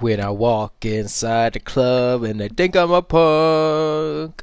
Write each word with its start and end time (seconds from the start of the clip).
When 0.00 0.18
I 0.18 0.30
walk 0.30 0.86
inside 0.86 1.52
the 1.52 1.60
club 1.60 2.22
and 2.22 2.40
they 2.40 2.48
think 2.48 2.74
I'm 2.74 2.90
a 2.90 3.02
punk. 3.02 4.42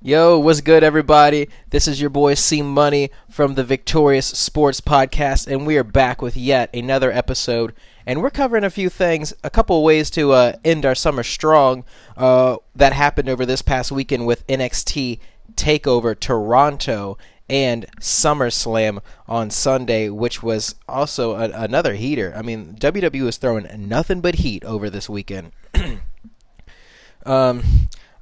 Yo, 0.00 0.40
what's 0.40 0.60
good, 0.60 0.82
everybody? 0.82 1.48
This 1.70 1.86
is 1.86 2.00
your 2.00 2.10
boy 2.10 2.34
C 2.34 2.62
Money 2.62 3.12
from 3.30 3.54
the 3.54 3.62
Victorious 3.62 4.26
Sports 4.26 4.80
Podcast, 4.80 5.46
and 5.46 5.68
we 5.68 5.76
are 5.76 5.84
back 5.84 6.20
with 6.20 6.36
yet 6.36 6.68
another 6.74 7.12
episode. 7.12 7.72
And 8.04 8.20
we're 8.20 8.30
covering 8.30 8.64
a 8.64 8.70
few 8.70 8.88
things, 8.88 9.32
a 9.44 9.50
couple 9.50 9.84
ways 9.84 10.10
to 10.10 10.32
uh, 10.32 10.54
end 10.64 10.84
our 10.84 10.96
summer 10.96 11.22
strong 11.22 11.84
uh, 12.16 12.56
that 12.74 12.92
happened 12.92 13.28
over 13.28 13.46
this 13.46 13.62
past 13.62 13.92
weekend 13.92 14.26
with 14.26 14.44
NXT 14.48 15.20
Takeover 15.54 16.18
Toronto 16.18 17.16
and 17.52 17.84
SummerSlam 18.00 19.02
on 19.28 19.50
Sunday, 19.50 20.08
which 20.08 20.42
was 20.42 20.74
also 20.88 21.34
a, 21.34 21.50
another 21.50 21.92
heater. 21.92 22.32
I 22.34 22.40
mean, 22.40 22.74
WWE 22.80 23.22
was 23.22 23.36
throwing 23.36 23.68
nothing 23.88 24.22
but 24.22 24.36
heat 24.36 24.64
over 24.64 24.88
this 24.88 25.06
weekend. 25.06 25.52
um, 27.26 27.62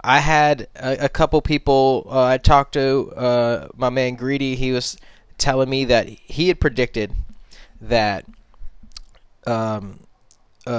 I 0.01 0.19
had 0.19 0.67
a, 0.75 1.05
a 1.05 1.09
couple 1.09 1.41
people 1.43 2.09
uh, 2.11 2.25
I 2.25 2.39
talked 2.39 2.73
to. 2.73 3.13
Uh, 3.15 3.69
my 3.77 3.89
man 3.89 4.17
Greedy, 4.17 4.57
he 4.57 4.73
was 4.73 4.97
telling 5.39 5.71
me 5.71 5.85
that 5.85 6.09
he 6.09 6.49
had 6.49 6.59
predicted 6.59 7.13
that 7.81 8.27
um, 9.47 10.01
uh, 10.67 10.71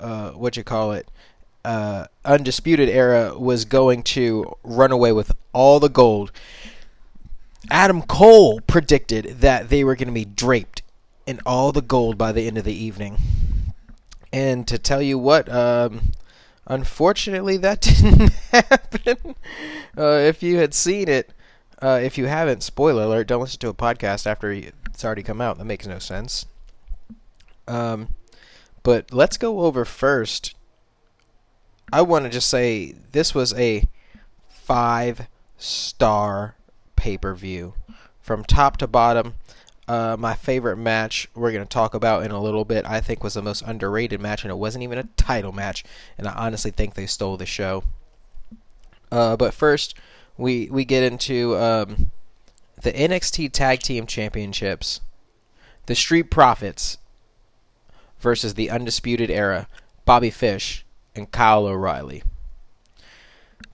uh, 0.00 0.30
what 0.30 0.56
you 0.56 0.64
call 0.64 0.92
it, 0.92 1.10
uh, 1.62 2.06
undisputed 2.24 2.88
era 2.88 3.38
was 3.38 3.66
going 3.66 4.02
to 4.02 4.56
run 4.62 4.92
away 4.92 5.12
with 5.12 5.30
all 5.52 5.78
the 5.78 5.90
gold. 5.90 6.32
Adam 7.70 8.02
Cole 8.02 8.60
predicted 8.60 9.40
that 9.40 9.68
they 9.68 9.84
were 9.84 9.96
going 9.96 10.08
to 10.08 10.14
be 10.14 10.24
draped 10.24 10.82
in 11.26 11.40
all 11.44 11.72
the 11.72 11.82
gold 11.82 12.16
by 12.16 12.32
the 12.32 12.46
end 12.46 12.58
of 12.58 12.64
the 12.64 12.74
evening. 12.74 13.18
And 14.32 14.66
to 14.68 14.78
tell 14.78 15.02
you 15.02 15.18
what, 15.18 15.50
um, 15.50 16.12
unfortunately, 16.66 17.56
that 17.58 17.80
didn't 17.80 18.32
happen. 18.50 19.34
Uh, 19.96 20.18
if 20.22 20.42
you 20.42 20.58
had 20.58 20.74
seen 20.74 21.08
it, 21.08 21.32
uh, 21.80 22.00
if 22.02 22.18
you 22.18 22.26
haven't, 22.26 22.62
spoiler 22.62 23.04
alert, 23.04 23.28
don't 23.28 23.40
listen 23.40 23.60
to 23.60 23.68
a 23.68 23.74
podcast 23.74 24.26
after 24.26 24.50
it's 24.50 25.04
already 25.04 25.22
come 25.22 25.40
out. 25.40 25.58
That 25.58 25.64
makes 25.64 25.86
no 25.86 25.98
sense. 25.98 26.46
Um, 27.66 28.08
but 28.82 29.12
let's 29.12 29.36
go 29.36 29.60
over 29.60 29.84
first. 29.84 30.54
I 31.92 32.02
want 32.02 32.24
to 32.24 32.30
just 32.30 32.48
say 32.48 32.94
this 33.12 33.34
was 33.34 33.54
a 33.54 33.84
five 34.48 35.28
star 35.56 36.54
pay 37.08 37.16
per 37.16 37.34
view 37.34 37.72
from 38.20 38.44
top 38.44 38.76
to 38.76 38.86
bottom. 38.86 39.34
Uh, 39.86 40.14
my 40.18 40.34
favorite 40.34 40.76
match 40.76 41.26
we're 41.34 41.50
going 41.50 41.64
to 41.64 41.68
talk 41.68 41.94
about 41.94 42.22
in 42.22 42.30
a 42.30 42.42
little 42.42 42.66
bit, 42.66 42.84
I 42.84 43.00
think, 43.00 43.24
was 43.24 43.32
the 43.32 43.40
most 43.40 43.62
underrated 43.62 44.20
match, 44.20 44.44
and 44.44 44.50
it 44.50 44.58
wasn't 44.58 44.84
even 44.84 44.98
a 44.98 45.08
title 45.16 45.52
match. 45.52 45.84
And 46.18 46.28
I 46.28 46.34
honestly 46.34 46.70
think 46.70 46.92
they 46.92 47.06
stole 47.06 47.38
the 47.38 47.46
show. 47.46 47.84
Uh, 49.10 49.38
but 49.38 49.54
first, 49.54 49.94
we 50.36 50.68
we 50.70 50.84
get 50.84 51.02
into 51.02 51.56
um, 51.56 52.10
the 52.82 52.92
NXT 52.92 53.52
Tag 53.52 53.80
Team 53.80 54.06
Championships, 54.06 55.00
the 55.86 55.94
Street 55.94 56.30
Profits 56.30 56.98
versus 58.20 58.52
the 58.52 58.68
Undisputed 58.68 59.30
Era, 59.30 59.66
Bobby 60.04 60.30
Fish 60.30 60.84
and 61.14 61.32
Kyle 61.32 61.64
O'Reilly. 61.64 62.22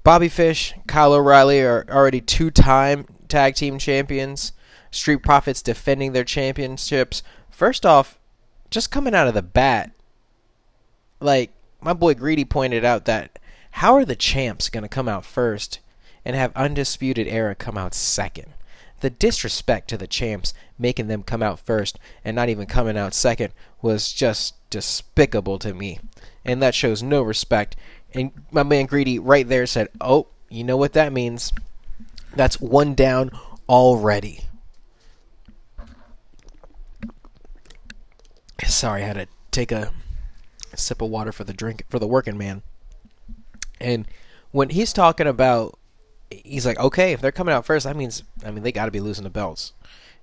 Bobby 0.04 0.28
Fish, 0.28 0.74
Kyle 0.86 1.14
O'Reilly 1.14 1.62
are 1.62 1.84
already 1.88 2.20
two-time 2.20 3.06
tag 3.28 3.54
team 3.54 3.78
champions. 3.78 4.52
Street 4.90 5.22
Profits 5.22 5.62
defending 5.62 6.12
their 6.12 6.24
championships. 6.24 7.22
First 7.50 7.84
off, 7.84 8.18
just 8.70 8.90
coming 8.90 9.14
out 9.14 9.28
of 9.28 9.34
the 9.34 9.42
bat, 9.42 9.90
like 11.20 11.50
my 11.80 11.92
boy 11.92 12.14
Greedy 12.14 12.44
pointed 12.44 12.84
out 12.84 13.04
that 13.04 13.38
how 13.72 13.94
are 13.94 14.04
the 14.04 14.16
champs 14.16 14.68
going 14.68 14.82
to 14.82 14.88
come 14.88 15.08
out 15.08 15.24
first 15.24 15.80
and 16.24 16.36
have 16.36 16.54
Undisputed 16.56 17.26
Era 17.26 17.54
come 17.54 17.76
out 17.76 17.94
second? 17.94 18.54
The 19.00 19.10
disrespect 19.10 19.88
to 19.88 19.98
the 19.98 20.06
champs 20.06 20.54
making 20.78 21.08
them 21.08 21.22
come 21.22 21.42
out 21.42 21.60
first 21.60 21.98
and 22.24 22.34
not 22.34 22.48
even 22.48 22.66
coming 22.66 22.96
out 22.96 23.14
second 23.14 23.52
was 23.82 24.12
just 24.12 24.54
despicable 24.70 25.58
to 25.58 25.74
me. 25.74 25.98
And 26.44 26.62
that 26.62 26.74
shows 26.74 27.02
no 27.02 27.22
respect. 27.22 27.76
And 28.12 28.30
my 28.50 28.62
man 28.62 28.86
Greedy 28.86 29.18
right 29.18 29.46
there 29.46 29.66
said, 29.66 29.88
Oh, 30.00 30.28
you 30.48 30.64
know 30.64 30.76
what 30.76 30.92
that 30.92 31.12
means? 31.12 31.52
That's 32.36 32.60
one 32.60 32.94
down 32.94 33.30
already. 33.68 34.40
Sorry, 38.66 39.02
I 39.02 39.06
had 39.06 39.16
to 39.16 39.28
take 39.50 39.70
a 39.72 39.92
sip 40.74 41.00
of 41.00 41.10
water 41.10 41.32
for 41.32 41.44
the 41.44 41.52
drink 41.52 41.84
for 41.88 41.98
the 41.98 42.06
working 42.06 42.36
man. 42.36 42.62
And 43.80 44.06
when 44.50 44.70
he's 44.70 44.92
talking 44.92 45.26
about 45.26 45.78
he's 46.30 46.66
like, 46.66 46.78
okay, 46.78 47.12
if 47.12 47.20
they're 47.20 47.32
coming 47.32 47.54
out 47.54 47.66
first, 47.66 47.84
that 47.84 47.96
means 47.96 48.22
I 48.44 48.50
mean 48.50 48.62
they 48.62 48.72
got 48.72 48.86
to 48.86 48.90
be 48.90 49.00
losing 49.00 49.24
the 49.24 49.30
belts. 49.30 49.72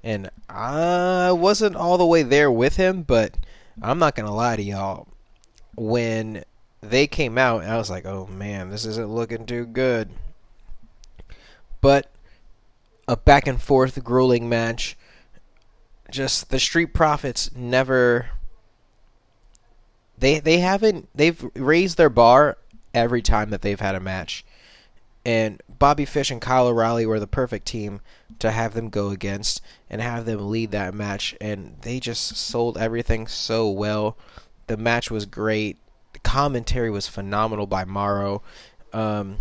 And 0.03 0.29
I 0.49 1.31
wasn't 1.31 1.75
all 1.75 1.97
the 1.97 2.05
way 2.05 2.23
there 2.23 2.51
with 2.51 2.75
him, 2.75 3.03
but 3.03 3.37
I'm 3.81 3.99
not 3.99 4.15
gonna 4.15 4.33
lie 4.33 4.55
to 4.55 4.63
y'all. 4.63 5.07
When 5.75 6.43
they 6.81 7.07
came 7.07 7.37
out, 7.37 7.63
I 7.63 7.77
was 7.77 7.89
like, 7.89 8.05
oh 8.05 8.27
man, 8.27 8.69
this 8.69 8.85
isn't 8.85 9.09
looking 9.09 9.45
too 9.45 9.65
good. 9.65 10.09
But 11.81 12.11
a 13.07 13.17
back 13.17 13.47
and 13.47 13.61
forth 13.61 14.01
grueling 14.03 14.47
match. 14.47 14.97
Just 16.09 16.49
the 16.49 16.59
Street 16.59 16.93
Profits 16.93 17.53
never 17.55 18.29
they 20.17 20.39
they 20.39 20.59
haven't 20.59 21.09
they've 21.15 21.43
raised 21.55 21.97
their 21.97 22.09
bar 22.09 22.57
every 22.93 23.21
time 23.21 23.49
that 23.49 23.61
they've 23.61 23.79
had 23.79 23.95
a 23.95 23.99
match. 23.99 24.45
And 25.25 25.61
Bobby 25.67 26.05
Fish 26.05 26.31
and 26.31 26.41
Kyle 26.41 26.67
O'Reilly 26.67 27.05
were 27.05 27.19
the 27.19 27.27
perfect 27.27 27.67
team 27.67 28.01
to 28.39 28.51
have 28.51 28.73
them 28.73 28.89
go 28.89 29.09
against 29.09 29.61
and 29.89 30.01
have 30.01 30.25
them 30.25 30.49
lead 30.49 30.71
that 30.71 30.93
match. 30.93 31.35
And 31.39 31.77
they 31.81 31.99
just 31.99 32.35
sold 32.37 32.77
everything 32.77 33.27
so 33.27 33.69
well. 33.69 34.17
The 34.67 34.77
match 34.77 35.11
was 35.11 35.25
great. 35.25 35.77
The 36.13 36.19
commentary 36.19 36.89
was 36.89 37.07
phenomenal 37.07 37.67
by 37.67 37.85
Mauro. 37.85 38.41
Um, 38.93 39.37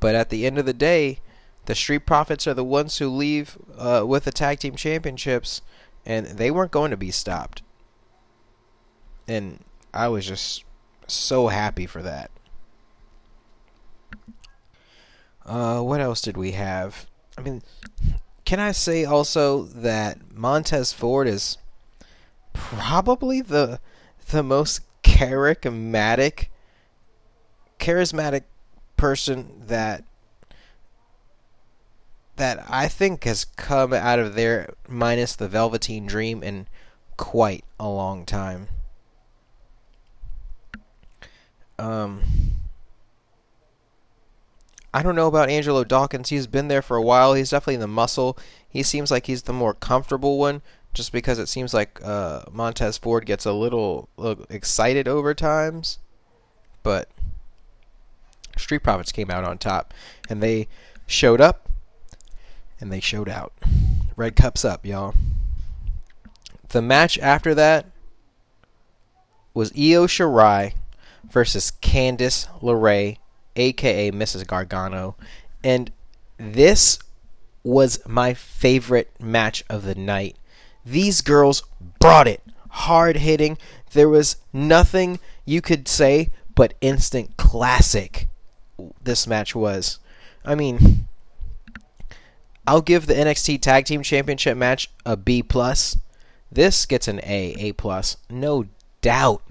but 0.00 0.14
at 0.14 0.30
the 0.30 0.46
end 0.46 0.58
of 0.58 0.66
the 0.66 0.72
day, 0.72 1.20
the 1.66 1.74
Street 1.74 2.06
Profits 2.06 2.46
are 2.46 2.54
the 2.54 2.64
ones 2.64 2.98
who 2.98 3.08
leave 3.08 3.58
uh, 3.76 4.04
with 4.06 4.24
the 4.24 4.32
tag 4.32 4.60
team 4.60 4.74
championships, 4.74 5.60
and 6.06 6.26
they 6.26 6.50
weren't 6.50 6.70
going 6.70 6.90
to 6.90 6.96
be 6.96 7.10
stopped. 7.10 7.62
And 9.26 9.62
I 9.92 10.08
was 10.08 10.26
just 10.26 10.64
so 11.06 11.48
happy 11.48 11.86
for 11.86 12.02
that. 12.02 12.30
Uh, 15.44 15.80
what 15.80 16.00
else 16.00 16.20
did 16.20 16.36
we 16.36 16.52
have? 16.52 17.06
I 17.36 17.40
mean, 17.40 17.62
can 18.44 18.60
I 18.60 18.72
say 18.72 19.04
also 19.04 19.64
that 19.64 20.32
Montez 20.34 20.92
Ford 20.92 21.28
is 21.28 21.58
probably 22.52 23.40
the 23.40 23.80
the 24.30 24.42
most 24.42 24.80
charismatic 25.02 26.48
charismatic 27.78 28.42
person 28.98 29.62
that 29.66 30.04
that 32.36 32.64
I 32.68 32.86
think 32.86 33.24
has 33.24 33.44
come 33.44 33.92
out 33.92 34.18
of 34.18 34.34
there 34.34 34.74
minus 34.86 35.34
the 35.34 35.48
Velveteen 35.48 36.06
Dream 36.06 36.42
in 36.42 36.66
quite 37.16 37.64
a 37.80 37.88
long 37.88 38.26
time. 38.26 38.68
Um 41.78 42.22
I 44.92 45.02
don't 45.02 45.16
know 45.16 45.26
about 45.26 45.50
Angelo 45.50 45.84
Dawkins. 45.84 46.30
He's 46.30 46.46
been 46.46 46.68
there 46.68 46.82
for 46.82 46.96
a 46.96 47.02
while. 47.02 47.34
He's 47.34 47.50
definitely 47.50 47.76
the 47.76 47.86
muscle. 47.86 48.38
He 48.68 48.82
seems 48.82 49.10
like 49.10 49.26
he's 49.26 49.42
the 49.42 49.52
more 49.52 49.74
comfortable 49.74 50.38
one, 50.38 50.62
just 50.94 51.12
because 51.12 51.38
it 51.38 51.48
seems 51.48 51.74
like 51.74 52.00
uh, 52.02 52.42
Montez 52.50 52.96
Ford 52.96 53.26
gets 53.26 53.44
a 53.44 53.52
little, 53.52 54.08
little 54.16 54.46
excited 54.48 55.06
over 55.06 55.34
times. 55.34 55.98
But 56.82 57.08
Street 58.58 58.82
Profits 58.82 59.12
came 59.12 59.30
out 59.30 59.44
on 59.44 59.58
top, 59.58 59.94
and 60.28 60.42
they 60.42 60.68
showed 61.06 61.40
up, 61.40 61.68
and 62.80 62.92
they 62.92 63.00
showed 63.00 63.28
out. 63.28 63.52
Red 64.16 64.36
cups 64.36 64.64
up, 64.64 64.84
y'all. 64.84 65.14
The 66.68 66.82
match 66.82 67.18
after 67.18 67.54
that 67.54 67.86
was 69.54 69.72
Io 69.72 70.06
Shirai 70.06 70.74
versus 71.30 71.72
Candice 71.82 72.46
LeRae 72.60 73.18
aka 73.58 74.10
Mrs. 74.10 74.46
Gargano. 74.46 75.16
And 75.62 75.90
this 76.38 76.98
was 77.64 78.00
my 78.06 78.34
favorite 78.34 79.10
match 79.20 79.64
of 79.68 79.84
the 79.84 79.94
night. 79.94 80.36
These 80.84 81.20
girls 81.20 81.62
brought 81.98 82.28
it. 82.28 82.42
Hard 82.70 83.16
hitting. 83.16 83.58
There 83.92 84.08
was 84.08 84.36
nothing 84.52 85.18
you 85.44 85.60
could 85.60 85.88
say 85.88 86.30
but 86.54 86.74
instant 86.80 87.36
classic 87.36 88.27
this 89.02 89.26
match 89.26 89.54
was. 89.54 89.98
I 90.44 90.54
mean, 90.54 91.08
I'll 92.66 92.82
give 92.82 93.06
the 93.06 93.14
NXT 93.14 93.60
Tag 93.62 93.86
Team 93.86 94.02
Championship 94.02 94.56
match 94.56 94.90
a 95.04 95.16
B 95.16 95.42
plus. 95.42 95.96
This 96.50 96.86
gets 96.86 97.08
an 97.08 97.20
A, 97.20 97.54
A 97.58 97.72
plus, 97.72 98.16
no 98.30 98.66
doubt, 99.00 99.42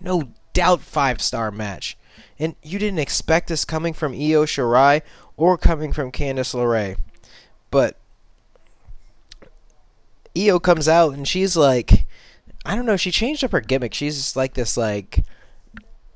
no 0.00 0.30
doubt 0.52 0.80
five 0.80 1.20
star 1.20 1.50
match. 1.50 1.96
And 2.38 2.56
you 2.62 2.78
didn't 2.78 2.98
expect 2.98 3.48
this 3.48 3.64
coming 3.64 3.92
from 3.92 4.12
Io 4.12 4.44
Shirai 4.44 5.02
or 5.36 5.56
coming 5.58 5.92
from 5.92 6.12
Candice 6.12 6.54
LeRae. 6.54 6.96
But 7.70 7.96
Io 10.36 10.58
comes 10.58 10.88
out 10.88 11.14
and 11.14 11.26
she's 11.26 11.56
like, 11.56 12.06
I 12.64 12.74
don't 12.74 12.86
know, 12.86 12.96
she 12.96 13.10
changed 13.10 13.44
up 13.44 13.52
her 13.52 13.60
gimmick. 13.60 13.94
She's 13.94 14.16
just 14.16 14.36
like 14.36 14.54
this 14.54 14.76
like 14.76 15.24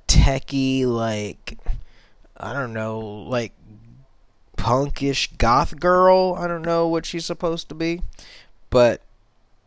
techie, 0.08 0.86
like 0.86 1.58
I 2.38 2.52
don't 2.52 2.72
know, 2.72 3.00
like 3.00 3.52
punkish 4.56 5.36
goth 5.38 5.78
girl. 5.78 6.34
I 6.38 6.46
don't 6.46 6.62
know 6.62 6.86
what 6.88 7.06
she's 7.06 7.24
supposed 7.24 7.68
to 7.68 7.74
be, 7.74 8.02
but 8.70 9.02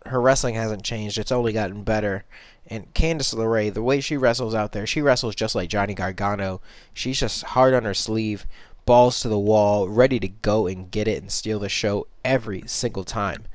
her 0.06 0.22
wrestling 0.22 0.56
hasn't 0.56 0.84
changed. 0.84 1.18
It's 1.18 1.32
only 1.32 1.54
gotten 1.54 1.84
better. 1.84 2.24
And 2.68 2.94
Candice 2.94 3.36
LeRae, 3.36 3.74
the 3.74 3.84
way 3.84 4.00
she 4.00 4.16
wrestles 4.16 4.56
out 4.56 4.72
there, 4.72 4.88
she 4.88 5.02
wrestles 5.02 5.36
just 5.36 5.56
like 5.56 5.70
Johnny 5.70 5.94
Gargano. 5.94 6.62
She's 6.94 7.20
just 7.20 7.44
hard 7.44 7.74
on 7.74 7.84
her 7.84 7.94
sleeve, 7.94 8.46
balls 8.86 9.20
to 9.22 9.30
the 9.30 9.40
wall, 9.40 9.90
ready 9.90 10.20
to 10.20 10.28
go 10.28 10.68
and 10.68 10.90
get 10.90 11.08
it 11.08 11.22
and 11.22 11.32
steal 11.32 11.60
the 11.60 11.70
show 11.70 12.08
every 12.24 12.64
single 12.68 13.04
time 13.04 13.46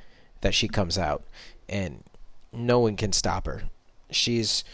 that 0.43 0.55
she 0.55 0.69
comes 0.69 0.99
out. 0.99 1.25
And 1.69 2.05
no 2.53 2.81
one 2.81 2.97
can 2.97 3.13
stop 3.13 3.47
her. 3.47 3.63
She's 4.11 4.65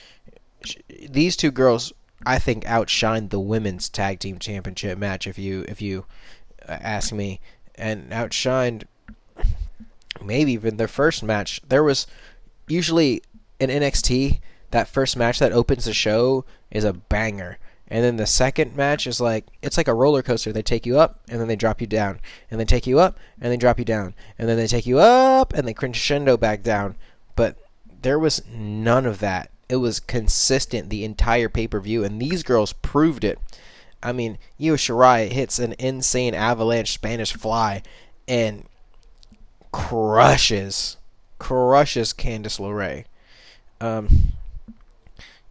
she, 0.64 0.80
these 1.08 1.36
two 1.36 1.50
girls 1.50 1.92
I 2.24 2.38
think 2.38 2.64
outshined 2.64 3.30
the 3.30 3.40
women's 3.40 3.88
tag 3.88 4.20
team 4.20 4.38
championship 4.38 4.98
match 4.98 5.26
if 5.26 5.38
you 5.38 5.64
if 5.68 5.82
you 5.82 6.06
uh, 6.68 6.78
ask 6.80 7.12
me 7.12 7.40
and 7.74 8.10
outshined 8.10 8.84
maybe 10.22 10.52
even 10.52 10.76
their 10.76 10.88
first 10.88 11.22
match. 11.22 11.60
There 11.68 11.82
was 11.82 12.06
usually 12.68 13.22
in 13.58 13.70
NXT 13.70 14.40
that 14.70 14.88
first 14.88 15.16
match 15.16 15.38
that 15.38 15.52
opens 15.52 15.84
the 15.84 15.92
show 15.92 16.44
is 16.70 16.84
a 16.84 16.92
banger. 16.92 17.58
And 17.88 18.02
then 18.02 18.16
the 18.16 18.26
second 18.26 18.74
match 18.74 19.06
is 19.06 19.20
like 19.20 19.44
it's 19.60 19.76
like 19.76 19.88
a 19.88 19.94
roller 19.94 20.22
coaster. 20.22 20.50
They 20.50 20.62
take 20.62 20.86
you 20.86 20.98
up 20.98 21.20
and 21.28 21.38
then 21.38 21.48
they 21.48 21.56
drop 21.56 21.80
you 21.80 21.86
down, 21.86 22.20
and 22.50 22.58
they 22.58 22.64
take 22.64 22.86
you 22.86 22.98
up 22.98 23.18
and 23.40 23.52
they 23.52 23.58
drop 23.58 23.78
you 23.78 23.84
down, 23.84 24.14
and 24.38 24.48
then 24.48 24.56
they 24.56 24.66
take 24.66 24.86
you 24.86 24.98
up 24.98 25.52
and 25.52 25.68
they 25.68 25.74
crescendo 25.74 26.38
back 26.38 26.62
down. 26.62 26.96
But 27.36 27.58
there 28.00 28.18
was 28.18 28.42
none 28.50 29.04
of 29.04 29.18
that. 29.18 29.50
It 29.72 29.76
was 29.76 30.00
consistent 30.00 30.90
the 30.90 31.02
entire 31.02 31.48
pay 31.48 31.66
per 31.66 31.80
view, 31.80 32.04
and 32.04 32.20
these 32.20 32.42
girls 32.42 32.74
proved 32.74 33.24
it. 33.24 33.38
I 34.02 34.12
mean, 34.12 34.36
Io 34.60 34.74
Shirai 34.74 35.32
hits 35.32 35.58
an 35.58 35.74
insane 35.78 36.34
avalanche 36.34 36.92
Spanish 36.92 37.32
fly 37.32 37.82
and 38.28 38.66
crushes, 39.72 40.98
crushes 41.38 42.12
Candice 42.12 42.60
LeRae. 42.60 43.06
Um, 43.80 44.34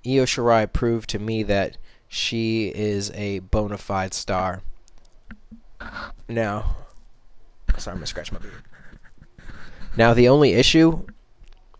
Io 0.05 0.25
Shirai 0.25 0.71
proved 0.71 1.09
to 1.09 1.17
me 1.17 1.41
that 1.41 1.77
she 2.07 2.67
is 2.75 3.09
a 3.15 3.39
bona 3.39 3.79
fide 3.79 4.13
star. 4.13 4.61
Now, 6.29 6.75
sorry, 7.75 7.93
I'm 7.93 7.97
gonna 7.97 8.05
scratch 8.05 8.31
my 8.31 8.37
beard. 8.37 8.61
Now, 9.97 10.13
the 10.13 10.29
only 10.29 10.53
issue 10.53 11.07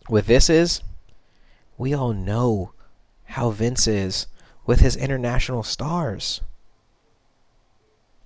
with 0.09 0.25
this 0.25 0.49
is 0.49 0.81
we 1.81 1.95
all 1.95 2.13
know 2.13 2.73
how 3.23 3.49
Vince 3.49 3.87
is 3.87 4.27
with 4.67 4.81
his 4.81 4.95
international 4.95 5.63
stars. 5.63 6.39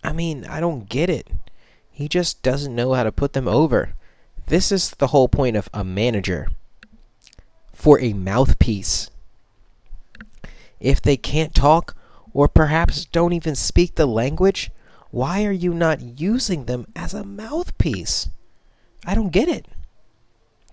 I 0.04 0.12
mean, 0.12 0.46
I 0.46 0.60
don't 0.60 0.90
get 0.90 1.10
it. 1.10 1.30
He 1.90 2.10
just 2.10 2.44
doesn't 2.44 2.75
know 2.75 2.92
how 2.92 3.04
to 3.04 3.13
put 3.13 3.31
them 3.31 3.48
over. 3.48 3.94
This 4.48 4.74
is 4.74 4.92
the 4.92 5.07
whole 5.07 5.30
point 5.30 5.56
of 5.56 5.69
a 5.74 5.86
manager 5.86 6.50
for 7.72 7.98
a 8.02 8.12
mouthpiece. 8.12 9.10
If 10.81 11.01
they 11.01 11.16
can't 11.16 11.56
talk 11.56 11.96
or 12.34 12.50
perhaps 12.50 13.06
don't 13.06 13.31
even 13.31 13.56
speak 13.56 13.96
the 13.96 14.06
language, 14.06 14.69
why 15.12 15.46
are 15.46 15.54
you 15.54 15.74
not 15.74 16.19
using 16.19 16.66
them 16.66 16.88
as 16.94 17.13
a 17.13 17.24
mouthpiece? 17.24 18.28
I 19.06 19.16
don't 19.16 19.31
get 19.31 19.48
it. 19.48 19.66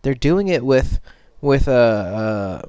They're 0.03 0.15
doing 0.15 0.49
it 0.49 0.65
with 0.65 0.99
with 1.43 1.69
uh, 1.69 1.73
uh 1.73 2.63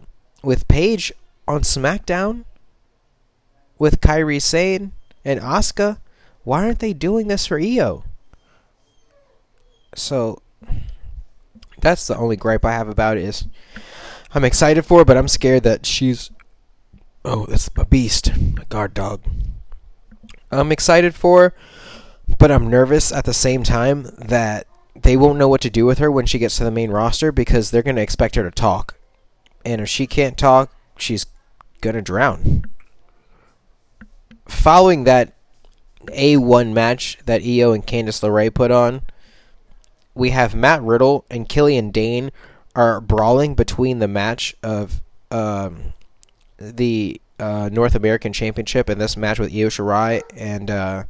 with 0.44 0.68
Paige 0.68 1.14
on 1.48 1.62
SmackDown 1.62 2.44
with 3.80 4.02
Kairi 4.02 4.42
Sane 4.42 4.92
and 5.24 5.40
Asuka. 5.40 6.00
Why 6.44 6.66
aren't 6.66 6.80
they 6.80 6.92
doing 6.92 7.30
this 7.30 7.46
for 7.46 7.58
Io? 7.58 8.04
So 9.96 10.42
that's 11.80 12.08
the 12.08 12.18
only 12.18 12.36
gripe 12.36 12.66
I 12.66 12.74
have 12.74 12.90
about 12.90 13.16
it 13.16 13.24
is 13.24 13.46
I'm 14.34 14.44
excited 14.44 14.86
for 14.86 15.00
her, 15.00 15.06
but 15.06 15.16
I'm 15.16 15.30
scared 15.30 15.64
that 15.64 15.86
she's 15.86 16.32
oh, 17.24 17.46
that's 17.46 17.70
a 17.78 17.86
beast, 17.86 18.28
a 18.28 18.66
guard 18.68 18.94
dog. 18.94 19.22
I'm 20.52 20.72
excited 20.74 21.16
for 21.16 21.54
but 22.38 22.52
I'm 22.52 22.70
nervous 22.70 23.12
at 23.12 23.26
the 23.26 23.34
same 23.34 23.64
time 23.64 24.04
that 24.18 24.68
they 25.04 25.18
won't 25.18 25.38
know 25.38 25.48
what 25.48 25.62
to 25.62 25.70
do 25.70 25.86
with 25.86 26.00
her 26.00 26.12
when 26.12 26.26
she 26.26 26.40
gets 26.40 26.58
to 26.58 26.64
the 26.64 26.72
main 26.72 26.92
roster 26.92 27.32
because 27.32 27.72
they're 27.72 27.84
going 27.84 27.96
to 27.96 28.02
expect 28.02 28.36
her 28.36 28.44
to 28.44 28.52
talk. 28.52 28.96
And 29.66 29.82
if 29.82 29.90
she 29.90 30.08
can't 30.08 30.38
talk, 30.38 30.74
she's 30.98 31.26
going 31.82 31.96
to 31.96 32.02
drown. 32.02 32.66
Following 34.48 35.04
that 35.06 35.34
A1 36.08 36.74
match 36.74 37.18
that 37.26 37.42
Io 37.44 37.72
and 37.72 37.86
Candice 37.86 38.22
LeRae 38.22 38.54
put 38.54 38.72
on, 38.72 39.02
we 40.16 40.32
have 40.32 40.54
Matt 40.54 40.82
Riddle 40.82 41.26
and 41.30 41.50
Killian 41.50 41.92
Dain 41.92 42.32
are 42.76 43.00
brawling 43.00 43.56
between 43.56 44.00
the 44.00 44.08
match 44.08 44.56
of 44.64 45.02
um, 45.32 45.94
the 46.58 47.20
uh, 47.40 47.70
North 47.72 47.96
American 47.96 48.34
Championship 48.34 48.90
and 48.90 49.00
this 49.00 49.18
match 49.18 49.40
with 49.40 49.52
Io 49.52 49.68
Shirai 49.68 50.22
and 50.36 50.70
uh, 50.70 51.04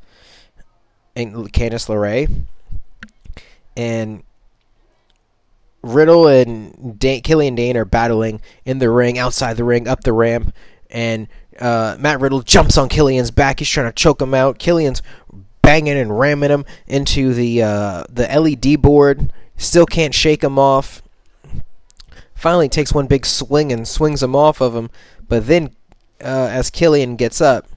and 1.15 1.51
Candice 1.53 1.87
LeRae 1.89 2.45
and 3.75 4.23
Riddle 5.81 6.27
and 6.27 6.97
Dain, 6.97 7.21
Killian 7.21 7.55
Dain 7.55 7.75
are 7.77 7.85
battling 7.85 8.41
in 8.65 8.79
the 8.79 8.89
ring, 8.89 9.19
outside 9.19 9.57
the 9.57 9.63
ring, 9.63 9.87
up 9.87 10.01
the 10.03 10.13
ramp, 10.13 10.55
and 10.89 11.27
uh, 11.59 11.97
Matt 11.99 12.21
Riddle 12.21 12.41
jumps 12.41 12.77
on 12.77 12.89
Killian's 12.89 13.31
back. 13.31 13.59
He's 13.59 13.69
trying 13.69 13.87
to 13.87 13.93
choke 13.93 14.21
him 14.21 14.33
out. 14.33 14.59
Killian's 14.59 15.01
banging 15.61 15.97
and 15.97 16.17
ramming 16.17 16.49
him 16.49 16.65
into 16.87 17.33
the 17.33 17.61
uh, 17.61 18.03
the 18.09 18.27
LED 18.27 18.81
board. 18.81 19.31
Still 19.57 19.85
can't 19.85 20.13
shake 20.13 20.43
him 20.43 20.57
off. 20.57 21.01
Finally 22.33 22.69
takes 22.69 22.93
one 22.93 23.07
big 23.07 23.25
swing 23.25 23.71
and 23.71 23.87
swings 23.87 24.23
him 24.23 24.35
off 24.35 24.61
of 24.61 24.75
him. 24.75 24.89
But 25.27 25.47
then, 25.47 25.75
uh, 26.21 26.49
as 26.51 26.69
Killian 26.69 27.15
gets 27.15 27.39
up, 27.39 27.67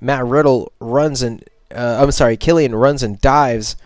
Matt 0.00 0.24
Riddle 0.24 0.72
runs 0.80 1.22
and 1.22 1.42
uh, 1.74 1.98
I'm 2.02 2.10
sorry, 2.10 2.36
Killian 2.36 2.74
runs 2.74 3.02
and 3.02 3.20
dives 3.20 3.76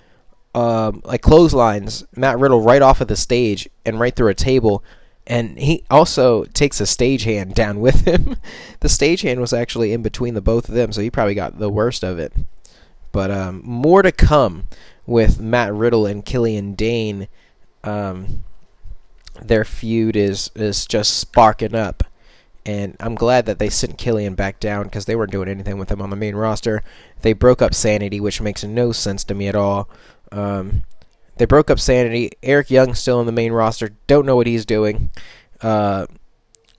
um, 0.55 1.03
like 1.05 1.23
clotheslines 1.23 2.05
Matt 2.15 2.39
Riddle 2.39 2.61
right 2.61 2.83
off 2.83 3.01
of 3.01 3.09
the 3.09 3.17
stage 3.17 3.69
and 3.85 3.99
right 3.99 4.15
through 4.15 4.29
a 4.29 4.35
table. 4.35 4.85
And 5.27 5.59
he 5.59 5.85
also 5.91 6.45
takes 6.45 6.81
a 6.81 6.85
stagehand 6.85 7.55
down 7.55 7.81
with 7.81 8.07
him. 8.07 8.37
the 8.81 8.89
stagehand 8.89 9.39
was 9.39 9.53
actually 9.53 9.93
in 9.93 10.03
between 10.03 10.35
the 10.35 10.43
both 10.43 10.69
of 10.69 10.75
them, 10.75 10.93
so 10.93 11.01
he 11.01 11.11
probably 11.11 11.35
got 11.35 11.59
the 11.59 11.71
worst 11.71 12.05
of 12.05 12.19
it. 12.19 12.33
But 13.11 13.31
um, 13.31 13.63
more 13.65 14.03
to 14.03 14.13
come 14.13 14.65
with 15.07 15.41
Matt 15.41 15.73
Riddle 15.73 16.07
and 16.07 16.25
Killian 16.25 16.75
Dain. 16.75 17.29
Um, 17.83 18.45
their 19.41 19.65
feud 19.65 20.17
is 20.17 20.51
is 20.55 20.87
just 20.87 21.17
sparking 21.17 21.75
up, 21.75 22.05
and 22.67 22.97
I'm 23.01 23.15
glad 23.15 23.47
that 23.47 23.59
they 23.59 23.69
sent 23.71 23.99
Killian 23.99 24.35
back 24.35 24.61
down 24.61 24.85
because 24.85 25.07
they 25.07 25.17
weren't 25.17 25.33
doing 25.33 25.49
anything 25.49 25.79
with 25.79 25.91
him 25.91 26.03
on 26.03 26.11
the 26.11 26.17
main 26.17 26.35
roster. 26.35 26.83
They 27.23 27.33
broke 27.33 27.63
up 27.63 27.75
Sanity, 27.75 28.21
which 28.21 28.41
makes 28.41 28.65
no 28.65 28.93
sense 28.93 29.25
to 29.25 29.35
me 29.35 29.49
at 29.49 29.57
all. 29.57 29.89
Um, 30.33 30.85
they 31.37 31.45
broke 31.45 31.71
up 31.71 31.81
Sanity. 31.81 32.31
Eric 32.43 32.71
Young 32.71 32.95
still 32.95 33.21
in 33.21 33.27
the 33.27 33.33
main 33.33 33.53
roster. 33.53 33.91
Don't 34.07 34.27
know 34.27 34.37
what 34.37 34.47
he's 34.47 34.65
doing. 34.65 35.11
Uh, 35.61 36.07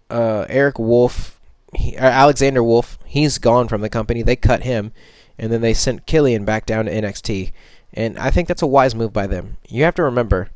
uh, 0.09 0.45
Eric 0.49 0.79
Wolf, 0.79 1.39
he, 1.73 1.97
uh, 1.97 2.05
Alexander 2.05 2.63
Wolfe, 2.63 2.97
he's 3.05 3.37
gone 3.37 3.67
from 3.67 3.81
the 3.81 3.89
company. 3.89 4.21
They 4.21 4.35
cut 4.35 4.63
him, 4.63 4.91
and 5.37 5.51
then 5.51 5.61
they 5.61 5.73
sent 5.73 6.05
Killian 6.05 6.45
back 6.45 6.65
down 6.65 6.85
to 6.85 6.91
NXT. 6.91 7.51
And 7.93 8.17
I 8.17 8.29
think 8.29 8.47
that's 8.47 8.61
a 8.61 8.67
wise 8.67 8.95
move 8.95 9.13
by 9.13 9.27
them. 9.27 9.57
You 9.67 9.83
have 9.83 9.95
to 9.95 10.03
remember, 10.03 10.49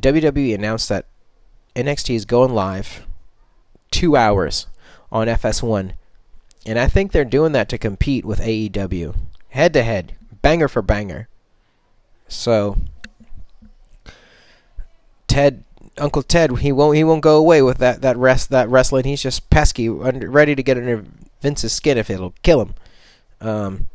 WWE 0.00 0.54
announced 0.54 0.88
that 0.88 1.06
NXT 1.74 2.14
is 2.14 2.24
going 2.24 2.54
live 2.54 3.06
two 3.90 4.16
hours 4.16 4.66
on 5.10 5.26
FS1. 5.26 5.92
And 6.66 6.78
I 6.78 6.88
think 6.88 7.12
they're 7.12 7.24
doing 7.24 7.52
that 7.52 7.68
to 7.68 7.78
compete 7.78 8.24
with 8.24 8.40
AEW. 8.40 9.16
Head 9.50 9.72
to 9.74 9.82
head, 9.82 10.16
banger 10.42 10.68
for 10.68 10.82
banger. 10.82 11.28
So 12.28 12.76
Ted, 15.26 15.64
Uncle 15.98 16.22
Ted, 16.22 16.58
he 16.58 16.72
won't 16.72 16.96
he 16.96 17.04
won't 17.04 17.22
go 17.22 17.36
away 17.36 17.62
with 17.62 17.78
that 17.78 18.02
that 18.02 18.16
rest 18.16 18.50
that 18.50 18.68
wrestling. 18.68 19.04
He's 19.04 19.22
just 19.22 19.50
pesky, 19.50 19.88
under, 19.88 20.30
ready 20.30 20.54
to 20.54 20.62
get 20.62 20.76
under 20.76 21.04
Vince's 21.40 21.72
skin 21.72 21.98
if 21.98 22.10
it'll 22.10 22.34
kill 22.42 22.62
him. 22.62 22.74
Um, 23.40 23.86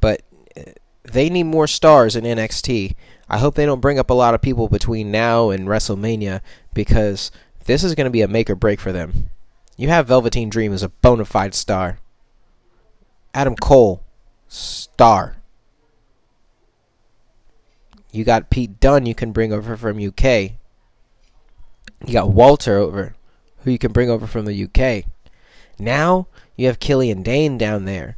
but 0.00 0.22
uh, 0.56 0.62
they 1.04 1.28
need 1.28 1.44
more 1.44 1.66
stars 1.66 2.16
in 2.16 2.24
NXT. 2.24 2.94
I 3.28 3.38
hope 3.38 3.54
they 3.54 3.66
don't 3.66 3.80
bring 3.80 3.98
up 3.98 4.10
a 4.10 4.14
lot 4.14 4.34
of 4.34 4.42
people 4.42 4.68
between 4.68 5.10
now 5.10 5.50
and 5.50 5.68
WrestleMania 5.68 6.40
because 6.74 7.30
this 7.64 7.82
is 7.84 7.94
going 7.94 8.06
to 8.06 8.10
be 8.10 8.22
a 8.22 8.28
make 8.28 8.48
or 8.48 8.54
break 8.54 8.80
for 8.80 8.92
them. 8.92 9.30
You 9.76 9.88
have 9.88 10.06
Velveteen 10.06 10.48
Dream 10.48 10.72
as 10.72 10.82
a 10.82 10.88
bona 10.88 11.24
fide 11.24 11.54
star. 11.54 11.98
Adam 13.34 13.54
Cole, 13.56 14.02
star. 14.48 15.36
You 18.16 18.24
got 18.24 18.48
Pete 18.48 18.80
Dunne 18.80 19.04
you 19.04 19.14
can 19.14 19.30
bring 19.30 19.52
over 19.52 19.76
from 19.76 19.98
UK. 19.98 20.52
You 22.06 22.12
got 22.12 22.30
Walter 22.30 22.78
over, 22.78 23.14
who 23.58 23.70
you 23.70 23.78
can 23.78 23.92
bring 23.92 24.08
over 24.08 24.26
from 24.26 24.46
the 24.46 24.64
UK. 24.64 25.04
Now 25.78 26.26
you 26.56 26.66
have 26.66 26.80
Killian 26.80 27.22
Dain 27.22 27.58
down 27.58 27.84
there. 27.84 28.16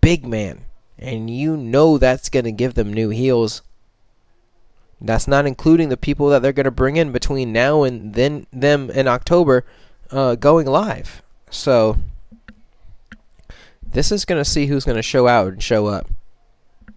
Big 0.00 0.26
man. 0.26 0.64
And 0.98 1.28
you 1.28 1.54
know 1.54 1.98
that's 1.98 2.30
going 2.30 2.46
to 2.46 2.52
give 2.52 2.74
them 2.74 2.94
new 2.94 3.10
heels. 3.10 3.60
That's 5.02 5.28
not 5.28 5.44
including 5.44 5.90
the 5.90 5.98
people 5.98 6.30
that 6.30 6.40
they're 6.40 6.52
going 6.52 6.64
to 6.64 6.70
bring 6.70 6.96
in 6.96 7.12
between 7.12 7.52
now 7.52 7.82
and 7.82 8.14
then 8.14 8.46
them 8.54 8.88
in 8.88 9.06
October 9.06 9.66
uh, 10.10 10.34
going 10.36 10.66
live. 10.66 11.20
So 11.50 11.98
this 13.82 14.10
is 14.10 14.24
going 14.24 14.40
to 14.40 14.48
see 14.48 14.66
who's 14.66 14.86
going 14.86 14.96
to 14.96 15.02
show 15.02 15.28
out 15.28 15.52
and 15.52 15.62
show 15.62 15.88
up. 15.88 16.08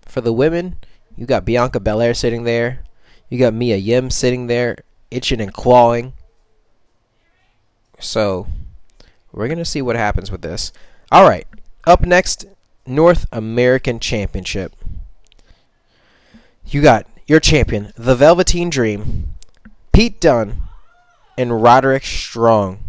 For 0.06 0.22
the 0.22 0.32
women, 0.32 0.78
you 1.18 1.26
got 1.26 1.46
Bianca 1.46 1.80
Belair 1.80 2.14
sitting 2.14 2.44
there. 2.44 2.84
You 3.30 3.40
got 3.40 3.54
Mia 3.54 3.76
Yim 3.76 4.10
sitting 4.10 4.48
there, 4.48 4.78
itching 5.12 5.42
and 5.42 5.52
clawing. 5.54 6.14
So 8.00 8.48
we're 9.32 9.48
going 9.48 9.58
to 9.58 9.66
see 9.66 9.82
what 9.82 9.96
happens 9.96 10.32
with 10.32 10.42
this. 10.42 10.72
All 11.12 11.28
right. 11.28 11.48
Up 11.86 12.02
next, 12.02 12.46
North 12.86 13.26
American 13.32 14.00
Championship. 14.00 14.76
You 16.66 16.82
got 16.82 17.08
your 17.26 17.40
champion, 17.40 17.92
the 17.96 18.16
Velveteen 18.16 18.70
Dream, 18.70 19.34
Pete 19.92 20.20
Dunne, 20.20 20.62
and 21.38 21.62
Roderick 21.62 22.04
Strong. 22.04 22.80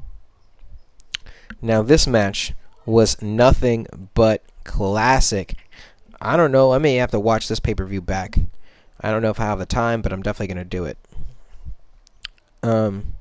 Now, 1.60 1.82
this 1.82 2.06
match 2.06 2.52
was 2.86 3.20
nothing 3.20 3.86
but 4.14 4.42
classic. 4.64 5.54
I 6.20 6.36
don't 6.36 6.52
know. 6.52 6.72
I 6.72 6.78
may 6.78 6.96
have 6.96 7.10
to 7.12 7.20
watch 7.20 7.48
this 7.48 7.60
pay 7.60 7.74
per 7.74 7.84
view 7.84 8.00
back. 8.00 8.38
I 9.00 9.10
don't 9.10 9.22
know 9.22 9.30
if 9.30 9.40
I 9.40 9.44
have 9.44 9.58
the 9.58 9.66
time, 9.66 10.02
but 10.02 10.12
I'm 10.12 10.22
definitely 10.22 10.52
gonna 10.54 10.64
do 10.64 10.84
it. 10.84 10.98
Um, 12.62 13.14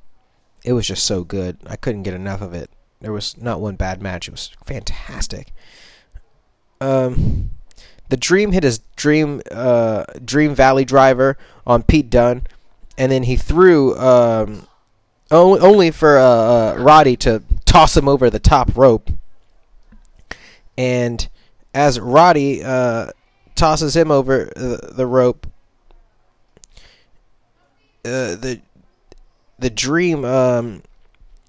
it 0.63 0.73
was 0.73 0.87
just 0.87 1.05
so 1.05 1.23
good. 1.23 1.57
I 1.67 1.75
couldn't 1.75 2.03
get 2.03 2.13
enough 2.13 2.41
of 2.41 2.53
it. 2.53 2.69
There 2.99 3.13
was 3.13 3.37
not 3.37 3.61
one 3.61 3.75
bad 3.75 4.01
match. 4.01 4.27
It 4.27 4.31
was 4.31 4.49
fantastic. 4.65 5.53
Um, 6.81 7.51
the 8.09 8.17
Dream 8.17 8.51
hit 8.51 8.63
his 8.63 8.79
Dream 8.95 9.41
uh, 9.51 10.05
Dream 10.23 10.55
Valley 10.55 10.85
driver 10.85 11.37
on 11.65 11.83
Pete 11.83 12.09
Dunne, 12.09 12.43
and 12.97 13.11
then 13.11 13.23
he 13.23 13.35
threw 13.35 13.97
um, 13.97 14.65
only 15.29 15.91
for 15.91 16.17
uh, 16.17 16.23
uh, 16.23 16.75
Roddy 16.79 17.15
to 17.17 17.43
toss 17.65 17.95
him 17.95 18.07
over 18.07 18.29
the 18.29 18.39
top 18.39 18.75
rope. 18.75 19.11
And 20.77 21.27
as 21.77 21.99
Roddy 21.99 22.63
uh, 22.63 23.11
tosses 23.53 23.95
him 23.95 24.09
over 24.09 24.51
the, 24.55 24.93
the 24.93 25.05
rope, 25.05 25.45
uh, 28.03 28.33
the 28.33 28.61
the 29.59 29.69
Dream 29.69 30.25
um, 30.25 30.81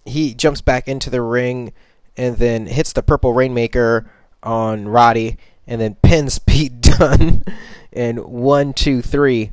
he 0.05 0.35
jumps 0.35 0.61
back 0.61 0.87
into 0.87 1.09
the 1.09 1.23
ring 1.23 1.73
and 2.15 2.37
then 2.37 2.67
hits 2.67 2.93
the 2.93 3.03
purple 3.03 3.33
rainmaker 3.33 4.11
on 4.43 4.87
Roddy 4.87 5.39
and 5.67 5.81
then 5.81 5.95
pins 5.95 6.39
Pete 6.47 6.79
Dunne. 6.83 7.43
and 7.91 8.23
one, 8.25 8.75
two, 8.75 9.01
three. 9.01 9.53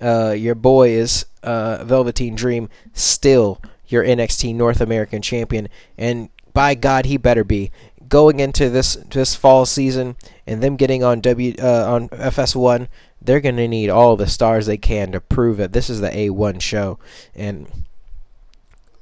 Uh, 0.00 0.34
your 0.36 0.56
boy 0.56 0.90
is 0.90 1.26
uh, 1.44 1.84
Velveteen 1.84 2.34
Dream 2.34 2.68
still 2.92 3.60
your 3.86 4.02
NXT 4.02 4.56
North 4.56 4.80
American 4.80 5.22
champion, 5.22 5.68
and 5.96 6.30
by 6.52 6.74
God, 6.74 7.06
he 7.06 7.16
better 7.16 7.44
be 7.44 7.70
going 8.08 8.40
into 8.40 8.70
this 8.70 8.94
this 9.10 9.34
fall 9.34 9.66
season 9.66 10.16
and 10.46 10.62
them 10.62 10.76
getting 10.76 11.02
on 11.02 11.20
W 11.20 11.54
uh, 11.60 11.92
on 11.92 12.08
FS1. 12.10 12.88
They're 13.20 13.40
gonna 13.40 13.68
need 13.68 13.90
all 13.90 14.16
the 14.16 14.26
stars 14.26 14.66
they 14.66 14.76
can 14.76 15.12
to 15.12 15.20
prove 15.20 15.56
that 15.56 15.72
this 15.72 15.90
is 15.90 16.00
the 16.00 16.10
A1 16.10 16.60
show, 16.60 16.98
and 17.34 17.66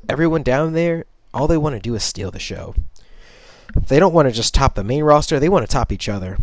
everyone 0.08 0.42
down 0.42 0.72
there, 0.72 1.04
all 1.32 1.46
they 1.46 1.56
want 1.56 1.74
to 1.74 1.80
do 1.80 1.94
is 1.94 2.02
steal 2.02 2.30
the 2.30 2.38
show. 2.38 2.74
They 3.74 3.98
don't 3.98 4.14
want 4.14 4.28
to 4.28 4.32
just 4.34 4.54
top 4.54 4.74
the 4.74 4.84
main 4.84 5.04
roster; 5.04 5.38
they 5.38 5.48
want 5.48 5.66
to 5.66 5.72
top 5.72 5.92
each 5.92 6.08
other. 6.08 6.38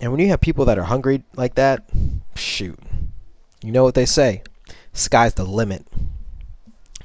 And 0.00 0.12
when 0.12 0.20
you 0.20 0.28
have 0.28 0.40
people 0.40 0.64
that 0.66 0.78
are 0.78 0.84
hungry 0.84 1.24
like 1.34 1.54
that, 1.54 1.84
shoot, 2.34 2.78
you 3.62 3.72
know 3.72 3.82
what 3.82 3.94
they 3.94 4.06
say: 4.06 4.42
sky's 4.92 5.34
the 5.34 5.44
limit. 5.44 5.86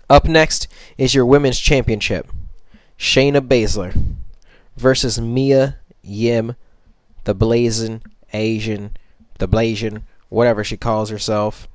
Up 0.10 0.26
next 0.26 0.68
is 0.98 1.16
your 1.16 1.26
women's 1.26 1.60
championship, 1.60 2.30
Shayna 2.98 3.40
Baszler 3.40 4.18
versus 4.78 5.20
Mia 5.20 5.78
Yim, 6.02 6.56
the 7.24 7.34
Blazing 7.34 8.02
Asian, 8.34 8.96
the 9.40 9.48
Blasian, 9.48 10.04
whatever 10.30 10.64
she 10.64 10.78
calls 10.78 11.10
herself. 11.10 11.68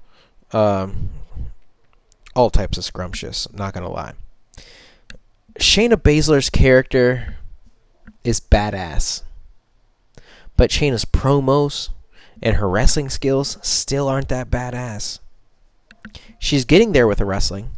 Um, 0.52 1.10
all 2.34 2.50
types 2.50 2.78
of 2.78 2.84
scrumptious. 2.84 3.46
I'm 3.46 3.56
not 3.56 3.74
gonna 3.74 3.90
lie. 3.90 4.12
Shayna 5.58 5.96
Baszler's 5.96 6.50
character 6.50 7.36
is 8.24 8.40
badass. 8.40 9.22
But 10.56 10.70
Shayna's 10.70 11.04
promos 11.04 11.90
and 12.42 12.56
her 12.56 12.68
wrestling 12.68 13.08
skills 13.08 13.58
still 13.62 14.08
aren't 14.08 14.28
that 14.28 14.50
badass. 14.50 15.18
She's 16.38 16.64
getting 16.64 16.92
there 16.92 17.06
with 17.06 17.18
the 17.18 17.24
wrestling, 17.24 17.70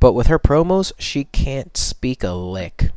but 0.00 0.12
with 0.12 0.26
her 0.28 0.38
promos, 0.38 0.92
she 0.98 1.24
can't 1.24 1.76
speak 1.76 2.22
a 2.24 2.32
lick. 2.32 2.90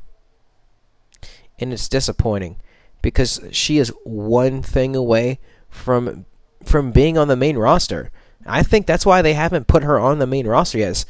And 1.62 1.72
it's 1.72 1.88
disappointing 1.88 2.58
because 3.02 3.40
she 3.52 3.78
is 3.78 3.94
one 4.04 4.62
thing 4.62 4.96
away 4.96 5.40
from 5.70 6.26
from 6.64 6.92
being 6.92 7.18
on 7.18 7.28
the 7.28 7.36
main 7.36 7.58
roster. 7.58 8.12
I 8.46 8.64
think 8.64 8.86
that's 8.86 9.06
why 9.06 9.22
they 9.22 9.34
haven't 9.34 9.68
put 9.68 9.84
her 9.84 10.00
on 10.00 10.20
the 10.20 10.28
main 10.28 10.48
roster 10.48 10.80
yet. 10.80 11.06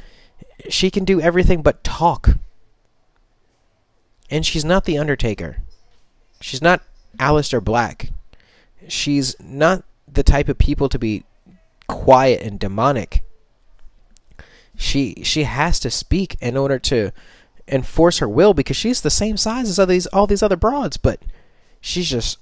She 0.70 0.92
can 0.92 1.06
do 1.06 1.20
everything 1.20 1.62
but 1.62 1.84
talk. 1.84 2.38
And 4.30 4.46
she's 4.46 4.64
not 4.64 4.86
the 4.86 4.98
Undertaker. 4.98 5.58
She's 6.40 6.62
not 6.62 6.82
Aleister 7.18 7.64
Black. 7.64 8.10
She's 8.88 9.36
not 9.40 9.84
the 10.12 10.24
type 10.24 10.50
of 10.50 10.58
people 10.58 10.90
to 10.90 11.00
be 11.00 11.24
quiet 11.88 12.42
and 12.42 12.60
demonic. 12.60 13.24
She 14.76 15.22
she 15.24 15.44
has 15.44 15.80
to 15.82 15.92
speak 15.92 16.38
in 16.42 16.58
order 16.58 16.80
to 16.80 17.12
enforce 17.68 18.20
her 18.20 18.28
will 18.28 18.54
because 18.54 18.78
she's 18.78 19.02
the 19.02 19.10
same 19.10 19.38
size 19.38 19.70
as 19.70 19.80
all 19.80 19.86
these 19.86 20.08
all 20.08 20.28
these 20.28 20.44
other 20.44 20.56
broads, 20.56 20.98
but 20.98 21.22
she's 21.80 22.10
just 22.10 22.38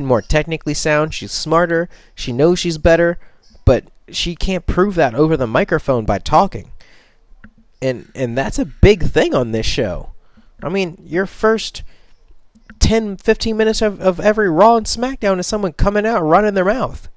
more 0.00 0.22
technically 0.22 0.74
sound. 0.74 1.14
She's 1.14 1.32
smarter. 1.32 1.88
She 2.14 2.32
knows 2.32 2.58
she's 2.58 2.78
better, 2.78 3.18
but 3.64 3.84
she 4.08 4.34
can't 4.34 4.66
prove 4.66 4.94
that 4.94 5.14
over 5.14 5.36
the 5.36 5.46
microphone 5.46 6.04
by 6.04 6.18
talking. 6.18 6.70
And 7.80 8.10
and 8.14 8.36
that's 8.36 8.58
a 8.58 8.64
big 8.64 9.04
thing 9.04 9.34
on 9.34 9.52
this 9.52 9.66
show. 9.66 10.12
I 10.62 10.68
mean, 10.68 10.96
your 11.04 11.26
first 11.26 11.82
10, 12.78 13.16
15 13.16 13.56
minutes 13.56 13.82
of, 13.82 14.00
of 14.00 14.20
every 14.20 14.50
Raw 14.50 14.76
and 14.76 14.86
SmackDown 14.86 15.38
is 15.38 15.46
someone 15.46 15.72
coming 15.72 16.06
out 16.06 16.22
running 16.22 16.54
their 16.54 16.64
mouth. 16.64 17.08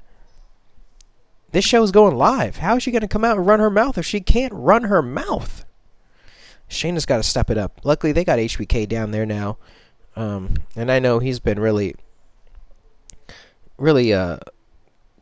This 1.52 1.66
show 1.66 1.84
is 1.84 1.92
going 1.92 2.16
live. 2.16 2.58
How 2.58 2.76
is 2.76 2.84
she 2.84 2.92
going 2.92 3.02
to 3.02 3.08
come 3.08 3.24
out 3.24 3.38
and 3.38 3.48
run 3.48 3.60
her 3.60 3.70
mouth 3.70 3.98
if 3.98 4.06
she 4.06 4.20
can't 4.20 4.54
run 4.54 4.84
her 4.84 5.02
mouth? 5.02 5.64
Shayna's 6.69 7.05
got 7.05 7.17
to 7.17 7.24
step 7.24 7.50
it 7.50 7.57
up. 7.57 7.81
Luckily, 7.84 8.12
they 8.12 8.24
got 8.24 8.39
HBK 8.39 8.88
down 8.88 9.12
there 9.12 9.25
now. 9.25 9.57
Um, 10.15 10.55
and 10.75 10.91
I 10.91 11.00
know 11.00 11.19
he's 11.19 11.39
been 11.39 11.60
really, 11.60 11.95
really 13.77 14.13
uh, 14.13 14.38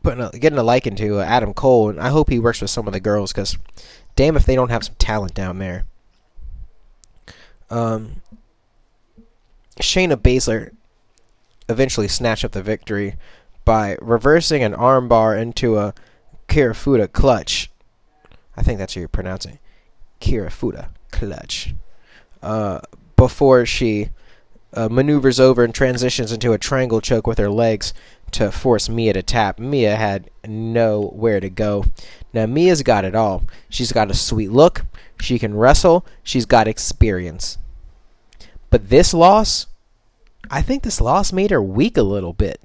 putting 0.02 0.22
a, 0.22 0.30
getting 0.30 0.58
a 0.58 0.62
liking 0.62 0.96
to 0.96 1.20
uh, 1.20 1.24
Adam 1.24 1.52
Cole, 1.52 1.90
and 1.90 2.00
I 2.00 2.10
hope 2.10 2.30
he 2.30 2.38
works 2.38 2.60
with 2.60 2.70
some 2.70 2.86
of 2.86 2.92
the 2.92 3.00
girls 3.00 3.32
because, 3.32 3.58
damn, 4.16 4.36
if 4.36 4.46
they 4.46 4.54
don't 4.54 4.70
have 4.70 4.84
some 4.84 4.94
talent 4.96 5.34
down 5.34 5.58
there. 5.58 5.84
Um, 7.70 8.22
Shayna 9.80 10.16
Baszler 10.16 10.70
eventually 11.68 12.08
snatched 12.08 12.44
up 12.44 12.52
the 12.52 12.62
victory 12.62 13.16
by 13.64 13.96
reversing 14.00 14.62
an 14.62 14.74
armbar 14.74 15.40
into 15.40 15.78
a 15.78 15.94
Kirifuda 16.48 17.10
clutch. 17.12 17.70
I 18.56 18.62
think 18.62 18.78
that's 18.78 18.94
how 18.94 19.00
you 19.00 19.08
pronounce 19.08 19.46
it. 19.46 19.58
Kirifuda 20.20 20.88
clutch. 21.14 21.74
Uh, 22.42 22.80
before 23.16 23.64
she 23.64 24.10
uh, 24.74 24.88
maneuvers 24.88 25.38
over 25.38 25.64
and 25.64 25.74
transitions 25.74 26.32
into 26.32 26.52
a 26.52 26.58
triangle 26.58 27.00
choke 27.00 27.26
with 27.26 27.38
her 27.38 27.48
legs 27.48 27.94
to 28.32 28.50
force 28.50 28.88
Mia 28.88 29.12
to 29.12 29.22
tap. 29.22 29.58
Mia 29.58 29.96
had 29.96 30.28
nowhere 30.46 31.40
to 31.40 31.48
go. 31.48 31.84
Now, 32.32 32.46
Mia's 32.46 32.82
got 32.82 33.04
it 33.04 33.14
all. 33.14 33.44
She's 33.68 33.92
got 33.92 34.10
a 34.10 34.14
sweet 34.14 34.50
look. 34.50 34.84
She 35.20 35.38
can 35.38 35.54
wrestle. 35.54 36.04
She's 36.22 36.44
got 36.44 36.66
experience. 36.66 37.58
But 38.70 38.90
this 38.90 39.14
loss, 39.14 39.68
I 40.50 40.60
think 40.60 40.82
this 40.82 41.00
loss 41.00 41.32
made 41.32 41.52
her 41.52 41.62
weak 41.62 41.96
a 41.96 42.02
little 42.02 42.32
bit. 42.32 42.60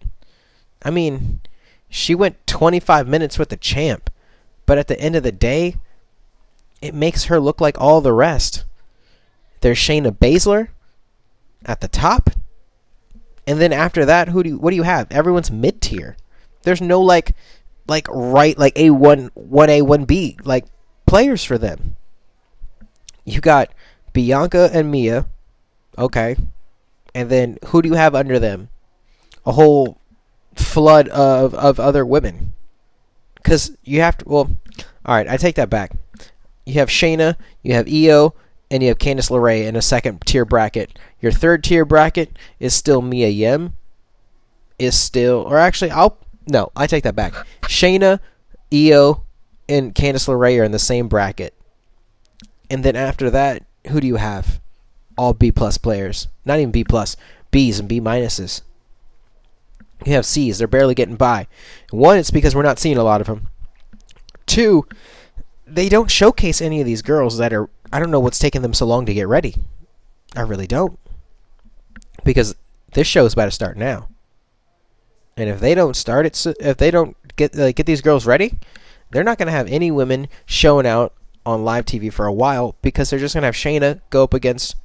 I 0.84 0.90
mean, 0.90 1.42
she 1.88 2.16
went 2.16 2.48
25 2.48 3.08
minutes 3.08 3.38
with 3.38 3.50
the 3.50 3.58
champ, 3.58 4.10
but 4.66 4.80
at 4.80 4.88
the 4.88 5.00
end 5.00 5.16
of 5.16 5.24
the 5.24 5.32
day, 5.32 5.76
it 6.82 6.94
makes 6.94 7.26
her 7.26 7.40
look 7.40 7.60
like 7.62 7.80
all 7.80 8.02
the 8.02 8.14
rest. 8.14 8.66
there's 9.62 9.78
Shayna 9.78 10.12
Baszler 10.12 10.70
at 11.66 11.82
the 11.82 11.88
top. 11.88 12.30
And 13.46 13.60
then 13.60 13.74
after 13.74 14.06
that, 14.06 14.30
who 14.30 14.44
do 14.44 14.50
you, 14.50 14.58
what 14.58 14.70
do 14.70 14.76
you 14.76 14.84
have? 14.84 15.12
Everyone's 15.12 15.52
mid 15.52 15.82
tier. 15.82 16.16
There's 16.64 16.82
no 16.82 17.02
like 17.02 17.36
like 17.88 18.08
right 18.10 18.58
like 18.58 18.78
A 18.78 18.92
one 18.92 19.32
one 19.34 19.70
A 19.70 19.82
one 19.82 20.06
B 20.06 20.38
like 20.44 20.66
players 21.06 21.44
for 21.44 21.58
them. 21.58 21.96
You 23.26 23.42
got 23.42 23.74
Bianca 24.14 24.70
and 24.74 24.92
Mia, 24.92 25.26
okay, 25.98 26.36
and 27.16 27.30
then 27.30 27.58
who 27.68 27.82
do 27.82 27.90
you 27.90 27.96
have 27.96 28.16
under 28.16 28.40
them? 28.40 28.70
A 29.46 29.52
whole 29.52 30.00
flood 30.56 31.08
of 31.10 31.54
of 31.56 31.80
other 31.80 32.06
women. 32.06 32.54
Because 33.36 33.76
you 33.84 34.02
have 34.02 34.18
to. 34.20 34.26
Well, 34.28 34.52
all 35.06 35.16
right, 35.16 35.28
I 35.28 35.38
take 35.38 35.56
that 35.56 35.70
back. 35.70 35.94
You 36.66 36.76
have 36.76 36.90
Shayna, 36.90 37.36
you 37.64 37.74
have 37.74 37.88
Io, 37.88 38.34
and 38.70 38.84
you 38.84 38.90
have 38.90 39.00
Candice 39.00 39.30
LeRae 39.30 39.66
in 39.66 39.76
a 39.76 39.82
second 39.82 40.22
tier 40.22 40.46
bracket. 40.46 40.98
Your 41.22 41.32
third 41.32 41.64
tier 41.64 41.86
bracket 41.86 42.38
is 42.60 42.74
still 42.74 43.02
Mia 43.02 43.30
Yim. 43.30 43.74
Is 44.78 44.98
still, 44.98 45.42
or 45.42 45.58
actually, 45.58 45.92
I'll 45.92 46.18
no, 46.48 46.72
I 46.76 46.88
take 46.88 47.04
that 47.04 47.16
back. 47.16 47.34
Shayna, 47.64 48.20
Io, 48.74 49.24
and 49.68 49.94
Candice 49.94 50.28
LeRae 50.28 50.60
are 50.60 50.64
in 50.64 50.72
the 50.72 50.80
same 50.80 51.08
bracket. 51.08 51.54
And 52.70 52.84
then 52.84 52.96
after 52.96 53.30
that, 53.30 53.64
who 53.88 54.00
do 54.00 54.08
you 54.08 54.16
have? 54.16 54.60
All 55.18 55.34
B 55.34 55.52
plus 55.52 55.78
players. 55.78 56.28
Not 56.46 56.60
even 56.60 56.72
B 56.72 56.84
plus, 56.84 57.16
B's 57.52 57.80
and 57.80 57.90
B 57.90 58.00
minuses. 58.00 58.62
You 60.06 60.14
have 60.14 60.26
C's. 60.26 60.58
They're 60.58 60.68
barely 60.68 60.96
getting 60.96 61.18
by. 61.18 61.48
One, 61.92 62.18
it's 62.18 62.32
because 62.32 62.56
we're 62.56 62.64
not 62.64 62.80
seeing 62.80 62.98
a 62.98 63.04
lot 63.04 63.22
of 63.22 63.28
them. 63.28 63.48
Two, 64.46 64.88
they 65.70 65.90
don't 65.90 66.12
showcase 66.12 66.62
any 66.62 66.80
of 66.80 66.86
these 66.86 67.02
girls 67.02 67.38
that 67.38 67.54
are. 67.54 67.70
I 67.92 68.00
don't 68.00 68.12
know 68.12 68.20
what's 68.20 68.40
taking 68.40 68.62
them 68.62 68.74
so 68.74 68.86
long 68.86 69.06
to 69.06 69.14
get 69.14 69.28
ready. 69.28 69.56
I 70.36 70.42
really 70.42 70.68
don't. 70.68 71.00
Because 72.24 72.56
this 72.94 73.08
show 73.08 73.26
is 73.26 73.34
about 73.34 73.46
to 73.46 73.52
start 73.52 73.78
now. 73.78 74.10
And 75.38 75.50
if 75.50 75.60
they 75.60 75.74
don't 75.74 75.96
start 75.96 76.26
it, 76.26 76.46
if 76.60 76.78
they 76.78 76.92
don't 76.92 77.16
get 77.36 77.58
uh, 77.58 77.72
get 77.72 77.86
these 77.86 78.02
girls 78.02 78.26
ready, 78.26 78.60
they're 79.12 79.24
not 79.24 79.38
going 79.38 79.48
to 79.48 79.54
have 79.54 79.68
any 79.68 79.92
women 79.92 80.28
showing 80.46 80.86
out 80.86 81.14
on 81.46 81.64
live 81.64 81.86
TV 81.86 82.12
for 82.12 82.26
a 82.26 82.34
while 82.34 82.76
because 82.82 83.10
they're 83.10 83.20
just 83.20 83.34
going 83.34 83.44
to 83.44 83.48
have 83.48 83.56
Shayna 83.56 84.02
go 84.10 84.24
up 84.24 84.34
against. 84.34 84.76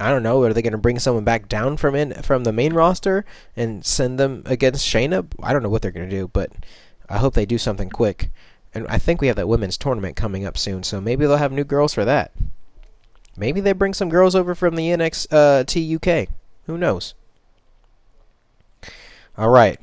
I 0.00 0.10
don't 0.10 0.22
know. 0.22 0.42
Are 0.44 0.52
they 0.52 0.62
going 0.62 0.72
to 0.72 0.78
bring 0.78 0.98
someone 1.00 1.24
back 1.24 1.48
down 1.48 1.76
from 1.76 1.94
in 1.94 2.14
from 2.22 2.44
the 2.44 2.52
main 2.52 2.72
roster 2.72 3.24
and 3.56 3.84
send 3.84 4.18
them 4.18 4.42
against 4.46 4.86
Shayna? 4.86 5.26
I 5.42 5.52
don't 5.52 5.62
know 5.62 5.68
what 5.68 5.82
they're 5.82 5.90
going 5.90 6.08
to 6.08 6.16
do, 6.16 6.28
but 6.28 6.50
I 7.08 7.18
hope 7.18 7.34
they 7.34 7.46
do 7.46 7.58
something 7.58 7.90
quick. 7.90 8.30
And 8.74 8.86
I 8.88 8.98
think 8.98 9.20
we 9.20 9.28
have 9.28 9.36
that 9.36 9.48
women's 9.48 9.78
tournament 9.78 10.16
coming 10.16 10.44
up 10.44 10.58
soon, 10.58 10.82
so 10.82 11.00
maybe 11.00 11.26
they'll 11.26 11.36
have 11.36 11.52
new 11.52 11.64
girls 11.64 11.94
for 11.94 12.04
that. 12.04 12.32
Maybe 13.36 13.60
they 13.60 13.72
bring 13.72 13.94
some 13.94 14.08
girls 14.08 14.34
over 14.34 14.54
from 14.54 14.76
the 14.76 14.88
NXT 14.88 15.32
uh, 15.32 16.22
UK. 16.22 16.28
Who 16.66 16.76
knows? 16.76 17.14
All 19.36 19.48
right. 19.48 19.78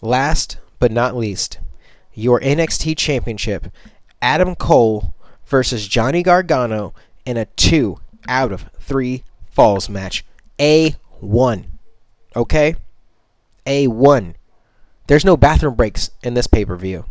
Last 0.00 0.58
but 0.78 0.92
not 0.92 1.16
least, 1.16 1.58
your 2.14 2.40
NXT 2.40 2.96
Championship, 2.96 3.66
Adam 4.20 4.54
Cole 4.54 5.12
versus 5.46 5.86
Johnny 5.86 6.22
Gargano 6.22 6.94
in 7.24 7.36
a 7.36 7.44
two 7.44 7.98
out 8.28 8.52
of 8.52 8.70
three 8.80 9.24
falls 9.50 9.88
match. 9.88 10.24
A1. 10.58 11.64
Okay? 12.36 12.76
A1. 13.66 14.34
There's 15.08 15.24
no 15.24 15.36
bathroom 15.36 15.74
breaks 15.74 16.10
in 16.22 16.34
this 16.34 16.46
pay 16.46 16.64
per 16.64 16.76
view. 16.76 17.04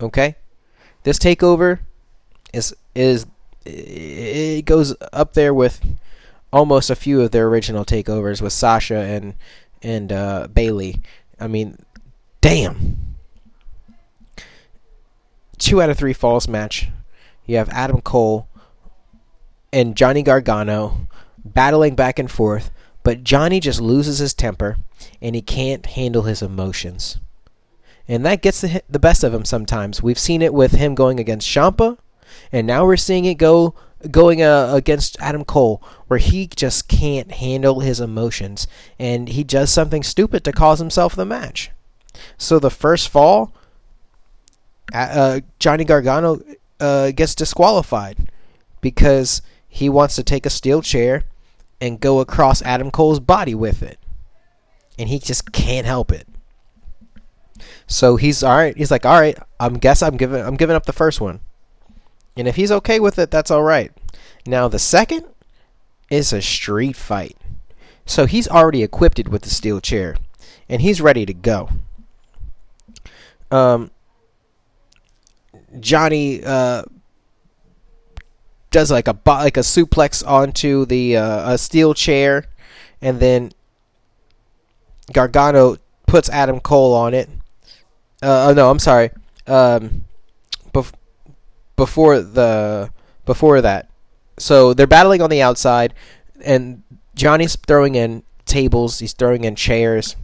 Okay? 0.00 0.36
This 1.02 1.18
takeover 1.18 1.80
is 2.52 2.74
is 2.94 3.26
it 3.64 4.64
goes 4.64 4.94
up 5.12 5.34
there 5.34 5.52
with 5.52 5.84
almost 6.52 6.90
a 6.90 6.96
few 6.96 7.20
of 7.20 7.30
their 7.30 7.46
original 7.46 7.84
takeovers 7.84 8.40
with 8.40 8.52
Sasha 8.52 8.96
and 8.96 9.34
and 9.82 10.12
uh, 10.12 10.48
Bayley. 10.52 11.00
I 11.38 11.46
mean, 11.46 11.78
damn. 12.40 13.16
Two 15.58 15.82
out 15.82 15.90
of 15.90 15.98
three 15.98 16.12
falls 16.12 16.48
match. 16.48 16.88
You 17.46 17.56
have 17.56 17.68
Adam 17.70 18.00
Cole 18.00 18.48
and 19.72 19.96
Johnny 19.96 20.22
Gargano 20.22 21.08
battling 21.44 21.94
back 21.94 22.18
and 22.18 22.30
forth, 22.30 22.70
but 23.02 23.24
Johnny 23.24 23.60
just 23.60 23.80
loses 23.80 24.18
his 24.18 24.34
temper 24.34 24.78
and 25.20 25.34
he 25.34 25.42
can't 25.42 25.86
handle 25.86 26.22
his 26.22 26.42
emotions. 26.42 27.18
And 28.08 28.24
that 28.24 28.40
gets 28.40 28.62
the, 28.62 28.82
the 28.88 28.98
best 28.98 29.22
of 29.22 29.34
him 29.34 29.44
sometimes. 29.44 30.02
We've 30.02 30.18
seen 30.18 30.40
it 30.40 30.54
with 30.54 30.72
him 30.72 30.94
going 30.94 31.20
against 31.20 31.46
Ciampa, 31.46 31.98
and 32.50 32.66
now 32.66 32.86
we're 32.86 32.96
seeing 32.96 33.26
it 33.26 33.34
go 33.34 33.74
going 34.10 34.42
uh, 34.42 34.70
against 34.72 35.20
Adam 35.20 35.44
Cole, 35.44 35.82
where 36.06 36.18
he 36.18 36.46
just 36.46 36.88
can't 36.88 37.32
handle 37.32 37.80
his 37.80 38.00
emotions, 38.00 38.66
and 38.98 39.28
he 39.28 39.44
does 39.44 39.70
something 39.70 40.02
stupid 40.02 40.44
to 40.44 40.52
cause 40.52 40.78
himself 40.78 41.16
the 41.16 41.24
match. 41.24 41.70
So 42.36 42.58
the 42.58 42.70
first 42.70 43.08
fall, 43.08 43.52
uh, 44.94 45.40
Johnny 45.58 45.84
Gargano 45.84 46.40
uh, 46.80 47.10
gets 47.10 47.34
disqualified 47.34 48.30
because 48.80 49.42
he 49.68 49.88
wants 49.88 50.14
to 50.16 50.22
take 50.22 50.46
a 50.46 50.50
steel 50.50 50.80
chair 50.80 51.24
and 51.80 52.00
go 52.00 52.20
across 52.20 52.62
Adam 52.62 52.90
Cole's 52.90 53.20
body 53.20 53.54
with 53.54 53.82
it, 53.82 53.98
and 54.98 55.08
he 55.08 55.18
just 55.18 55.52
can't 55.52 55.86
help 55.86 56.12
it. 56.12 56.26
So 57.88 58.16
he's 58.16 58.44
all 58.44 58.56
right. 58.56 58.76
He's 58.76 58.90
like, 58.90 59.04
all 59.04 59.18
right. 59.18 59.36
I'm 59.58 59.74
guess 59.78 60.02
I'm 60.02 60.16
giving 60.16 60.40
I'm 60.40 60.56
giving 60.56 60.76
up 60.76 60.86
the 60.86 60.92
first 60.92 61.20
one. 61.20 61.40
And 62.36 62.46
if 62.46 62.54
he's 62.54 62.70
okay 62.70 63.00
with 63.00 63.18
it, 63.18 63.32
that's 63.32 63.50
all 63.50 63.64
right. 63.64 63.90
Now, 64.46 64.68
the 64.68 64.78
second 64.78 65.24
is 66.10 66.32
a 66.32 66.40
street 66.40 66.94
fight. 66.94 67.36
So 68.06 68.26
he's 68.26 68.46
already 68.46 68.82
equipped 68.82 69.28
with 69.28 69.42
the 69.42 69.50
steel 69.50 69.80
chair, 69.80 70.16
and 70.68 70.80
he's 70.80 71.00
ready 71.00 71.26
to 71.26 71.34
go. 71.34 71.68
Um, 73.50 73.90
Johnny 75.80 76.42
uh, 76.44 76.84
does 78.70 78.90
like 78.90 79.08
a 79.08 79.18
like 79.26 79.56
a 79.56 79.60
suplex 79.60 80.26
onto 80.26 80.86
the 80.86 81.16
uh, 81.16 81.52
a 81.52 81.58
steel 81.58 81.92
chair, 81.92 82.46
and 83.02 83.20
then 83.20 83.52
Gargano 85.12 85.76
puts 86.06 86.30
Adam 86.30 86.60
Cole 86.60 86.94
on 86.94 87.12
it. 87.12 87.28
Uh, 88.22 88.48
oh 88.48 88.54
no, 88.54 88.70
I'm 88.70 88.78
sorry. 88.78 89.10
Um, 89.46 90.04
bef- 90.72 90.92
before 91.76 92.20
the 92.20 92.90
before 93.24 93.60
that. 93.60 93.88
So 94.38 94.74
they're 94.74 94.86
battling 94.86 95.22
on 95.22 95.30
the 95.30 95.42
outside, 95.42 95.94
and 96.44 96.82
Johnny's 97.14 97.56
throwing 97.56 97.94
in 97.94 98.22
tables. 98.46 98.98
He's 98.98 99.12
throwing 99.12 99.44
in 99.44 99.56
chairs. 99.56 100.16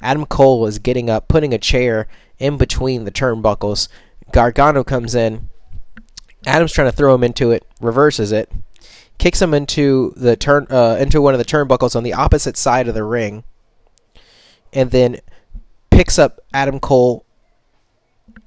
Adam 0.00 0.26
Cole 0.26 0.66
is 0.66 0.78
getting 0.78 1.08
up, 1.08 1.28
putting 1.28 1.54
a 1.54 1.58
chair 1.58 2.06
in 2.38 2.56
between 2.56 3.04
the 3.04 3.10
turnbuckles. 3.10 3.88
Gargano 4.32 4.84
comes 4.84 5.14
in. 5.14 5.48
Adam's 6.46 6.72
trying 6.72 6.88
to 6.88 6.96
throw 6.96 7.14
him 7.14 7.24
into 7.24 7.50
it, 7.50 7.64
reverses 7.80 8.30
it, 8.30 8.52
kicks 9.18 9.42
him 9.42 9.52
into 9.52 10.12
the 10.16 10.36
turn 10.36 10.66
uh, 10.70 10.96
into 11.00 11.20
one 11.20 11.34
of 11.34 11.38
the 11.38 11.44
turnbuckles 11.44 11.96
on 11.96 12.04
the 12.04 12.12
opposite 12.12 12.56
side 12.56 12.86
of 12.86 12.94
the 12.94 13.02
ring, 13.02 13.42
and 14.72 14.90
then 14.92 15.18
picks 15.90 16.18
up 16.18 16.40
Adam 16.54 16.78
Cole 16.78 17.25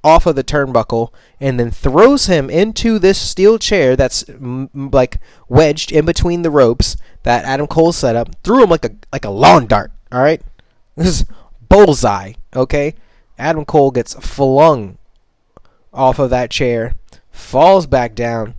off 0.02 0.26
of 0.26 0.36
the 0.36 0.44
turnbuckle 0.44 1.12
and 1.40 1.58
then 1.58 1.70
throws 1.70 2.26
him 2.26 2.48
into 2.48 2.98
this 2.98 3.20
steel 3.20 3.58
chair 3.58 3.96
that's 3.96 4.28
m- 4.28 4.70
like 4.74 5.18
wedged 5.48 5.92
in 5.92 6.04
between 6.04 6.42
the 6.42 6.50
ropes 6.50 6.96
that 7.22 7.44
Adam 7.44 7.66
Cole 7.66 7.92
set 7.92 8.16
up. 8.16 8.34
Threw 8.42 8.62
him 8.62 8.70
like 8.70 8.84
a 8.84 8.92
like 9.12 9.24
a 9.24 9.30
lawn 9.30 9.66
dart. 9.66 9.92
All 10.12 10.22
right, 10.22 10.42
this 10.96 11.20
is 11.20 11.24
bullseye. 11.68 12.34
Okay, 12.54 12.94
Adam 13.38 13.64
Cole 13.64 13.90
gets 13.90 14.14
flung 14.14 14.98
off 15.92 16.18
of 16.18 16.30
that 16.30 16.50
chair, 16.50 16.94
falls 17.30 17.86
back 17.86 18.14
down, 18.14 18.54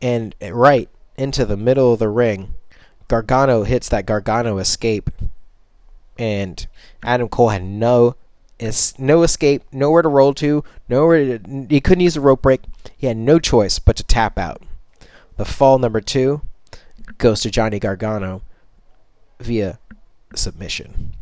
and 0.00 0.34
right 0.40 0.88
into 1.16 1.44
the 1.44 1.56
middle 1.56 1.92
of 1.92 1.98
the 1.98 2.08
ring. 2.08 2.54
Gargano 3.08 3.64
hits 3.64 3.88
that 3.88 4.06
Gargano 4.06 4.58
escape, 4.58 5.10
and 6.18 6.66
Adam 7.02 7.28
Cole 7.28 7.48
had 7.48 7.64
no 7.64 8.16
is 8.58 8.98
no 8.98 9.22
escape, 9.22 9.62
nowhere 9.72 10.02
to 10.02 10.08
roll 10.08 10.34
to, 10.34 10.64
nowhere 10.88 11.38
to, 11.38 11.66
he 11.68 11.80
couldn't 11.80 12.02
use 12.02 12.16
a 12.16 12.20
rope 12.20 12.42
break. 12.42 12.62
He 12.96 13.06
had 13.06 13.16
no 13.16 13.38
choice 13.38 13.78
but 13.78 13.96
to 13.96 14.04
tap 14.04 14.38
out. 14.38 14.62
The 15.36 15.44
fall 15.44 15.78
number 15.78 16.00
two 16.00 16.42
goes 17.18 17.40
to 17.42 17.50
Johnny 17.50 17.78
Gargano 17.78 18.42
via 19.38 19.78
submission. 20.34 21.12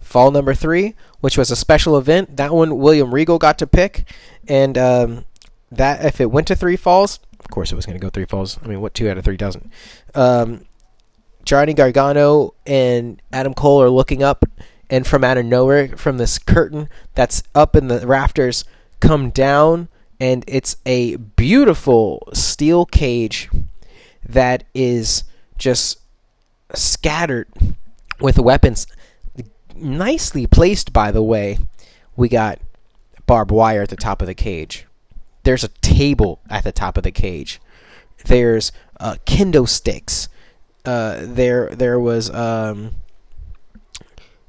Fall 0.00 0.30
number 0.30 0.54
three, 0.54 0.94
which 1.20 1.38
was 1.38 1.50
a 1.50 1.56
special 1.56 1.96
event, 1.96 2.36
that 2.36 2.52
one 2.52 2.78
William 2.78 3.14
Regal 3.14 3.38
got 3.38 3.58
to 3.58 3.66
pick, 3.66 4.04
and 4.46 4.76
um, 4.76 5.24
that 5.70 6.04
if 6.04 6.20
it 6.20 6.30
went 6.30 6.46
to 6.48 6.56
three 6.56 6.76
falls, 6.76 7.18
of 7.38 7.48
course 7.48 7.72
it 7.72 7.76
was 7.76 7.86
going 7.86 7.98
to 7.98 8.02
go 8.02 8.10
three 8.10 8.26
falls. 8.26 8.58
I 8.62 8.68
mean, 8.68 8.80
what 8.80 8.94
two 8.94 9.08
out 9.08 9.16
of 9.16 9.24
three 9.24 9.36
doesn't? 9.36 9.70
Um, 10.14 10.66
Johnny 11.44 11.74
Gargano 11.74 12.54
and 12.66 13.20
Adam 13.32 13.54
Cole 13.54 13.82
are 13.82 13.90
looking 13.90 14.22
up, 14.22 14.44
and 14.88 15.06
from 15.06 15.24
out 15.24 15.38
of 15.38 15.44
nowhere, 15.44 15.96
from 15.96 16.18
this 16.18 16.38
curtain 16.38 16.88
that's 17.14 17.42
up 17.54 17.74
in 17.74 17.88
the 17.88 18.06
rafters, 18.06 18.64
come 19.00 19.30
down 19.30 19.88
and 20.22 20.44
it's 20.46 20.76
a 20.86 21.16
beautiful 21.16 22.28
steel 22.32 22.86
cage 22.86 23.50
that 24.24 24.62
is 24.72 25.24
just 25.58 25.98
scattered 26.74 27.48
with 28.20 28.38
weapons. 28.38 28.86
Nicely 29.74 30.46
placed 30.46 30.92
by 30.92 31.10
the 31.10 31.24
way. 31.24 31.58
We 32.14 32.28
got 32.28 32.60
barbed 33.26 33.50
wire 33.50 33.82
at 33.82 33.88
the 33.88 33.96
top 33.96 34.20
of 34.20 34.28
the 34.28 34.34
cage. 34.34 34.86
There's 35.42 35.64
a 35.64 35.68
table 35.80 36.38
at 36.48 36.62
the 36.62 36.70
top 36.70 36.96
of 36.96 37.02
the 37.02 37.10
cage. 37.10 37.60
There's 38.26 38.70
uh, 39.00 39.16
kendo 39.26 39.68
sticks 39.68 40.28
uh, 40.84 41.20
there 41.22 41.68
there 41.70 41.98
was 41.98 42.30
um, 42.30 42.94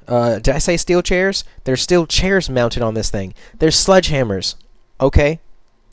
uh, 0.08 0.40
did 0.40 0.50
I 0.56 0.58
say 0.60 0.78
steel 0.78 1.02
chairs? 1.02 1.44
There's 1.64 1.82
steel 1.82 2.06
chairs 2.06 2.50
mounted 2.50 2.82
on 2.82 2.94
this 2.94 3.10
thing. 3.10 3.34
There's 3.58 3.76
sledgehammers, 3.76 4.56
okay, 5.00 5.40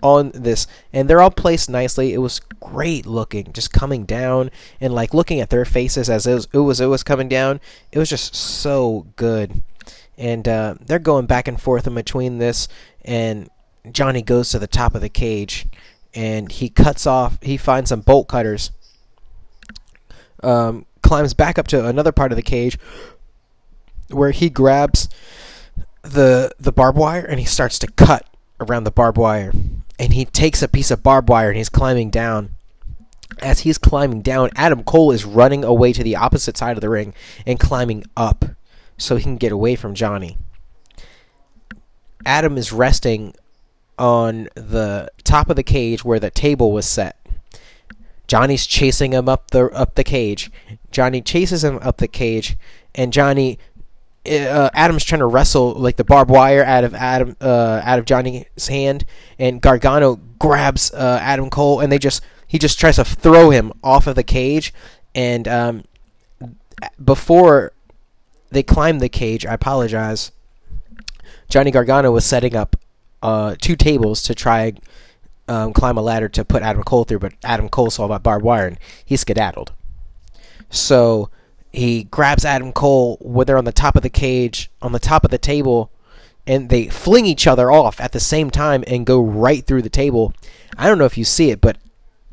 on 0.03 0.31
this, 0.35 0.67
and 0.93 1.09
they're 1.09 1.21
all 1.21 1.31
placed 1.31 1.71
nicely. 1.71 2.13
It 2.13 2.19
was 2.19 2.41
great 2.61 3.07
looking, 3.07 3.53
just 3.53 3.73
coming 3.73 4.05
down 4.05 4.51
and 4.81 4.95
like 4.95 5.15
looking 5.15 5.41
at 5.41 5.51
their 5.51 5.65
faces 5.65 6.11
as 6.11 6.27
it 6.27 6.35
was 6.35 6.49
it 6.53 6.59
was, 6.59 6.81
it 6.81 6.87
was 6.87 7.03
coming 7.03 7.29
down. 7.29 7.61
It 7.93 7.99
was 7.99 8.11
just 8.11 8.35
so 8.35 9.07
good, 9.17 9.63
and 10.19 10.49
uh, 10.49 10.75
they're 10.81 10.99
going 10.99 11.27
back 11.27 11.49
and 11.49 11.61
forth 11.61 11.87
in 11.87 11.95
between 11.95 12.39
this, 12.39 12.69
and 13.05 13.49
Johnny 13.91 14.23
goes 14.23 14.51
to 14.51 14.59
the 14.59 14.67
top 14.67 14.95
of 14.95 15.01
the 15.03 15.09
cage, 15.09 15.67
and 16.15 16.51
he 16.51 16.69
cuts 16.69 17.07
off. 17.07 17.39
He 17.43 17.57
finds 17.57 17.91
some 17.91 18.01
bolt 18.01 18.29
cutters. 18.29 18.71
Um, 20.43 20.87
climbs 21.03 21.35
back 21.35 21.59
up 21.59 21.67
to 21.69 21.87
another 21.87 22.13
part 22.13 22.33
of 22.33 22.37
the 22.37 22.43
cage 22.43 22.79
where 24.09 24.31
he 24.31 24.51
grabs 24.51 25.09
the 26.03 26.53
the 26.59 26.73
barbed 26.73 26.99
wire 26.99 27.25
and 27.25 27.39
he 27.39 27.47
starts 27.47 27.79
to 27.79 27.87
cut 27.89 28.27
around 28.61 28.85
the 28.85 28.91
barbed 28.91 29.19
wire. 29.19 29.53
And 29.99 30.13
he 30.13 30.25
takes 30.25 30.63
a 30.63 30.69
piece 30.69 30.91
of 30.91 31.03
barbed 31.03 31.29
wire 31.29 31.49
and 31.49 31.57
he's 31.57 31.69
climbing 31.69 32.11
down. 32.11 32.51
As 33.41 33.61
he's 33.61 33.79
climbing 33.79 34.23
down 34.23 34.51
adam 34.55 34.83
cole 34.83 35.13
is 35.13 35.25
running 35.25 35.65
away 35.65 35.93
to 35.93 36.03
the 36.03 36.17
opposite 36.17 36.57
side 36.57 36.77
of 36.77 36.81
the 36.81 36.89
ring 36.89 37.15
and 37.47 37.59
climbing 37.59 38.05
up 38.17 38.45
so 38.99 39.17
he 39.17 39.23
can 39.23 39.37
get 39.37 39.53
away 39.53 39.77
from 39.77 39.95
johnny. 39.95 40.37
Adam 42.27 42.59
is 42.59 42.73
resting 42.73 43.35
on 43.99 44.49
the 44.57 45.11
top 45.25 45.49
of 45.49 45.57
the 45.57 45.63
cage 45.63 46.05
where 46.05 46.21
the 46.21 46.31
table 46.31 46.73
was 46.73 46.87
set 46.87 47.20
johnny's 48.31 48.65
chasing 48.65 49.13
him 49.13 49.29
up 49.29 49.51
the 49.51 49.67
up 49.71 49.97
the 49.97 50.05
cage 50.05 50.53
johnny 50.93 51.21
chases 51.21 51.65
him 51.65 51.81
up 51.83 51.97
the 51.97 52.07
cage 52.07 52.57
and 52.95 53.13
johnny 53.13 53.59
uh, 54.27 54.69
Adam's 54.75 55.03
trying 55.03 55.21
to 55.21 55.27
wrestle 55.27 55.73
like 55.73 55.97
the 55.97 56.05
barbed 56.05 56.31
wire 56.31 56.63
out 56.63 56.85
of 56.85 56.95
Adam 56.95 57.37
uh, 57.41 57.81
out 57.83 57.99
of 57.99 58.05
Johnny's 58.05 58.69
hand, 58.69 59.07
and 59.39 59.63
Gargano 59.63 60.21
grabs 60.39 60.93
uh, 60.93 61.19
Adam 61.23 61.49
Cole, 61.49 61.81
and 61.81 61.91
they 61.91 61.99
just 61.99 62.23
he 62.47 62.59
just 62.59 62.79
tries 62.79 62.97
to 62.97 63.05
throw 63.05 63.49
him 63.49 63.73
off 63.83 64.07
of 64.07 64.17
the 64.17 64.23
cage, 64.23 64.75
and 65.15 65.49
um, 65.49 65.85
before 67.03 67.73
they 68.51 68.63
climb 68.63 68.99
the 68.99 69.09
cage, 69.09 69.47
I 69.47 69.55
apologize. 69.55 70.33
Johnny 71.49 71.71
Gargano 71.71 72.13
was 72.13 72.25
setting 72.25 72.55
up 72.55 72.77
uh, 73.23 73.57
two 73.59 73.75
tables 73.75 74.23
to 74.25 74.35
try 74.35 74.75
um, 75.51 75.73
climb 75.73 75.99
a 75.99 76.03
ladder 76.03 76.29
to 76.29 76.45
put 76.45 76.63
Adam 76.63 76.85
Cole 76.85 77.03
through, 77.03 77.19
but 77.19 77.33
Adam 77.43 77.69
Cole 77.69 77.91
saw 77.91 78.07
that 78.07 78.23
barbed 78.23 78.45
wire 78.45 78.69
and 78.69 78.79
he 79.05 79.17
skedaddled. 79.17 79.73
So 80.71 81.29
he 81.73 82.05
grabs 82.05 82.45
Adam 82.45 82.73
Cole 82.73 83.19
when 83.21 83.47
they're 83.47 83.59
on 83.59 83.65
the 83.65 83.73
top 83.73 83.97
of 83.97 84.03
the 84.03 84.11
cage, 84.11 84.71
on 84.81 84.93
the 84.93 85.01
top 85.01 85.25
of 85.25 85.33
the 85.33 85.39
table, 85.39 85.91
and 86.47 86.69
they 86.69 86.87
fling 86.87 87.27
each 87.27 87.49
other 87.49 87.69
off 87.71 88.01
at 88.01 88.13
the 88.13 88.21
same 88.21 88.51
time 88.51 88.85
and 88.87 89.05
go 89.05 89.21
right 89.21 89.67
through 89.67 89.83
the 89.83 89.91
table. 89.91 90.33
I 90.79 90.87
don't 90.87 90.99
know 90.99 91.05
if 91.05 91.19
you 91.19 91.25
see 91.25 91.51
it, 91.51 91.61
but 91.61 91.79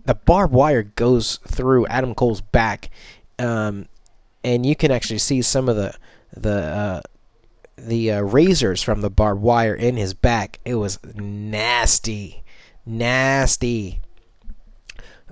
the 0.06 0.14
barbed 0.14 0.54
wire 0.54 0.84
goes 0.84 1.38
through 1.48 1.88
Adam 1.88 2.14
Cole's 2.14 2.42
back, 2.42 2.92
um, 3.40 3.88
and 4.44 4.64
you 4.64 4.76
can 4.76 4.92
actually 4.92 5.20
see 5.20 5.42
some 5.42 5.68
of 5.68 5.76
the 5.76 5.96
the 6.36 6.52
uh, 6.52 7.02
the 7.78 8.12
uh, 8.12 8.22
razors 8.22 8.84
from 8.84 9.02
the 9.02 9.10
barbed 9.10 9.42
wire 9.42 9.74
in 9.74 9.98
his 9.98 10.14
back. 10.14 10.60
It 10.64 10.76
was 10.76 11.00
nasty, 11.16 12.44
nasty. 12.88 14.02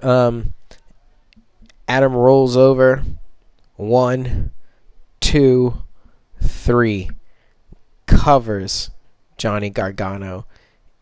Um, 0.01 0.53
Adam 1.87 2.13
rolls 2.13 2.57
over 2.57 3.03
one, 3.75 4.51
two, 5.19 5.83
three 6.41 7.09
covers 8.05 8.91
Johnny 9.37 9.69
Gargano. 9.69 10.45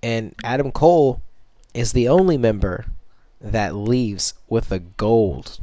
And 0.01 0.35
Adam 0.43 0.71
Cole 0.71 1.21
is 1.73 1.93
the 1.93 2.07
only 2.07 2.37
member 2.37 2.85
that 3.39 3.75
leaves 3.75 4.33
with 4.47 4.69
the 4.69 4.79
gold 4.79 5.59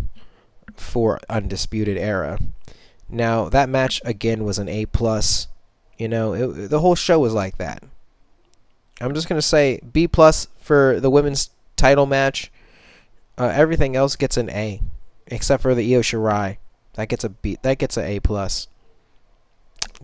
for 0.74 1.20
Undisputed 1.28 1.96
Era. 1.96 2.38
Now 3.08 3.48
that 3.48 3.68
match 3.68 4.00
again 4.04 4.44
was 4.44 4.58
an 4.58 4.68
A 4.68 4.86
plus. 4.86 5.46
You 5.98 6.08
know, 6.08 6.32
it, 6.32 6.70
the 6.70 6.80
whole 6.80 6.94
show 6.94 7.18
was 7.18 7.34
like 7.34 7.58
that. 7.58 7.82
I'm 9.00 9.14
just 9.14 9.28
gonna 9.28 9.42
say 9.42 9.80
B 9.92 10.06
plus 10.06 10.48
for 10.60 11.00
the 11.00 11.10
women's 11.10 11.50
title 11.76 12.06
match. 12.06 12.52
Uh, 13.38 13.52
everything 13.54 13.96
else 13.96 14.16
gets 14.16 14.36
an 14.36 14.50
A, 14.50 14.80
except 15.26 15.62
for 15.62 15.74
the 15.74 15.94
Io 15.94 16.00
Shirai. 16.00 16.58
That 16.94 17.08
gets 17.08 17.24
a 17.24 17.30
B. 17.30 17.56
That 17.62 17.78
gets 17.78 17.96
an 17.96 18.04
A 18.04 18.20
plus. 18.20 18.68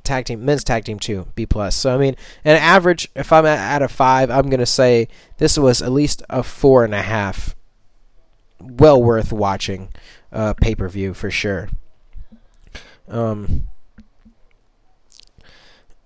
Tag 0.02 0.24
team, 0.26 0.44
men's 0.44 0.64
tag 0.64 0.84
team 0.84 0.98
two, 0.98 1.26
B 1.34 1.46
plus. 1.46 1.74
So 1.74 1.94
I 1.94 1.98
mean, 1.98 2.16
an 2.44 2.56
average. 2.56 3.10
If 3.14 3.32
I'm 3.32 3.46
at, 3.46 3.58
at 3.58 3.82
a 3.82 3.88
five, 3.88 4.30
I'm 4.30 4.48
gonna 4.48 4.66
say 4.66 5.08
this 5.38 5.58
was 5.58 5.82
at 5.82 5.92
least 5.92 6.22
a 6.30 6.42
four 6.42 6.84
and 6.84 6.94
a 6.94 7.02
half. 7.02 7.54
Well 8.60 9.02
worth 9.02 9.32
watching, 9.32 9.90
uh, 10.32 10.54
pay 10.54 10.74
per 10.74 10.88
view 10.88 11.12
for 11.12 11.30
sure. 11.30 11.68
Um, 13.08 13.68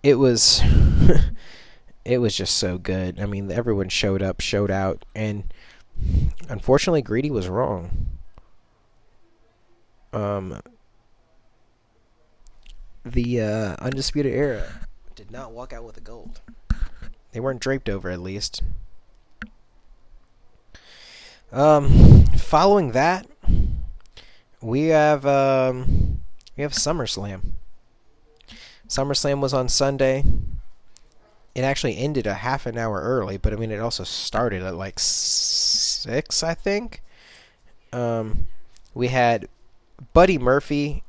it 0.02 0.14
was, 0.14 0.62
it 2.10 2.18
was 2.18 2.36
just 2.36 2.56
so 2.56 2.76
good. 2.76 3.20
I 3.20 3.26
mean, 3.26 3.52
everyone 3.52 3.88
showed 3.88 4.20
up, 4.20 4.40
showed 4.40 4.70
out, 4.70 5.04
and 5.14 5.44
unfortunately, 6.48 7.02
Greedy 7.02 7.30
was 7.30 7.46
wrong. 7.46 8.08
Um, 10.12 10.60
the 13.04 13.40
uh, 13.40 13.76
Undisputed 13.78 14.34
Era 14.34 14.88
did 15.14 15.30
not 15.30 15.52
walk 15.52 15.72
out 15.72 15.84
with 15.84 15.94
the 15.94 16.00
gold. 16.00 16.40
They 17.30 17.38
weren't 17.38 17.60
draped 17.60 17.88
over, 17.88 18.10
at 18.10 18.20
least. 18.20 18.60
Um, 21.52 22.24
following 22.36 22.90
that, 22.90 23.28
we 24.60 24.86
have 24.86 25.24
um, 25.24 26.22
we 26.56 26.62
have 26.64 26.72
SummerSlam. 26.72 27.52
SummerSlam 28.88 29.40
was 29.40 29.54
on 29.54 29.68
Sunday. 29.68 30.24
It 31.54 31.62
actually 31.62 31.98
ended 31.98 32.26
a 32.26 32.34
half 32.34 32.66
an 32.66 32.78
hour 32.78 33.00
early, 33.00 33.36
but 33.36 33.52
I 33.52 33.56
mean, 33.56 33.70
it 33.70 33.80
also 33.80 34.04
started 34.04 34.62
at 34.62 34.74
like 34.74 34.98
six, 34.98 36.42
I 36.42 36.54
think. 36.54 37.02
Um, 37.92 38.46
we 38.94 39.08
had 39.08 39.48
Buddy 40.12 40.38
Murphy 40.38 41.02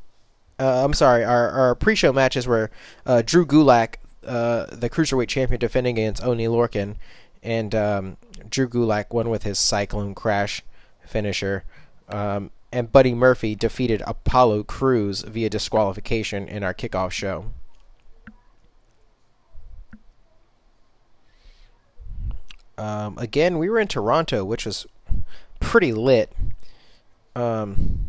uh, 0.62 0.86
I'm 0.86 0.94
sorry, 0.94 1.24
our, 1.24 1.50
our 1.50 1.76
pre-show 1.76 2.14
matches 2.14 2.46
were 2.46 2.70
uh, 3.08 3.24
Drew 3.26 3.48
Gulak, 3.48 3.96
uh, 4.26 4.68
the 4.68 4.92
cruiserweight 4.92 5.28
champion, 5.28 5.60
defending 5.60 5.98
against 5.98 6.24
Oney 6.24 6.46
Lorcan, 6.46 6.98
and 7.42 7.74
um, 7.74 8.18
Drew 8.48 8.70
Gulak 8.70 9.12
won 9.12 9.32
with 9.32 9.42
his 9.42 9.58
Cyclone 9.58 10.14
Crash 10.14 10.62
finisher. 11.04 11.64
Um, 12.10 12.52
and 12.72 12.92
Buddy 12.92 13.16
Murphy 13.16 13.56
defeated 13.56 14.04
Apollo 14.06 14.66
Crews 14.66 15.24
via 15.24 15.50
disqualification 15.50 16.48
in 16.48 16.64
our 16.64 16.76
kickoff 16.76 17.10
show. 17.10 17.46
Um, 22.82 23.16
again, 23.20 23.60
we 23.60 23.70
were 23.70 23.80
in 23.80 23.88
Toronto, 23.88 24.44
which 24.44 24.66
was 24.66 24.88
pretty 25.60 25.94
lit. 25.94 26.32
Um, 27.36 28.06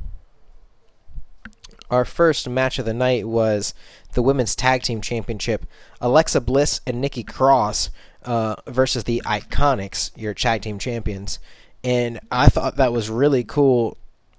our 1.90 2.06
first 2.06 2.48
match 2.48 2.78
of 2.78 2.86
the 2.86 2.94
night 2.94 3.28
was 3.28 3.74
the 4.14 4.22
women's 4.22 4.56
tag 4.56 4.82
team 4.82 5.02
championship 5.02 5.66
alexa 6.00 6.40
bliss 6.40 6.80
and 6.86 7.00
nikki 7.00 7.22
cross 7.22 7.90
uh, 8.24 8.56
versus 8.66 9.04
the 9.04 9.22
iconics 9.26 10.10
your 10.16 10.32
tag 10.32 10.62
team 10.62 10.78
champions 10.78 11.38
and 11.84 12.18
i 12.32 12.48
thought 12.48 12.76
that 12.76 12.92
was 12.92 13.10
really 13.10 13.44
cool 13.44 13.96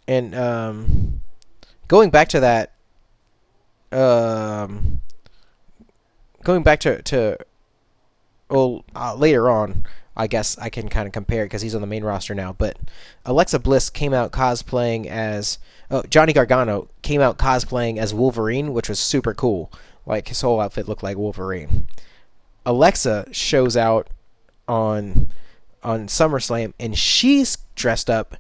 and 0.08 0.36
um, 0.36 1.22
going 1.88 2.10
back 2.10 2.28
to 2.28 2.40
that 2.40 2.74
um, 3.92 5.02
going 6.44 6.64
back 6.64 6.80
to 6.80 7.02
to 7.04 7.38
well 8.50 8.84
uh, 8.96 9.16
later 9.16 9.50
on 9.50 9.86
I 10.16 10.28
guess 10.28 10.58
I 10.60 10.70
can 10.70 10.90
kind 10.90 11.08
of 11.08 11.14
compare 11.14 11.44
it 11.44 11.46
because 11.46 11.62
he's 11.62 11.76
on 11.76 11.82
the 11.82 11.88
main 11.88 12.04
roster 12.04 12.36
now. 12.36 12.54
But 12.54 12.78
Alexa 13.26 13.60
Bliss 13.60 13.90
came 13.90 14.14
out 14.14 14.32
cosplaying 14.32 15.08
as 15.08 15.58
oh, 15.90 16.04
Johnny 16.10 16.34
Gargano 16.34 16.88
came 17.02 17.22
out 17.22 17.38
cosplaying 17.38 17.98
as 17.98 18.14
Wolverine, 18.14 18.74
which 18.74 18.90
was 18.90 19.00
super 19.00 19.34
cool. 19.34 19.72
Like 20.06 20.28
his 20.28 20.42
whole 20.42 20.60
outfit 20.60 20.88
looked 20.88 21.04
like 21.04 21.18
Wolverine. 21.18 21.88
Alexa 22.66 23.28
shows 23.32 23.76
out 23.76 24.08
on 24.68 25.32
on 25.84 26.08
SummerSlam, 26.08 26.74
and 26.80 26.98
she's 26.98 27.58
dressed 27.76 28.10
up 28.10 28.38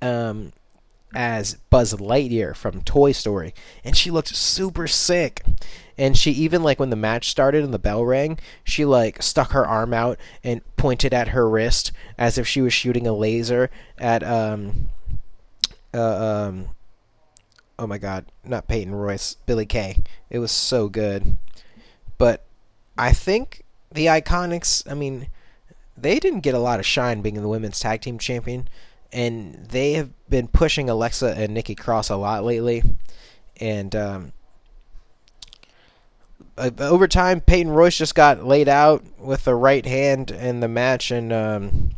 um, 0.00 0.52
as 1.14 1.54
Buzz 1.70 1.94
Lightyear 1.94 2.54
from 2.54 2.82
Toy 2.82 3.12
Story, 3.12 3.54
and 3.84 3.96
she 3.96 4.10
looked 4.10 4.34
super 4.34 4.86
sick. 4.86 5.44
And 5.96 6.16
she 6.16 6.30
even 6.30 6.62
like 6.62 6.78
when 6.78 6.90
the 6.90 6.96
match 6.96 7.28
started 7.28 7.64
and 7.64 7.74
the 7.74 7.78
bell 7.78 8.04
rang, 8.04 8.38
she 8.62 8.84
like 8.84 9.20
stuck 9.20 9.50
her 9.50 9.66
arm 9.66 9.92
out 9.92 10.16
and 10.44 10.60
pointed 10.76 11.12
at 11.12 11.28
her 11.28 11.48
wrist 11.48 11.90
as 12.16 12.38
if 12.38 12.46
she 12.46 12.60
was 12.60 12.72
shooting 12.72 13.04
a 13.08 13.12
laser 13.12 13.68
at 13.98 14.22
um 14.22 14.90
uh, 15.92 16.46
um 16.46 16.68
oh 17.78 17.86
my 17.86 17.98
god, 17.98 18.26
not 18.44 18.68
Peyton 18.68 18.94
Royce, 18.94 19.34
Billie 19.46 19.66
Kay. 19.66 19.96
It 20.30 20.38
was 20.38 20.52
so 20.52 20.88
good. 20.88 21.38
But 22.16 22.44
I 22.96 23.12
think 23.12 23.64
the 23.92 24.06
Iconics, 24.06 24.88
I 24.90 24.94
mean, 24.94 25.28
they 25.96 26.18
didn't 26.18 26.40
get 26.40 26.54
a 26.54 26.60
lot 26.60 26.80
of 26.80 26.86
shine 26.86 27.22
being 27.22 27.40
the 27.40 27.48
women's 27.48 27.80
tag 27.80 28.02
team 28.02 28.18
champion, 28.18 28.68
and 29.12 29.54
they 29.70 29.94
have 29.94 30.10
been 30.28 30.48
pushing 30.48 30.90
Alexa 30.90 31.34
and 31.36 31.54
Nikki 31.54 31.74
Cross 31.74 32.10
a 32.10 32.16
lot 32.16 32.44
lately. 32.44 32.82
And 33.60 33.94
um, 33.96 34.32
uh, 36.56 36.70
over 36.78 37.08
time, 37.08 37.40
Peyton 37.40 37.72
Royce 37.72 37.96
just 37.96 38.14
got 38.14 38.44
laid 38.44 38.68
out 38.68 39.04
with 39.18 39.44
the 39.44 39.54
right 39.54 39.84
hand 39.86 40.30
in 40.30 40.60
the 40.60 40.68
match, 40.68 41.10
and 41.10 41.32
um, 41.32 41.90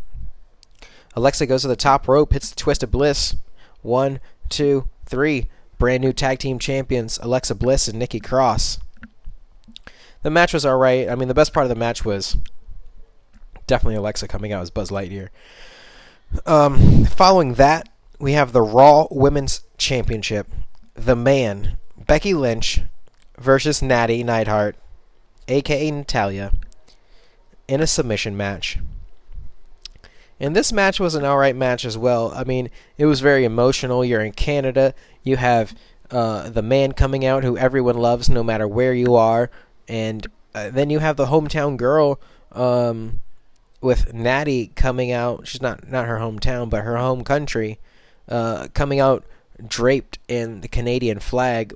Alexa 1.14 1.46
goes 1.46 1.62
to 1.62 1.68
the 1.68 1.76
top 1.76 2.06
rope, 2.06 2.32
hits 2.32 2.50
the 2.50 2.56
twist 2.56 2.82
of 2.82 2.90
bliss. 2.90 3.36
One, 3.82 4.20
two, 4.48 4.88
three. 5.06 5.48
Brand 5.78 6.02
new 6.02 6.12
tag 6.12 6.38
team 6.38 6.58
champions, 6.58 7.18
Alexa 7.22 7.54
Bliss 7.54 7.88
and 7.88 7.98
Nikki 7.98 8.20
Cross. 8.20 8.80
The 10.22 10.28
match 10.28 10.52
was 10.52 10.66
alright. 10.66 11.08
I 11.08 11.14
mean, 11.14 11.28
the 11.28 11.34
best 11.34 11.54
part 11.54 11.64
of 11.64 11.70
the 11.70 11.74
match 11.74 12.04
was 12.04 12.36
definitely 13.66 13.94
Alexa 13.94 14.28
coming 14.28 14.52
out 14.52 14.60
as 14.60 14.68
Buzz 14.68 14.90
Lightyear. 14.90 15.28
Um, 16.46 17.04
following 17.06 17.54
that, 17.54 17.88
we 18.18 18.32
have 18.32 18.52
the 18.52 18.62
Raw 18.62 19.06
Women's 19.10 19.62
Championship. 19.78 20.48
The 20.94 21.16
man, 21.16 21.78
Becky 22.06 22.34
Lynch, 22.34 22.82
versus 23.38 23.82
Natty 23.82 24.22
Neidhart, 24.22 24.76
aka 25.48 25.90
Natalya, 25.90 26.52
in 27.66 27.80
a 27.80 27.86
submission 27.86 28.36
match. 28.36 28.78
And 30.38 30.56
this 30.56 30.72
match 30.72 31.00
was 31.00 31.14
an 31.14 31.24
alright 31.24 31.56
match 31.56 31.84
as 31.84 31.98
well. 31.98 32.32
I 32.34 32.44
mean, 32.44 32.70
it 32.96 33.06
was 33.06 33.20
very 33.20 33.44
emotional. 33.44 34.04
You're 34.04 34.22
in 34.22 34.32
Canada. 34.32 34.94
You 35.22 35.36
have 35.36 35.74
uh, 36.10 36.48
the 36.48 36.62
man 36.62 36.92
coming 36.92 37.24
out 37.24 37.44
who 37.44 37.58
everyone 37.58 37.98
loves 37.98 38.28
no 38.28 38.42
matter 38.42 38.66
where 38.66 38.94
you 38.94 39.14
are. 39.16 39.50
And 39.86 40.26
uh, 40.54 40.70
then 40.70 40.88
you 40.88 40.98
have 40.98 41.16
the 41.16 41.26
hometown 41.26 41.76
girl 41.76 42.18
um, 42.52 43.20
with 43.80 44.12
Natty 44.12 44.68
coming 44.68 45.12
out. 45.12 45.46
She's 45.46 45.62
not, 45.62 45.88
not 45.88 46.06
her 46.06 46.18
hometown, 46.18 46.68
but 46.68 46.84
her 46.84 46.96
home 46.96 47.24
country. 47.24 47.78
Uh, 48.28 48.68
coming 48.74 49.00
out 49.00 49.24
draped 49.66 50.18
in 50.28 50.60
the 50.60 50.68
Canadian 50.68 51.18
flag 51.18 51.74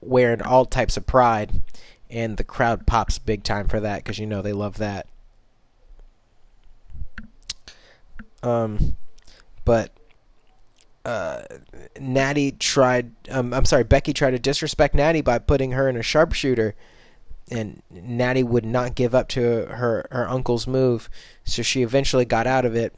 wearing 0.00 0.42
all 0.42 0.64
types 0.66 0.96
of 0.96 1.06
pride, 1.06 1.62
and 2.10 2.36
the 2.36 2.44
crowd 2.44 2.86
pops 2.86 3.18
big 3.18 3.42
time 3.44 3.68
for 3.68 3.80
that 3.80 3.98
because 3.98 4.18
you 4.18 4.26
know 4.26 4.42
they 4.42 4.52
love 4.52 4.78
that. 4.78 5.06
Um, 8.42 8.96
but 9.64 9.92
uh, 11.04 11.42
Natty 11.98 12.52
tried. 12.52 13.12
Um, 13.30 13.54
I'm 13.54 13.64
sorry, 13.64 13.84
Becky 13.84 14.12
tried 14.12 14.32
to 14.32 14.38
disrespect 14.38 14.94
Natty 14.94 15.20
by 15.20 15.38
putting 15.38 15.72
her 15.72 15.88
in 15.88 15.96
a 15.96 16.02
sharpshooter, 16.02 16.74
and 17.52 17.82
Natty 17.90 18.42
would 18.42 18.64
not 18.64 18.94
give 18.94 19.14
up 19.14 19.28
to 19.28 19.66
her 19.66 20.06
her 20.10 20.28
uncle's 20.28 20.66
move, 20.66 21.08
so 21.44 21.62
she 21.62 21.82
eventually 21.82 22.24
got 22.24 22.46
out 22.46 22.64
of 22.64 22.74
it, 22.74 22.94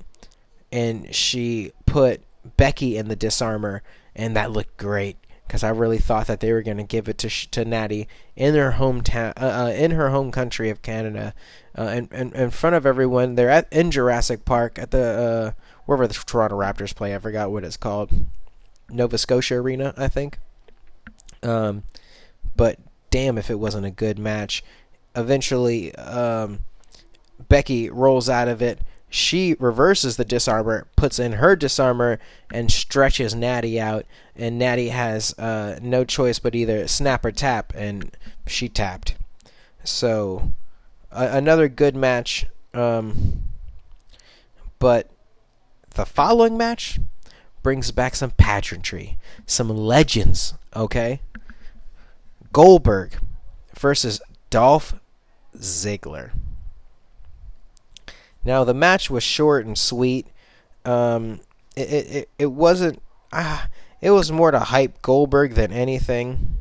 and 0.71 1.15
she 1.15 1.73
put 1.87 2.23
Becky 2.57 2.97
in 2.97 3.09
the 3.09 3.17
disarmer, 3.17 3.83
and 4.15 4.37
that 4.37 4.53
looked 4.53 4.77
great 4.77 5.17
because 5.47 5.65
I 5.65 5.71
really 5.71 5.99
thought 5.99 6.27
that 6.29 6.41
they 6.41 6.53
were 6.53 6.63
going 6.63 6.77
to 6.77 6.85
give 6.85 7.09
it 7.09 7.19
to 7.19 7.29
to 7.29 7.65
Natty 7.65 8.09
in 8.37 8.55
her 8.55 8.77
hometown, 8.79 9.33
uh, 9.37 9.65
uh, 9.65 9.73
in 9.77 9.91
her 9.91 10.11
home 10.11 10.31
country 10.31 10.71
of 10.71 10.83
Canada, 10.83 11.35
uh, 11.77 11.83
in, 11.83 12.09
in, 12.13 12.33
in 12.35 12.51
front 12.51 12.77
of 12.77 12.87
everyone. 12.87 13.35
They're 13.35 13.51
at 13.51 13.73
in 13.73 13.91
Jurassic 13.91 14.45
Park 14.45 14.79
at 14.79 14.93
the 14.93 15.03
uh, 15.03 15.63
wherever 15.87 16.07
the 16.07 16.15
Toronto 16.15 16.57
Raptors 16.57 16.95
play. 16.95 17.15
I 17.15 17.19
forgot 17.19 17.51
what 17.51 17.65
it's 17.65 17.77
called, 17.77 18.11
Nova 18.89 19.19
Scotia 19.19 19.57
Arena, 19.57 19.95
I 19.97 20.09
think. 20.09 20.39
Um, 21.43 21.83
but 22.57 22.79
damn, 23.15 23.39
if 23.39 23.49
it 23.49 23.61
wasn't 23.61 23.87
a 23.87 23.91
good 23.91 24.19
match. 24.19 24.65
Eventually, 25.15 25.95
um, 25.95 26.61
Becky 27.49 27.89
rolls 27.89 28.29
out 28.29 28.49
of 28.49 28.61
it 28.61 28.81
she 29.15 29.55
reverses 29.61 30.17
the 30.17 30.25
disarmer, 30.25 30.89
puts 30.97 31.21
in 31.21 31.35
her 31.35 31.55
disarmer, 31.55 32.19
and 32.53 32.73
stretches 32.73 33.33
Natty 33.33 33.81
out. 33.81 34.07
And 34.35 34.59
Natty 34.59 34.89
has 34.89 35.39
uh, 35.39 35.79
no 35.81 36.05
choice 36.05 36.41
but 36.41 36.57
either 36.57 36.89
snap 36.89 37.25
or 37.25 37.31
tap, 37.31 37.73
and 37.77 38.11
she 38.45 38.69
tapped. 38.69 39.15
So, 39.85 40.53
another 41.13 41.69
good 41.69 41.95
match. 41.95 42.47
Um, 42.75 43.45
but 44.81 45.09
the 45.91 46.05
following 46.05 46.57
match 46.57 46.99
brings 47.63 47.93
back 47.93 48.17
some 48.17 48.33
pageantry, 48.33 49.17
some 49.47 49.69
legends, 49.69 50.55
okay? 50.75 51.21
Goldberg 52.55 53.19
versus 53.77 54.21
Dolph 54.49 54.95
Ziggler. 55.59 56.31
Now 58.45 58.63
the 58.63 58.73
match 58.73 59.11
was 59.11 59.25
short 59.25 59.67
and 59.67 59.77
sweet. 59.77 60.29
Um, 60.85 61.41
it, 61.75 61.83
it 61.91 62.29
it 62.39 62.47
wasn't. 62.47 63.03
Ah, 63.33 63.69
it 64.01 64.13
was 64.13 64.31
more 64.31 64.53
to 64.53 64.61
hype 64.61 65.03
Goldberg 65.03 65.55
than 65.55 65.73
anything. 65.73 66.61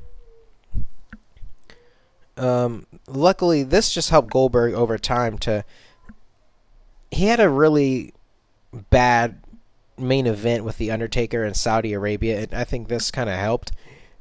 Um, 2.37 2.87
luckily, 3.07 3.61
this 3.61 3.91
just 3.91 4.09
helped 4.09 4.31
Goldberg 4.31 4.73
over 4.73 4.97
time 4.97 5.37
to. 5.39 5.63
He 7.11 7.25
had 7.25 7.39
a 7.39 7.49
really 7.49 8.15
bad 8.89 9.43
main 9.99 10.25
event 10.25 10.63
with 10.63 10.79
the 10.79 10.89
Undertaker 10.89 11.43
in 11.43 11.53
Saudi 11.53 11.93
Arabia, 11.93 12.39
and 12.39 12.53
I 12.55 12.63
think 12.63 12.87
this 12.87 13.11
kind 13.11 13.29
of 13.29 13.35
helped, 13.35 13.71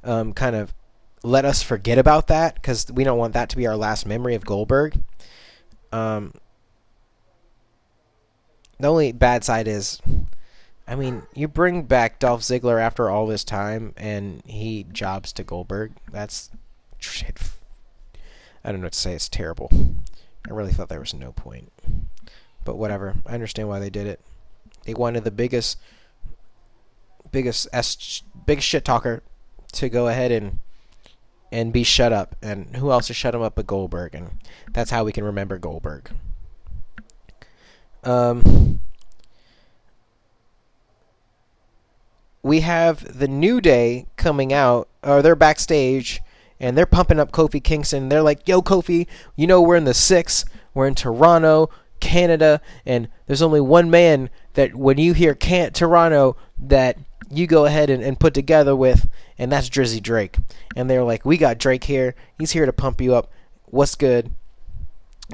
um, 0.04 0.34
kind 0.34 0.54
of 0.54 0.74
let 1.22 1.44
us 1.44 1.62
forget 1.62 1.98
about 1.98 2.26
that 2.28 2.56
because 2.56 2.90
we 2.92 3.04
don't 3.04 3.18
want 3.18 3.34
that 3.34 3.48
to 3.50 3.56
be 3.56 3.66
our 3.66 3.76
last 3.76 4.06
memory 4.06 4.34
of 4.34 4.44
Goldberg. 4.44 5.00
Um, 5.92 6.34
the 8.80 8.88
only 8.88 9.12
bad 9.12 9.44
side 9.44 9.68
is, 9.68 10.00
I 10.88 10.96
mean, 10.96 11.22
you 11.34 11.46
bring 11.46 11.84
back 11.84 12.18
Dolph 12.18 12.40
Ziggler 12.40 12.80
after 12.80 13.08
all 13.08 13.26
this 13.26 13.44
time, 13.44 13.94
and 13.96 14.42
he 14.46 14.84
jobs 14.90 15.32
to 15.34 15.44
Goldberg. 15.44 15.92
That's, 16.10 16.50
I 18.64 18.72
don't 18.72 18.80
know 18.80 18.86
what 18.86 18.92
to 18.92 18.98
say. 18.98 19.14
It's 19.14 19.28
terrible. 19.28 19.70
I 20.48 20.52
really 20.52 20.72
thought 20.72 20.88
there 20.88 20.98
was 20.98 21.14
no 21.14 21.32
point, 21.32 21.70
but 22.64 22.76
whatever. 22.76 23.14
I 23.26 23.34
understand 23.34 23.68
why 23.68 23.78
they 23.78 23.90
did 23.90 24.08
it. 24.08 24.20
They 24.84 24.94
wanted 24.94 25.22
the 25.22 25.30
biggest, 25.30 25.78
biggest 27.30 27.68
s, 27.72 28.22
biggest 28.44 28.66
shit 28.66 28.84
talker 28.84 29.22
to 29.72 29.88
go 29.88 30.08
ahead 30.08 30.32
and 30.32 30.58
and 31.52 31.72
be 31.72 31.84
shut 31.84 32.12
up. 32.12 32.34
And 32.42 32.76
who 32.76 32.90
else 32.90 33.06
to 33.08 33.14
shut 33.14 33.34
him 33.34 33.42
up 33.42 33.54
but 33.54 33.66
Goldberg? 33.66 34.14
And 34.14 34.30
that's 34.72 34.90
how 34.90 35.04
we 35.04 35.12
can 35.12 35.24
remember 35.24 35.58
Goldberg. 35.58 36.10
Um, 38.02 38.80
we 42.42 42.60
have 42.60 43.18
the 43.18 43.28
New 43.28 43.60
Day 43.60 44.06
coming 44.16 44.52
out, 44.52 44.88
or 45.04 45.22
they're 45.22 45.36
backstage, 45.36 46.20
and 46.58 46.76
they're 46.76 46.86
pumping 46.86 47.20
up 47.20 47.30
Kofi 47.30 47.62
Kingston. 47.62 48.08
They're 48.08 48.22
like, 48.22 48.48
"Yo, 48.48 48.62
Kofi, 48.62 49.06
you 49.36 49.46
know 49.46 49.60
we're 49.62 49.76
in 49.76 49.84
the 49.84 49.94
six. 49.94 50.44
We're 50.74 50.88
in 50.88 50.94
Toronto, 50.94 51.70
Canada, 52.00 52.60
and 52.84 53.08
there's 53.26 53.42
only 53.42 53.60
one 53.60 53.90
man 53.90 54.30
that 54.54 54.74
when 54.74 54.98
you 54.98 55.12
hear 55.12 55.34
can't 55.34 55.74
Toronto 55.74 56.36
that 56.58 56.98
you 57.30 57.46
go 57.46 57.64
ahead 57.64 57.88
and, 57.88 58.02
and 58.02 58.18
put 58.18 58.34
together 58.34 58.74
with, 58.74 59.08
and 59.42 59.50
that's 59.50 59.68
Drizzy 59.68 60.02
Drake." 60.02 60.38
And 60.76 60.88
they're 60.88 61.04
like, 61.04 61.24
"We 61.24 61.36
got 61.36 61.58
Drake 61.58 61.84
here. 61.84 62.14
He's 62.38 62.52
here 62.52 62.66
to 62.66 62.72
pump 62.72 63.00
you 63.00 63.14
up. 63.14 63.30
What's 63.66 63.94
good?" 63.94 64.32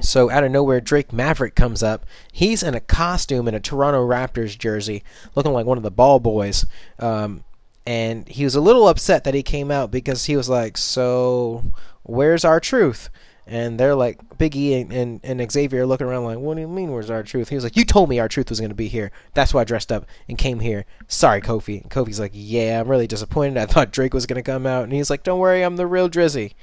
So 0.01 0.29
out 0.29 0.43
of 0.43 0.51
nowhere, 0.51 0.81
Drake 0.81 1.11
Maverick 1.11 1.55
comes 1.55 1.83
up. 1.83 2.05
He's 2.31 2.63
in 2.63 2.73
a 2.73 2.79
costume 2.79 3.47
in 3.47 3.55
a 3.55 3.59
Toronto 3.59 4.07
Raptors 4.07 4.57
jersey, 4.57 5.03
looking 5.35 5.53
like 5.53 5.65
one 5.65 5.77
of 5.77 5.83
the 5.83 5.91
ball 5.91 6.19
boys. 6.19 6.65
Um, 6.99 7.43
and 7.85 8.27
he 8.27 8.43
was 8.43 8.55
a 8.55 8.61
little 8.61 8.87
upset 8.87 9.23
that 9.23 9.33
he 9.33 9.43
came 9.43 9.71
out 9.71 9.91
because 9.91 10.25
he 10.25 10.37
was 10.37 10.49
like, 10.49 10.77
"So, 10.77 11.63
where's 12.03 12.45
R-Truth?" 12.45 13.09
And 13.49 13.79
they're 13.79 13.95
like, 13.95 14.37
Biggie 14.37 14.79
and, 14.79 14.93
and, 14.93 15.19
and 15.41 15.51
Xavier 15.51 15.85
looking 15.85 16.05
around 16.05 16.23
like, 16.23 16.37
"What 16.37 16.53
do 16.53 16.61
you 16.61 16.67
mean, 16.67 16.91
where's 16.91 17.09
R-Truth?" 17.09 17.49
He 17.49 17.55
was 17.55 17.63
like, 17.63 17.75
"You 17.75 17.83
told 17.83 18.07
me 18.07 18.19
R-Truth 18.19 18.49
was 18.49 18.59
going 18.59 18.69
to 18.69 18.75
be 18.75 18.87
here. 18.87 19.11
That's 19.33 19.53
why 19.53 19.61
I 19.61 19.63
dressed 19.63 19.91
up 19.91 20.05
and 20.27 20.37
came 20.37 20.59
here. 20.59 20.85
Sorry, 21.07 21.41
Kofi." 21.41 21.81
And 21.81 21.89
Kofi's 21.89 22.19
like, 22.19 22.31
"Yeah, 22.33 22.79
I'm 22.79 22.87
really 22.87 23.07
disappointed. 23.07 23.57
I 23.57 23.65
thought 23.65 23.91
Drake 23.91 24.13
was 24.13 24.27
going 24.27 24.41
to 24.41 24.51
come 24.51 24.67
out." 24.67 24.83
And 24.83 24.93
he's 24.93 25.09
like, 25.09 25.23
"Don't 25.23 25.39
worry, 25.39 25.63
I'm 25.63 25.77
the 25.77 25.87
real 25.87 26.09
Drizzy." 26.09 26.53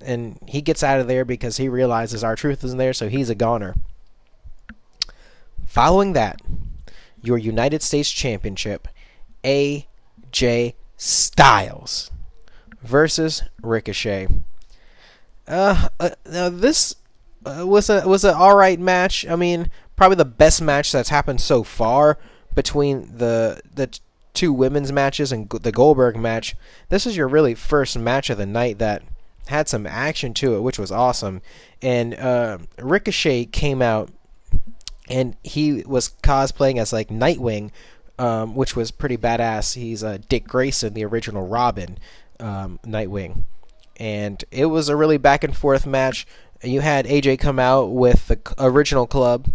and 0.00 0.38
he 0.46 0.60
gets 0.60 0.82
out 0.82 1.00
of 1.00 1.08
there 1.08 1.24
because 1.24 1.56
he 1.56 1.68
realizes 1.68 2.22
R-Truth 2.22 2.64
isn't 2.64 2.78
there, 2.78 2.92
so 2.92 3.08
he's 3.08 3.30
a 3.30 3.34
goner. 3.34 3.74
Following 5.64 6.12
that, 6.12 6.40
your 7.22 7.38
United 7.38 7.82
States 7.82 8.10
Championship, 8.10 8.88
AJ 9.44 10.74
Styles 10.96 12.10
versus 12.82 13.42
Ricochet. 13.62 14.28
Uh, 15.48 15.88
uh 16.00 16.10
now 16.28 16.48
this 16.48 16.96
uh, 17.44 17.64
was 17.66 17.88
a 17.88 18.06
was 18.06 18.24
an 18.24 18.34
all 18.34 18.56
right 18.56 18.78
match. 18.80 19.26
I 19.28 19.36
mean, 19.36 19.70
probably 19.94 20.16
the 20.16 20.24
best 20.24 20.60
match 20.60 20.92
that's 20.92 21.08
happened 21.08 21.40
so 21.40 21.62
far 21.62 22.18
between 22.54 23.16
the 23.18 23.60
the 23.74 23.98
two 24.34 24.52
women's 24.52 24.92
matches 24.92 25.32
and 25.32 25.48
the 25.48 25.72
Goldberg 25.72 26.16
match. 26.16 26.54
This 26.88 27.06
is 27.06 27.16
your 27.16 27.28
really 27.28 27.54
first 27.54 27.98
match 27.98 28.30
of 28.30 28.38
the 28.38 28.46
night 28.46 28.78
that 28.78 29.02
had 29.46 29.68
some 29.68 29.86
action 29.86 30.34
to 30.34 30.56
it, 30.56 30.60
which 30.60 30.78
was 30.78 30.92
awesome. 30.92 31.40
And 31.80 32.14
uh, 32.14 32.58
Ricochet 32.78 33.46
came 33.46 33.80
out 33.80 34.10
and 35.08 35.36
he 35.42 35.82
was 35.84 36.10
cosplaying 36.22 36.78
as 36.78 36.92
like 36.92 37.08
Nightwing, 37.08 37.70
um, 38.18 38.54
which 38.54 38.76
was 38.76 38.90
pretty 38.90 39.16
badass. 39.16 39.74
He's 39.74 40.02
uh, 40.02 40.18
Dick 40.28 40.46
Grayson, 40.46 40.94
the 40.94 41.04
original 41.04 41.46
Robin, 41.46 41.98
um, 42.40 42.78
Nightwing, 42.84 43.44
and 43.96 44.44
it 44.50 44.66
was 44.66 44.88
a 44.88 44.96
really 44.96 45.16
back 45.16 45.44
and 45.44 45.56
forth 45.56 45.86
match. 45.86 46.26
You 46.62 46.80
had 46.80 47.06
AJ 47.06 47.38
come 47.38 47.58
out 47.58 47.92
with 47.92 48.28
the 48.28 48.38
original 48.58 49.06
club, 49.06 49.48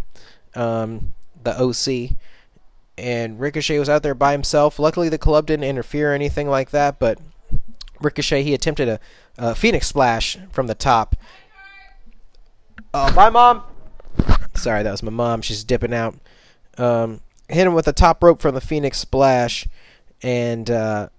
um, 0.56 1.14
the 1.44 1.60
OC, 1.60 2.18
and 2.98 3.40
Ricochet 3.40 3.80
was 3.80 3.90
out 3.90 4.04
there 4.04 4.14
by 4.14 4.32
himself. 4.32 4.80
Luckily, 4.80 5.10
the 5.10 5.18
club 5.18 5.48
didn't 5.48 5.64
interfere 5.64 6.12
or 6.12 6.16
anything 6.16 6.48
like 6.48 6.72
that, 6.72 7.00
but 7.00 7.20
Ricochet 8.00 8.44
he 8.44 8.54
attempted 8.54 8.88
a, 8.88 9.00
a 9.38 9.56
Phoenix 9.56 9.88
Splash 9.88 10.38
from 10.52 10.68
the 10.68 10.76
top. 10.76 11.16
Oh, 12.94 13.14
bye, 13.14 13.30
mom. 13.30 13.64
Sorry, 14.56 14.84
that 14.84 14.92
was 14.92 15.02
my 15.02 15.12
mom. 15.12 15.42
She's 15.42 15.64
dipping 15.64 15.94
out. 15.94 16.16
Um, 16.78 17.22
hit 17.48 17.66
him 17.66 17.74
with 17.74 17.88
a 17.88 17.94
top 17.94 18.24
rope 18.24 18.42
from 18.42 18.54
the 18.54 18.62
Phoenix 18.62 19.00
Splash, 19.00 19.68
and 20.22 20.70
uh, 20.70 21.10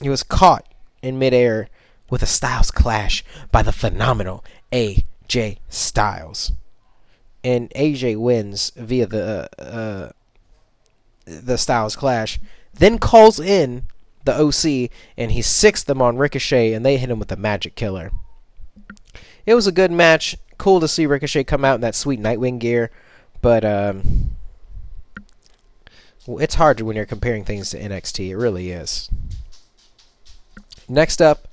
he 0.00 0.08
was 0.08 0.22
caught 0.22 0.66
in 1.02 1.18
midair 1.18 1.68
with 2.12 2.22
a 2.22 2.26
Styles 2.26 2.70
Clash 2.70 3.24
by 3.50 3.62
the 3.62 3.72
phenomenal 3.72 4.44
AJ 4.70 5.56
Styles. 5.70 6.52
And 7.42 7.70
AJ 7.70 8.18
wins 8.18 8.70
via 8.76 9.06
the 9.06 9.48
uh, 9.58 9.62
uh, 9.62 10.12
the 11.24 11.56
Styles 11.56 11.96
Clash. 11.96 12.38
Then 12.74 12.98
calls 12.98 13.40
in 13.40 13.84
the 14.24 14.38
OC, 14.38 14.90
and 15.16 15.32
he 15.32 15.40
sixth 15.40 15.86
them 15.86 16.02
on 16.02 16.18
Ricochet, 16.18 16.74
and 16.74 16.84
they 16.84 16.98
hit 16.98 17.08
him 17.08 17.18
with 17.18 17.28
the 17.28 17.36
Magic 17.36 17.76
Killer. 17.76 18.10
It 19.46 19.54
was 19.54 19.66
a 19.66 19.72
good 19.72 19.90
match 19.90 20.36
cool 20.58 20.80
to 20.80 20.88
see 20.88 21.06
Ricochet 21.06 21.44
come 21.44 21.64
out 21.64 21.76
in 21.76 21.80
that 21.80 21.94
sweet 21.94 22.20
Nightwing 22.20 22.58
gear, 22.58 22.90
but 23.40 23.64
um, 23.64 24.32
it's 26.28 26.56
hard 26.56 26.78
when 26.82 26.94
you're 26.94 27.06
comparing 27.06 27.46
things 27.46 27.70
to 27.70 27.80
NXT. 27.80 28.28
It 28.28 28.36
really 28.36 28.70
is. 28.70 29.08
Next 30.90 31.22
up, 31.22 31.48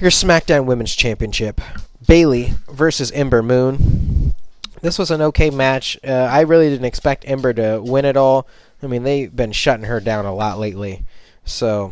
your 0.00 0.10
SmackDown 0.10 0.66
Women's 0.66 0.94
Championship: 0.94 1.60
Bayley 2.06 2.54
versus 2.70 3.10
Ember 3.12 3.42
Moon. 3.42 4.34
This 4.82 4.98
was 4.98 5.10
an 5.10 5.22
okay 5.22 5.50
match. 5.50 5.98
Uh, 6.06 6.28
I 6.30 6.42
really 6.42 6.68
didn't 6.68 6.86
expect 6.86 7.24
Ember 7.26 7.52
to 7.54 7.80
win 7.82 8.04
it 8.04 8.16
all. 8.16 8.46
I 8.82 8.86
mean, 8.86 9.02
they've 9.04 9.34
been 9.34 9.52
shutting 9.52 9.86
her 9.86 10.00
down 10.00 10.26
a 10.26 10.34
lot 10.34 10.58
lately, 10.58 11.04
so 11.44 11.90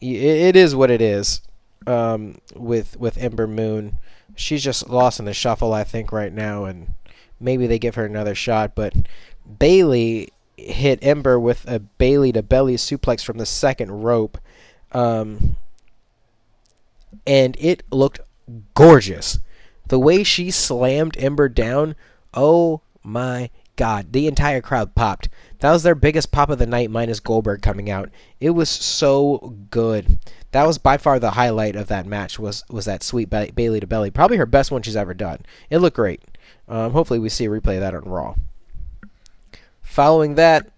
it 0.00 0.56
is 0.56 0.74
what 0.74 0.90
it 0.90 1.02
is 1.02 1.42
um, 1.86 2.38
with 2.54 2.98
with 2.98 3.18
Ember 3.18 3.46
Moon 3.46 3.98
she's 4.38 4.62
just 4.62 4.88
lost 4.88 5.18
in 5.18 5.26
the 5.26 5.34
shuffle, 5.34 5.72
I 5.72 5.84
think, 5.84 6.12
right 6.12 6.32
now, 6.32 6.64
and 6.64 6.94
maybe 7.40 7.66
they 7.66 7.78
give 7.78 7.96
her 7.96 8.04
another 8.04 8.34
shot. 8.34 8.74
But 8.74 8.94
Bayley 9.58 10.32
hit 10.56 10.98
Ember 11.02 11.38
with 11.38 11.68
a 11.68 11.78
Bayley 11.78 12.32
to 12.32 12.42
belly 12.42 12.76
suplex 12.76 13.24
from 13.24 13.38
the 13.38 13.46
second 13.46 14.02
rope, 14.02 14.38
um, 14.92 15.56
and 17.26 17.56
it 17.58 17.82
looked 17.90 18.20
gorgeous. 18.74 19.38
The 19.88 19.98
way 19.98 20.22
she 20.22 20.50
slammed 20.50 21.16
Ember 21.18 21.48
down, 21.48 21.94
oh 22.34 22.82
my 23.02 23.50
god, 23.76 24.12
the 24.12 24.26
entire 24.26 24.60
crowd 24.60 24.94
popped. 24.94 25.28
That 25.60 25.72
was 25.72 25.82
their 25.82 25.94
biggest 25.94 26.30
pop 26.30 26.50
of 26.50 26.58
the 26.58 26.66
night, 26.66 26.90
minus 26.90 27.20
Goldberg 27.20 27.62
coming 27.62 27.90
out. 27.90 28.10
It 28.40 28.50
was 28.50 28.68
so 28.68 29.54
good 29.70 30.18
that 30.52 30.66
was 30.66 30.78
by 30.78 30.96
far 30.96 31.18
the 31.18 31.32
highlight 31.32 31.76
of 31.76 31.88
that 31.88 32.06
match 32.06 32.38
was 32.38 32.64
was 32.70 32.86
that 32.86 33.02
sweet 33.02 33.28
ba- 33.28 33.50
Bayley 33.54 33.80
to 33.80 33.86
belly, 33.86 34.10
probably 34.10 34.38
her 34.38 34.46
best 34.46 34.70
one 34.70 34.82
she's 34.82 34.96
ever 34.96 35.14
done. 35.14 35.40
It 35.70 35.78
looked 35.78 35.96
great. 35.96 36.22
Um, 36.68 36.92
hopefully, 36.92 37.18
we 37.18 37.28
see 37.28 37.44
a 37.44 37.50
replay 37.50 37.74
of 37.74 37.80
that 37.80 37.94
on 37.94 38.04
Raw. 38.04 38.34
Following 39.82 40.34
that, 40.36 40.70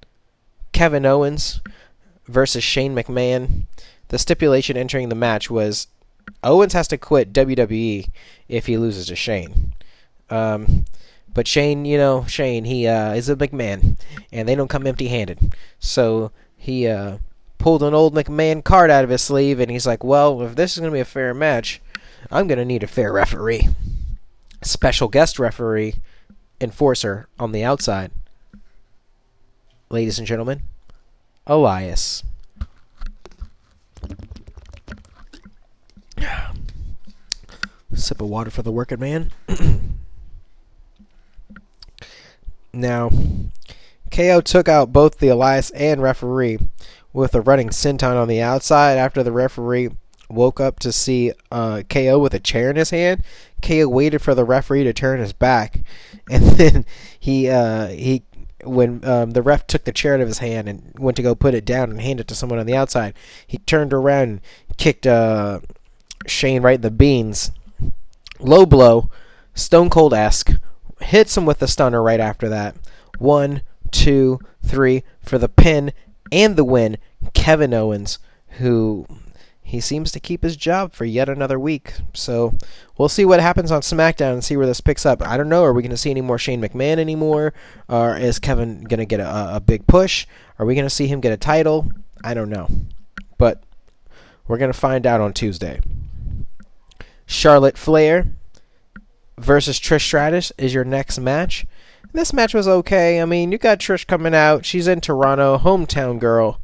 Kevin 0.73 1.07
Owens 1.07 1.61
versus 2.27 2.65
Shane 2.65 2.95
McMahon. 2.95 3.67
The 4.09 4.19
stipulation 4.19 4.77
entering 4.77 5.09
the 5.09 5.15
match 5.15 5.51
was 5.51 5.87
Owens 6.43 6.73
has 6.73 6.89
to 6.89 6.99
quit 6.99 7.33
WWE 7.33 8.09
if 8.49 8.67
he 8.67 8.77
loses 8.77 9.07
to 9.07 9.17
Shane. 9.17 9.75
Um, 10.29 10.85
but 11.33 11.47
Shane, 11.47 11.85
you 11.85 11.97
know, 11.97 12.25
Shane, 12.27 12.65
he 12.65 12.87
uh, 12.87 13.13
is 13.13 13.29
a 13.29 13.37
McMahon, 13.37 13.97
and 14.33 14.49
they 14.49 14.55
don't 14.55 14.69
come 14.69 14.87
empty-handed. 14.87 15.55
So 15.79 16.33
he 16.57 16.87
uh, 16.87 17.19
pulled 17.59 17.83
an 17.83 17.95
old 17.95 18.15
McMahon 18.15 18.65
card 18.65 18.91
out 18.91 19.05
of 19.05 19.11
his 19.11 19.23
sleeve, 19.23 19.61
and 19.61 19.71
he's 19.71 19.87
like, 19.87 20.03
well, 20.03 20.43
if 20.43 20.57
this 20.57 20.73
is 20.73 20.81
going 20.81 20.91
to 20.91 20.97
be 20.97 21.01
a 21.01 21.05
fair 21.05 21.33
match, 21.35 21.81
I'm 22.31 22.49
going 22.49 22.59
to 22.59 22.65
need 22.65 22.83
a 22.83 22.89
fair 22.89 23.13
referee. 23.13 23.69
Special 24.63 25.09
guest 25.09 25.39
referee, 25.39 25.95
enforcer 26.61 27.29
on 27.39 27.53
the 27.53 27.65
outside. 27.65 28.11
Ladies 29.89 30.19
and 30.19 30.27
gentlemen, 30.27 30.63
Elias. 31.47 32.23
Sip 37.95 38.21
of 38.21 38.29
water 38.29 38.51
for 38.51 38.63
the 38.63 38.73
working 38.73 39.01
man. 39.01 39.33
now, 42.73 43.11
KO 44.11 44.41
took 44.41 44.69
out 44.69 44.93
both 44.93 45.19
the 45.19 45.29
Elias 45.29 45.71
and 45.71 46.03
referee 46.03 46.59
with 47.13 47.35
a 47.35 47.41
running 47.41 47.71
senton 47.71 48.17
on 48.17 48.29
the 48.29 48.41
outside 48.41 48.97
after 48.97 49.23
the 49.23 49.33
referee 49.33 49.91
woke 50.29 50.61
up 50.61 50.79
to 50.79 50.93
see 50.93 51.33
uh, 51.51 51.83
KO 51.89 52.19
with 52.19 52.35
a 52.35 52.41
chair 52.41 52.71
in 52.71 52.77
his 52.77 52.91
hand. 52.91 53.23
KO 53.63 53.89
waited 53.89 54.23
for 54.23 54.35
the 54.35 54.45
referee 54.45 54.85
to 54.85 54.93
turn 54.93 55.21
his 55.21 55.33
back, 55.33 55.81
and 56.31 56.45
then 56.45 56.87
he 57.19 57.49
uh, 57.49 57.89
he 57.89 58.23
when 58.65 59.05
um, 59.05 59.31
the 59.31 59.43
ref 59.43 59.67
took 59.67 59.85
the 59.85 59.93
chair 59.93 60.15
out 60.15 60.21
of 60.21 60.29
his 60.29 60.39
hand 60.39 60.69
and 60.69 60.93
went 60.99 61.17
to 61.17 61.23
go 61.23 61.35
put 61.35 61.55
it 61.55 61.65
down 61.65 61.91
and 61.91 62.01
hand 62.01 62.21
it 62.21 62.29
to 62.29 62.35
someone 62.35 62.59
on 62.59 62.67
the 62.67 62.77
outside, 62.77 63.15
he 63.47 63.59
turned 63.59 63.93
around 63.93 64.29
and 64.29 64.41
kicked 64.77 65.07
uh, 65.07 65.61
Shane 66.27 66.63
right 66.63 66.81
the 66.81 66.91
beans. 66.91 67.51
Low 68.39 68.67
blow, 68.67 69.11
Stone 69.55 69.91
Cold 69.91 70.15
esque, 70.15 70.53
hits 71.01 71.37
him 71.37 71.47
with 71.47 71.59
the 71.59 71.69
stunner 71.69 72.03
right 72.03 72.21
after 72.21 72.49
that. 72.49 72.77
One, 73.19 73.63
two, 73.91 74.39
three 74.65 75.03
for 75.23 75.39
the 75.39 75.49
pin 75.49 75.93
and 76.33 76.57
the 76.57 76.65
win, 76.65 76.99
Kevin 77.35 77.75
Owens, 77.75 78.19
who 78.59 79.07
he 79.63 79.81
seems 79.81 80.11
to 80.11 80.21
keep 80.21 80.43
his 80.43 80.57
job 80.57 80.93
for 80.93 81.05
yet 81.05 81.29
another 81.29 81.59
week. 81.59 81.95
So 82.13 82.55
we'll 82.99 83.09
see 83.09 83.25
what 83.25 83.41
happens 83.41 83.71
on 83.71 83.83
SmackDown 83.83 84.33
and 84.33 84.45
see 84.45 84.57
where 84.57 84.67
this 84.67 84.81
picks 84.81 85.07
up. 85.07 85.23
I 85.23 85.37
don't 85.37 85.49
know. 85.49 85.63
Are 85.63 85.73
we 85.73 85.83
going 85.83 85.91
to 85.91 85.97
see 85.97 86.11
any 86.11 86.21
more 86.21 86.39
Shane 86.39 86.61
McMahon 86.61 86.99
anymore? 86.99 87.55
Or 87.89 88.17
is 88.17 88.41
Kevin 88.41 88.83
going 88.83 88.99
to 88.99 89.07
get 89.07 89.21
a, 89.21 89.57
a 89.57 89.61
big 89.61 89.87
push? 89.87 90.27
Are 90.59 90.67
we 90.67 90.75
going 90.75 90.87
to 90.87 90.91
see 90.91 91.07
him 91.07 91.21
get 91.21 91.33
a 91.33 91.37
title? 91.37 91.93
I 92.25 92.35
don't 92.35 92.51
know. 92.51 92.69
But 93.39 93.63
we're 94.49 94.59
going 94.59 94.73
to 94.73 94.79
find 94.79 95.07
out 95.07 95.21
on 95.21 95.33
Tuesday. 95.33 95.81
Charlotte 97.31 97.79
Flair 97.79 98.33
versus 99.39 99.79
Trish 99.79 100.03
Stratus 100.03 100.53
is 100.59 100.75
your 100.75 100.85
next 100.85 101.21
match. 101.21 101.65
This 102.13 102.33
match 102.33 102.53
was 102.53 102.67
okay. 102.67 103.23
I 103.23 103.25
mean, 103.25 103.53
you 103.53 103.57
got 103.57 103.79
Trish 103.79 104.05
coming 104.05 104.35
out. 104.35 104.67
She's 104.67 104.89
in 104.89 105.01
Toronto, 105.01 105.57
hometown 105.57 106.19
girl. 106.19 106.61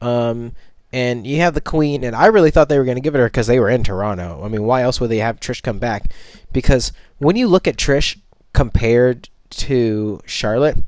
Um, 0.00 0.52
and 0.90 1.26
you 1.26 1.40
have 1.40 1.52
the 1.52 1.60
Queen, 1.60 2.02
and 2.02 2.16
I 2.16 2.26
really 2.26 2.50
thought 2.50 2.70
they 2.70 2.78
were 2.78 2.86
going 2.86 2.96
to 2.96 3.02
give 3.02 3.14
it 3.14 3.18
her 3.18 3.26
because 3.26 3.46
they 3.46 3.60
were 3.60 3.68
in 3.68 3.84
Toronto. 3.84 4.40
I 4.42 4.48
mean, 4.48 4.62
why 4.62 4.80
else 4.80 5.02
would 5.02 5.10
they 5.10 5.18
have 5.18 5.38
Trish 5.38 5.62
come 5.62 5.78
back? 5.78 6.10
Because 6.50 6.92
when 7.18 7.36
you 7.36 7.46
look 7.46 7.68
at 7.68 7.76
Trish 7.76 8.18
compared 8.54 9.28
to 9.50 10.22
Charlotte, 10.24 10.78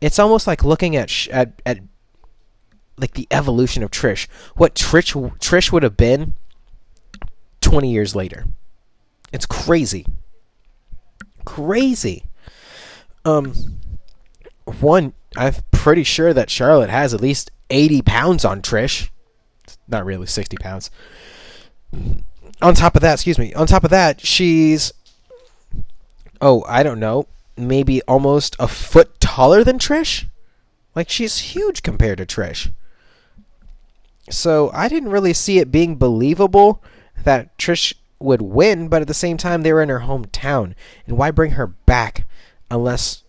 it's 0.00 0.18
almost 0.18 0.46
like 0.46 0.64
looking 0.64 0.96
at 0.96 1.10
sh- 1.10 1.28
at, 1.28 1.60
at 1.66 1.80
like 2.96 3.12
the 3.12 3.28
evolution 3.30 3.82
of 3.82 3.90
Trish. 3.90 4.28
What 4.56 4.74
Trish 4.74 5.12
Trish 5.40 5.72
would 5.72 5.82
have 5.82 5.98
been 5.98 6.32
20 7.60 7.92
years 7.92 8.16
later. 8.16 8.46
It's 9.32 9.46
crazy. 9.46 10.06
Crazy. 11.44 12.24
Um, 13.24 13.54
one, 14.80 15.12
I'm 15.36 15.54
pretty 15.70 16.04
sure 16.04 16.32
that 16.32 16.50
Charlotte 16.50 16.90
has 16.90 17.12
at 17.14 17.20
least 17.20 17.50
80 17.70 18.02
pounds 18.02 18.44
on 18.44 18.62
Trish. 18.62 19.10
Not 19.86 20.04
really 20.04 20.26
60 20.26 20.56
pounds. 20.58 20.90
On 22.60 22.74
top 22.74 22.96
of 22.96 23.02
that, 23.02 23.14
excuse 23.14 23.38
me. 23.38 23.54
On 23.54 23.66
top 23.66 23.84
of 23.84 23.90
that, 23.90 24.20
she's 24.20 24.92
oh, 26.40 26.64
I 26.68 26.82
don't 26.82 27.00
know, 27.00 27.26
maybe 27.56 28.02
almost 28.02 28.56
a 28.58 28.68
foot 28.68 29.20
taller 29.20 29.64
than 29.64 29.78
Trish. 29.78 30.26
Like 30.94 31.08
she's 31.08 31.38
huge 31.38 31.82
compared 31.82 32.18
to 32.18 32.26
Trish. 32.26 32.72
So 34.30 34.70
I 34.74 34.88
didn't 34.88 35.10
really 35.10 35.32
see 35.32 35.58
it 35.58 35.72
being 35.72 35.96
believable 35.96 36.82
that 37.24 37.56
Trish 37.58 37.94
would 38.20 38.42
win, 38.42 38.88
but 38.88 39.02
at 39.02 39.08
the 39.08 39.14
same 39.14 39.36
time 39.36 39.62
they 39.62 39.72
were 39.72 39.82
in 39.82 39.88
her 39.88 40.00
hometown. 40.00 40.74
And 41.06 41.16
why 41.16 41.30
bring 41.30 41.52
her 41.52 41.66
back 41.66 42.26
unless 42.70 43.24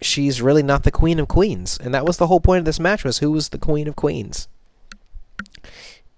she's 0.00 0.42
really 0.42 0.62
not 0.62 0.82
the 0.82 0.90
queen 0.90 1.18
of 1.18 1.28
queens? 1.28 1.78
And 1.78 1.92
that 1.94 2.06
was 2.06 2.16
the 2.16 2.26
whole 2.26 2.40
point 2.40 2.60
of 2.60 2.64
this 2.64 2.80
match 2.80 3.04
was 3.04 3.18
who 3.18 3.32
was 3.32 3.50
the 3.50 3.58
queen 3.58 3.88
of 3.88 3.96
queens. 3.96 4.48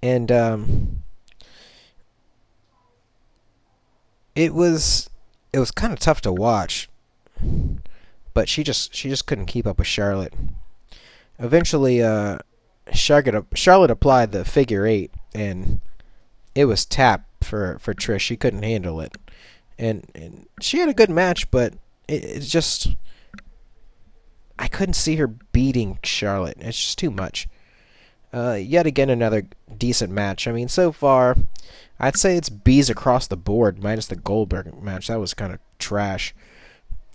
And 0.02 0.30
um 0.30 1.02
it 4.34 4.54
was 4.54 5.10
it 5.52 5.58
was 5.58 5.70
kind 5.70 5.92
of 5.92 5.98
tough 5.98 6.20
to 6.22 6.32
watch. 6.32 6.88
But 8.34 8.48
she 8.48 8.62
just 8.62 8.94
she 8.94 9.08
just 9.08 9.26
couldn't 9.26 9.46
keep 9.46 9.66
up 9.66 9.78
with 9.78 9.88
Charlotte. 9.88 10.34
Eventually 11.40 12.00
uh 12.02 12.38
Charlotte 12.92 13.46
Charlotte 13.54 13.90
applied 13.90 14.30
the 14.30 14.44
figure 14.44 14.86
8 14.86 15.10
and 15.34 15.80
it 16.54 16.66
was 16.66 16.86
tap 16.86 17.27
for 17.40 17.78
for 17.78 17.94
Trish. 17.94 18.20
She 18.20 18.36
couldn't 18.36 18.62
handle 18.62 19.00
it, 19.00 19.16
and, 19.78 20.10
and 20.14 20.46
she 20.60 20.78
had 20.78 20.88
a 20.88 20.94
good 20.94 21.10
match, 21.10 21.50
but 21.50 21.74
it, 22.06 22.24
it's 22.24 22.50
just 22.50 22.96
I 24.58 24.68
couldn't 24.68 24.94
see 24.94 25.16
her 25.16 25.28
beating 25.28 25.98
Charlotte. 26.02 26.56
It's 26.60 26.78
just 26.78 26.98
too 26.98 27.10
much. 27.10 27.48
Uh, 28.32 28.58
yet 28.60 28.86
again, 28.86 29.08
another 29.08 29.46
decent 29.76 30.12
match. 30.12 30.46
I 30.46 30.52
mean, 30.52 30.68
so 30.68 30.92
far, 30.92 31.36
I'd 31.98 32.16
say 32.16 32.36
it's 32.36 32.50
B's 32.50 32.90
across 32.90 33.26
the 33.26 33.36
board, 33.36 33.82
minus 33.82 34.06
the 34.06 34.16
Goldberg 34.16 34.82
match. 34.82 35.08
That 35.08 35.20
was 35.20 35.32
kind 35.32 35.52
of 35.52 35.60
trash 35.78 36.34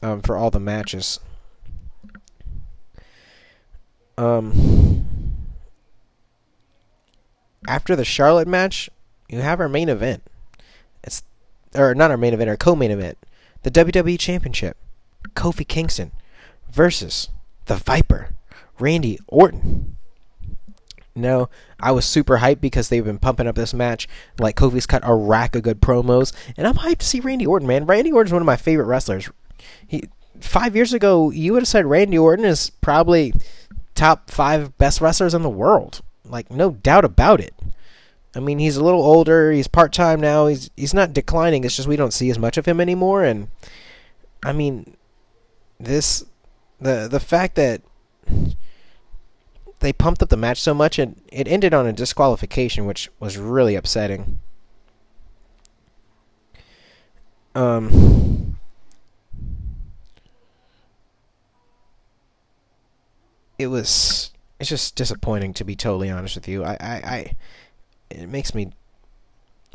um, 0.02 0.22
for 0.22 0.36
all 0.36 0.50
the 0.50 0.60
matches. 0.60 1.20
Um, 4.18 5.06
after 7.68 7.96
the 7.96 8.06
Charlotte 8.06 8.48
match, 8.48 8.90
you 9.34 9.42
have 9.42 9.60
our 9.60 9.70
main 9.70 9.90
event. 9.90 10.24
It's 11.04 11.24
or 11.76 11.96
not 11.96 12.12
our 12.12 12.18
main 12.18 12.34
event, 12.34 12.50
our 12.50 12.58
co-main 12.58 12.92
event, 12.92 13.18
the 13.64 13.72
WWE 13.72 14.20
Championship. 14.20 14.78
Kofi 15.36 15.68
Kingston 15.68 16.12
versus 16.72 17.30
the 17.66 17.76
Viper, 17.76 18.36
Randy 18.80 19.20
Orton. 19.28 19.98
No, 21.16 21.50
I 21.80 21.92
was 21.92 22.06
super 22.06 22.40
hyped 22.40 22.60
because 22.60 22.90
they've 22.90 23.06
been 23.06 23.20
pumping 23.20 23.48
up 23.48 23.56
this 23.56 23.74
match. 23.74 24.08
Like 24.40 24.56
Kofi's 24.56 24.88
cut 24.88 25.04
a 25.06 25.14
rack 25.14 25.56
of 25.56 25.62
good 25.62 25.80
promos, 25.80 26.34
and 26.58 26.68
I'm 26.68 26.76
hyped 26.76 27.00
to 27.00 27.06
see 27.06 27.20
Randy 27.20 27.46
Orton. 27.46 27.68
Man, 27.68 27.86
Randy 27.86 28.12
Orton's 28.12 28.34
one 28.34 28.42
of 28.42 28.48
my 28.48 28.56
favorite 28.56 28.86
wrestlers. 28.86 29.30
He 29.88 30.10
five 30.40 30.76
years 30.76 30.94
ago, 30.94 31.30
you 31.30 31.54
would 31.54 31.62
have 31.62 31.68
said 31.68 31.86
Randy 31.86 32.18
Orton 32.18 32.46
is 32.46 32.70
probably 32.70 33.34
top 33.96 34.30
five 34.30 34.78
best 34.78 35.02
wrestlers 35.02 35.34
in 35.34 35.44
the 35.44 35.50
world. 35.50 36.02
Like 36.26 36.50
no 36.50 36.72
doubt 36.72 37.06
about 37.06 37.40
it. 37.40 37.54
I 38.36 38.40
mean, 38.40 38.60
he's 38.60 38.78
a 38.78 38.84
little 38.84 39.04
older. 39.04 39.52
He's 39.52 39.68
part 39.68 39.94
time 39.94 40.20
now. 40.20 40.48
He's 40.48 40.70
he's 40.76 40.94
not 40.94 41.14
declining. 41.14 41.64
It's 41.64 41.76
just 41.76 41.88
we 41.88 41.96
don't 41.96 42.14
see 42.14 42.30
as 42.30 42.40
much 42.40 42.58
of 42.58 42.66
him 42.66 42.82
anymore. 42.82 43.24
And 43.24 43.48
I 44.44 44.54
mean, 44.54 44.98
this 45.80 46.26
the 46.82 47.08
the 47.10 47.20
fact 47.20 47.56
that 47.56 47.82
they 49.80 49.94
pumped 49.94 50.24
up 50.24 50.30
the 50.30 50.38
match 50.38 50.60
so 50.60 50.74
much 50.74 50.98
and 50.98 51.22
it 51.32 51.48
ended 51.48 51.74
on 51.74 51.86
a 51.86 51.94
disqualification, 51.94 52.86
which 52.86 53.10
was 53.20 53.38
really 53.38 53.76
upsetting. 53.76 54.40
Um. 57.54 58.58
It 63.60 63.68
was. 63.68 64.32
It's 64.60 64.70
just 64.70 64.96
disappointing 64.96 65.54
to 65.56 65.64
be 65.64 65.76
totally 65.76 66.10
honest 66.10 66.36
with 66.36 66.48
you. 66.48 66.64
I, 66.64 66.78
I, 66.80 66.96
I 66.96 67.36
it 68.14 68.30
makes 68.30 68.54
me 68.54 68.72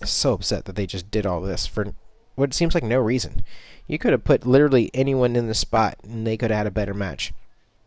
so 0.05 0.33
upset 0.33 0.65
that 0.65 0.77
they 0.77 0.87
just 0.87 1.11
did 1.11 1.27
all 1.27 1.41
this 1.41 1.67
for 1.67 1.95
what 2.35 2.55
seems 2.55 2.75
like 2.75 2.85
no 2.85 2.99
reason. 2.99 3.43
You 3.87 3.99
could 3.99 4.13
have 4.13 4.25
put 4.25 4.47
literally 4.47 4.91
anyone 4.95 5.35
in 5.35 5.49
the 5.49 5.55
spot 5.55 5.99
and 6.03 6.27
they 6.27 6.37
could 6.37 6.51
have 6.51 6.59
had 6.59 6.67
a 6.67 6.71
better 6.71 6.95
match. 6.95 7.33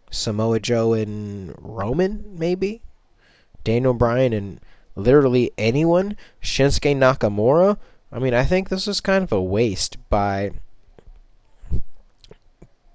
Samoa 0.10 0.60
Joe 0.60 0.94
and 0.94 1.56
Roman, 1.58 2.26
maybe? 2.38 2.82
Daniel 3.64 3.94
Bryan 3.94 4.34
and 4.34 4.60
literally 4.96 5.52
anyone? 5.58 6.18
Shinsuke 6.42 6.96
Nakamura? 6.96 7.78
I 8.12 8.20
mean, 8.20 8.34
I 8.34 8.44
think 8.44 8.68
this 8.68 8.88
is 8.88 9.00
kind 9.00 9.24
of 9.24 9.32
a 9.32 9.42
waste 9.42 9.98
by 10.10 10.52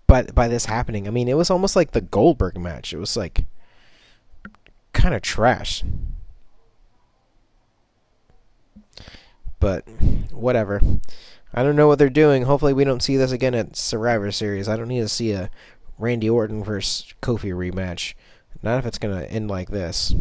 by 0.06 0.22
by 0.24 0.46
this 0.46 0.66
happening. 0.66 1.08
I 1.08 1.10
mean, 1.10 1.28
it 1.28 1.36
was 1.38 1.50
almost 1.50 1.74
like 1.74 1.92
the 1.92 2.02
Goldberg 2.02 2.58
match. 2.58 2.92
It 2.92 2.98
was 2.98 3.16
like 3.16 3.44
kind 4.92 5.14
of 5.14 5.22
trash. 5.22 5.82
But 9.60 9.86
whatever. 10.32 10.80
I 11.54 11.62
don't 11.62 11.76
know 11.76 11.88
what 11.88 11.98
they're 11.98 12.10
doing. 12.10 12.42
Hopefully, 12.42 12.72
we 12.72 12.84
don't 12.84 13.02
see 13.02 13.16
this 13.16 13.32
again 13.32 13.54
at 13.54 13.76
Survivor 13.76 14.30
Series. 14.30 14.68
I 14.68 14.76
don't 14.76 14.88
need 14.88 15.00
to 15.00 15.08
see 15.08 15.32
a 15.32 15.50
Randy 15.98 16.28
Orton 16.28 16.62
versus 16.62 17.14
Kofi 17.22 17.52
rematch. 17.52 18.14
Not 18.62 18.78
if 18.78 18.86
it's 18.86 18.98
going 18.98 19.16
to 19.18 19.30
end 19.30 19.48
like 19.48 19.70
this. 19.70 20.14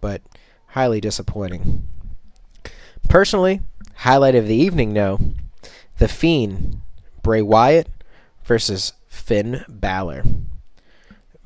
But 0.00 0.22
highly 0.68 1.00
disappointing. 1.00 1.88
Personally, 3.08 3.60
highlight 3.96 4.34
of 4.34 4.46
the 4.46 4.54
evening, 4.54 4.94
though 4.94 5.18
The 5.98 6.08
Fiend, 6.08 6.80
Bray 7.22 7.42
Wyatt 7.42 7.88
versus 8.44 8.92
Finn 9.08 9.64
Balor. 9.68 10.22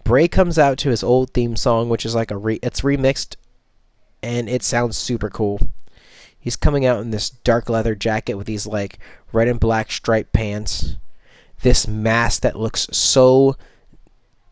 Bray 0.05 0.29
comes 0.29 0.59
out 0.59 0.77
to 0.79 0.91
his 0.91 1.03
old 1.03 1.33
theme 1.33 1.57
song, 1.57 1.89
which 1.89 2.05
is 2.05 2.15
like 2.15 2.31
a 2.31 2.37
re- 2.37 2.61
it's 2.63 2.83
remixed, 2.83 3.37
and 4.23 4.49
it 4.49 4.63
sounds 4.63 4.99
super 4.99 5.31
cool. 5.31 5.59
He's 6.45 6.57
coming 6.57 6.85
out 6.85 7.01
in 7.01 7.11
this 7.11 7.31
dark 7.31 7.71
leather 7.71 7.95
jacket 7.95 8.35
with 8.35 8.47
these 8.47 8.67
like 8.67 8.99
red 9.33 9.49
and 9.49 9.59
black 9.59 9.91
striped 9.91 10.35
pants. 10.35 10.97
This 11.63 11.89
mask 11.89 12.43
that 12.43 12.55
looks 12.55 12.87
so 12.93 13.57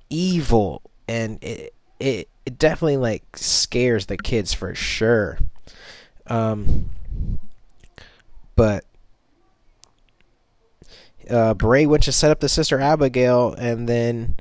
evil 0.09 0.81
and 1.07 1.37
it 1.45 1.75
it, 2.01 2.31
it 2.47 2.59
definitely 2.59 2.97
like 2.97 3.37
scares 3.37 4.07
the 4.07 4.17
kids 4.17 4.55
for 4.55 4.75
sure. 4.75 5.39
Um 6.29 6.89
but 8.57 8.87
uh, 11.29 11.53
Bray 11.53 11.85
went 11.85 12.05
to 12.05 12.13
set 12.13 12.31
up 12.31 12.41
the 12.41 12.49
sister 12.49 12.81
Abigail, 12.81 13.53
and 13.53 13.87
then 13.87 14.37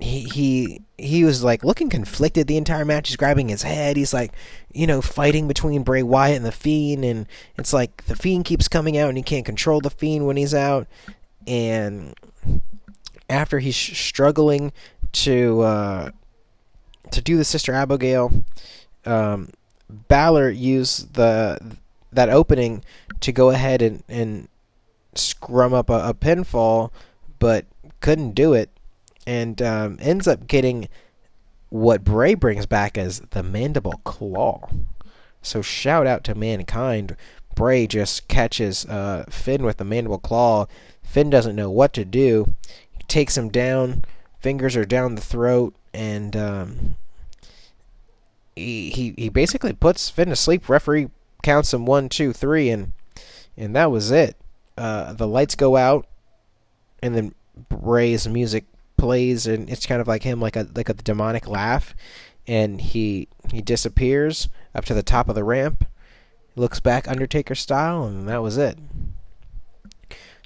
he 0.00 0.20
he 0.20 0.80
he 0.96 1.24
was 1.24 1.44
like 1.44 1.62
looking 1.62 1.88
conflicted 1.88 2.46
the 2.46 2.56
entire 2.56 2.84
match. 2.84 3.08
He's 3.08 3.16
grabbing 3.16 3.48
his 3.48 3.62
head. 3.62 3.96
He's 3.96 4.14
like, 4.14 4.32
you 4.72 4.86
know, 4.86 5.02
fighting 5.02 5.46
between 5.46 5.82
Bray 5.82 6.02
Wyatt 6.02 6.38
and 6.38 6.46
the 6.46 6.52
Fiend, 6.52 7.04
and 7.04 7.26
it's 7.56 7.72
like 7.72 8.04
the 8.06 8.16
Fiend 8.16 8.44
keeps 8.44 8.66
coming 8.66 8.96
out, 8.96 9.08
and 9.08 9.18
he 9.18 9.22
can't 9.22 9.44
control 9.44 9.80
the 9.80 9.90
Fiend 9.90 10.26
when 10.26 10.36
he's 10.36 10.54
out. 10.54 10.86
And 11.46 12.14
after 13.28 13.58
he's 13.58 13.76
struggling 13.76 14.72
to 15.12 15.60
uh, 15.60 16.10
to 17.10 17.20
do 17.20 17.36
the 17.36 17.44
Sister 17.44 17.72
Abigail, 17.72 18.44
um, 19.04 19.50
Balor 19.88 20.50
used 20.50 21.14
the 21.14 21.76
that 22.12 22.30
opening 22.30 22.82
to 23.20 23.32
go 23.32 23.50
ahead 23.50 23.82
and 23.82 24.02
and 24.08 24.48
scrum 25.14 25.74
up 25.74 25.90
a, 25.90 26.08
a 26.08 26.14
pinfall, 26.14 26.90
but 27.38 27.66
couldn't 28.00 28.34
do 28.34 28.54
it 28.54 28.70
and 29.26 29.60
um, 29.62 29.98
ends 30.00 30.26
up 30.26 30.46
getting 30.46 30.88
what 31.68 32.04
Bray 32.04 32.34
brings 32.34 32.66
back 32.66 32.98
as 32.98 33.20
the 33.30 33.42
mandible 33.42 34.00
claw. 34.04 34.68
So 35.42 35.62
shout 35.62 36.06
out 36.06 36.24
to 36.24 36.34
mankind. 36.34 37.16
Bray 37.54 37.86
just 37.86 38.28
catches 38.28 38.84
uh, 38.86 39.24
Finn 39.28 39.64
with 39.64 39.78
the 39.78 39.84
mandible 39.84 40.18
claw. 40.18 40.66
Finn 41.02 41.30
doesn't 41.30 41.56
know 41.56 41.70
what 41.70 41.92
to 41.94 42.04
do. 42.04 42.54
He 42.90 43.02
takes 43.04 43.36
him 43.36 43.48
down. 43.48 44.04
Fingers 44.38 44.76
are 44.76 44.84
down 44.84 45.14
the 45.14 45.20
throat, 45.20 45.74
and 45.92 46.34
um, 46.34 46.96
he, 48.56 48.90
he 48.90 49.14
he 49.16 49.28
basically 49.28 49.72
puts 49.72 50.08
Finn 50.08 50.28
to 50.28 50.36
sleep. 50.36 50.68
Referee 50.68 51.10
counts 51.42 51.74
him 51.74 51.84
one, 51.84 52.08
two, 52.08 52.32
three, 52.32 52.70
and 52.70 52.92
and 53.56 53.76
that 53.76 53.90
was 53.90 54.10
it. 54.10 54.36
Uh, 54.78 55.12
the 55.12 55.26
lights 55.26 55.54
go 55.54 55.76
out, 55.76 56.06
and 57.02 57.14
then 57.14 57.34
Bray's 57.68 58.26
music 58.26 58.64
plays 59.00 59.46
and 59.46 59.68
it's 59.70 59.86
kind 59.86 60.00
of 60.00 60.08
like 60.08 60.22
him 60.22 60.40
like 60.40 60.56
a 60.56 60.68
like 60.74 60.88
a 60.88 60.94
demonic 60.94 61.48
laugh 61.48 61.94
and 62.46 62.80
he 62.80 63.28
he 63.50 63.60
disappears 63.62 64.48
up 64.74 64.84
to 64.84 64.94
the 64.94 65.02
top 65.02 65.28
of 65.28 65.34
the 65.34 65.44
ramp 65.44 65.84
looks 66.56 66.80
back 66.80 67.08
undertaker 67.08 67.54
style 67.54 68.04
and 68.04 68.28
that 68.28 68.42
was 68.42 68.56
it. 68.56 68.78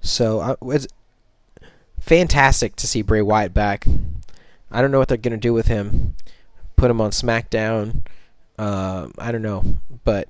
So 0.00 0.40
uh, 0.40 0.56
it's 0.66 0.86
fantastic 1.98 2.76
to 2.76 2.86
see 2.86 3.02
Bray 3.02 3.22
Wyatt 3.22 3.54
back. 3.54 3.86
I 4.70 4.82
don't 4.82 4.90
know 4.90 4.98
what 4.98 5.08
they're 5.08 5.16
going 5.16 5.32
to 5.32 5.38
do 5.38 5.54
with 5.54 5.66
him. 5.66 6.14
Put 6.76 6.90
him 6.90 7.00
on 7.00 7.10
SmackDown. 7.10 8.04
Uh, 8.58 9.08
I 9.18 9.32
don't 9.32 9.42
know 9.42 9.64
but 10.04 10.28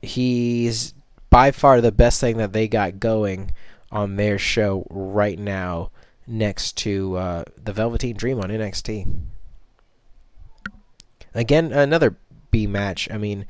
he's 0.00 0.94
by 1.30 1.50
far 1.50 1.80
the 1.80 1.92
best 1.92 2.20
thing 2.20 2.38
that 2.38 2.52
they 2.52 2.68
got 2.68 3.00
going 3.00 3.52
on 3.90 4.16
their 4.16 4.38
show 4.38 4.86
right 4.88 5.38
now 5.38 5.90
next 6.28 6.76
to 6.78 7.16
uh, 7.16 7.44
the 7.56 7.72
Velveteen 7.72 8.16
Dream 8.16 8.40
on 8.40 8.50
NXT. 8.50 9.20
Again, 11.34 11.72
another 11.72 12.16
B 12.50 12.66
match. 12.66 13.08
I 13.10 13.18
mean, 13.18 13.46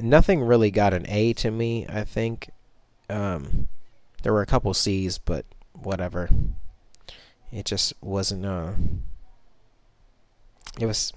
nothing 0.00 0.42
really 0.42 0.70
got 0.70 0.94
an 0.94 1.06
A 1.08 1.32
to 1.34 1.50
me, 1.50 1.86
I 1.88 2.04
think. 2.04 2.50
Um, 3.08 3.68
there 4.22 4.32
were 4.32 4.42
a 4.42 4.46
couple 4.46 4.72
C's, 4.74 5.18
but 5.18 5.44
whatever. 5.72 6.28
It 7.50 7.66
just 7.66 7.92
wasn't 8.00 8.46
uh 8.46 8.72
it 10.80 10.86
was 10.86 11.12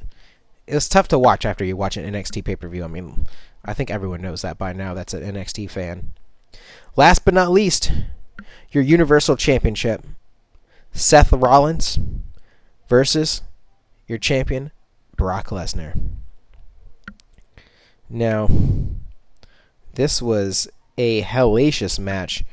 it 0.67 0.73
was 0.73 0.89
tough 0.89 1.07
to 1.09 1.19
watch 1.19 1.45
after 1.45 1.63
you 1.63 1.77
watch 1.77 1.95
an 1.95 2.11
NXT 2.11 2.43
pay-per-view. 2.43 2.83
I 2.83 2.87
mean, 2.87 3.27
I 3.63 3.73
think 3.73 3.91
everyone 3.91 4.21
knows 4.21 4.41
that 4.41 4.57
by 4.57 4.73
now 4.73 4.93
that's 4.93 5.13
an 5.13 5.35
NXT 5.35 5.69
fan. 5.69 6.11
Last 6.95 7.23
but 7.23 7.33
not 7.33 7.51
least, 7.51 7.91
your 8.71 8.83
Universal 8.83 9.37
Championship. 9.37 10.05
Seth 10.95 11.33
Rollins 11.33 11.99
versus 12.87 13.41
your 14.07 14.17
champion 14.17 14.71
Brock 15.17 15.47
Lesnar. 15.47 15.99
Now, 18.09 18.47
this 19.95 20.21
was 20.21 20.69
a 20.97 21.21
hellacious 21.21 21.99
match. 21.99 22.45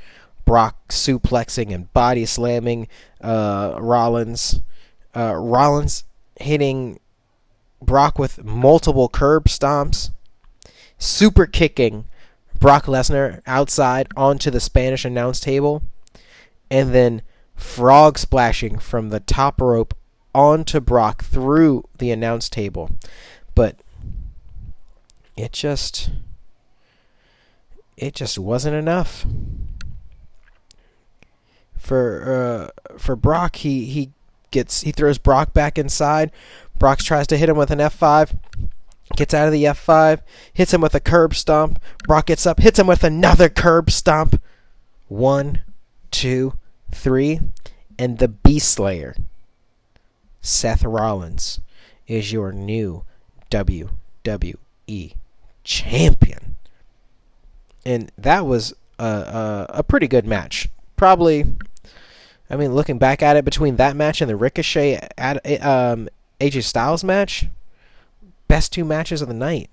Brock 0.44 0.88
suplexing 0.88 1.72
and 1.72 1.92
body 1.92 2.26
slamming 2.26 2.88
uh, 3.20 3.76
Rollins. 3.78 4.60
Uh, 5.14 5.36
Rollins 5.36 6.02
hitting 6.36 6.98
Brock 7.80 8.18
with 8.18 8.44
multiple 8.44 9.08
curb 9.08 9.44
stomps. 9.44 10.10
Super 10.98 11.46
kicking 11.46 12.06
Brock 12.58 12.86
Lesnar 12.86 13.40
outside 13.46 14.08
onto 14.16 14.50
the 14.50 14.60
Spanish 14.60 15.04
announce 15.04 15.38
table. 15.38 15.84
And 16.70 16.92
then 16.92 17.22
frog 17.62 18.18
splashing 18.18 18.78
from 18.78 19.08
the 19.08 19.20
top 19.20 19.60
rope 19.60 19.94
onto 20.34 20.80
Brock 20.80 21.24
through 21.24 21.84
the 21.98 22.10
announce 22.10 22.48
table. 22.48 22.90
But 23.54 23.76
it 25.36 25.52
just 25.52 26.10
it 27.96 28.14
just 28.14 28.38
wasn't 28.38 28.76
enough 28.76 29.26
for 31.76 32.70
uh, 32.88 32.98
for 32.98 33.16
Brock. 33.16 33.56
He 33.56 33.86
he 33.86 34.10
gets 34.50 34.82
he 34.82 34.92
throws 34.92 35.18
Brock 35.18 35.52
back 35.52 35.78
inside. 35.78 36.30
Brock 36.78 36.98
tries 36.98 37.26
to 37.28 37.36
hit 37.36 37.48
him 37.48 37.56
with 37.56 37.70
an 37.70 37.78
F5. 37.78 38.38
Gets 39.16 39.34
out 39.34 39.46
of 39.46 39.52
the 39.52 39.64
F5, 39.64 40.20
hits 40.54 40.72
him 40.72 40.80
with 40.80 40.94
a 40.94 41.00
curb 41.00 41.34
stomp. 41.34 41.78
Brock 42.04 42.26
gets 42.26 42.46
up, 42.46 42.60
hits 42.60 42.78
him 42.78 42.86
with 42.86 43.04
another 43.04 43.50
curb 43.50 43.90
stomp. 43.90 44.40
One, 45.08 45.60
two, 46.10 46.54
three, 47.02 47.40
and 47.98 48.18
the 48.18 48.28
Beast 48.28 48.72
Slayer, 48.72 49.16
Seth 50.40 50.84
Rollins, 50.84 51.60
is 52.06 52.32
your 52.32 52.52
new 52.52 53.04
WWE 53.50 55.14
champion. 55.64 56.56
And 57.84 58.12
that 58.16 58.46
was 58.46 58.74
a, 58.98 59.04
a, 59.04 59.66
a 59.70 59.82
pretty 59.82 60.06
good 60.06 60.26
match. 60.26 60.68
Probably, 60.96 61.44
I 62.48 62.56
mean, 62.56 62.74
looking 62.74 62.98
back 62.98 63.22
at 63.22 63.36
it, 63.36 63.44
between 63.44 63.76
that 63.76 63.96
match 63.96 64.20
and 64.20 64.30
the 64.30 64.36
Ricochet 64.36 65.08
at, 65.18 65.36
um, 65.64 66.08
AJ 66.40 66.64
Styles 66.64 67.02
match, 67.02 67.46
best 68.48 68.72
two 68.72 68.84
matches 68.84 69.22
of 69.22 69.28
the 69.28 69.34
night. 69.34 69.68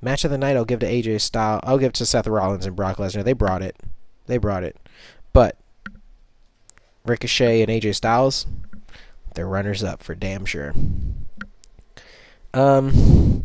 Match 0.00 0.24
of 0.24 0.30
the 0.30 0.38
night, 0.38 0.56
I'll 0.56 0.64
give 0.64 0.80
to 0.80 0.86
AJ 0.86 1.20
Styles. 1.20 1.60
I'll 1.64 1.78
give 1.78 1.92
to 1.94 2.06
Seth 2.06 2.26
Rollins 2.26 2.66
and 2.66 2.74
Brock 2.74 2.96
Lesnar. 2.96 3.22
They 3.22 3.34
brought 3.34 3.62
it. 3.62 3.76
They 4.26 4.38
brought 4.38 4.64
it. 4.64 4.76
Ricochet 7.04 7.62
and 7.62 7.70
AJ 7.70 7.96
Styles, 7.96 8.46
they're 9.34 9.46
runners 9.46 9.82
up 9.82 10.02
for 10.02 10.14
damn 10.14 10.44
sure. 10.44 10.74
Um, 12.54 13.44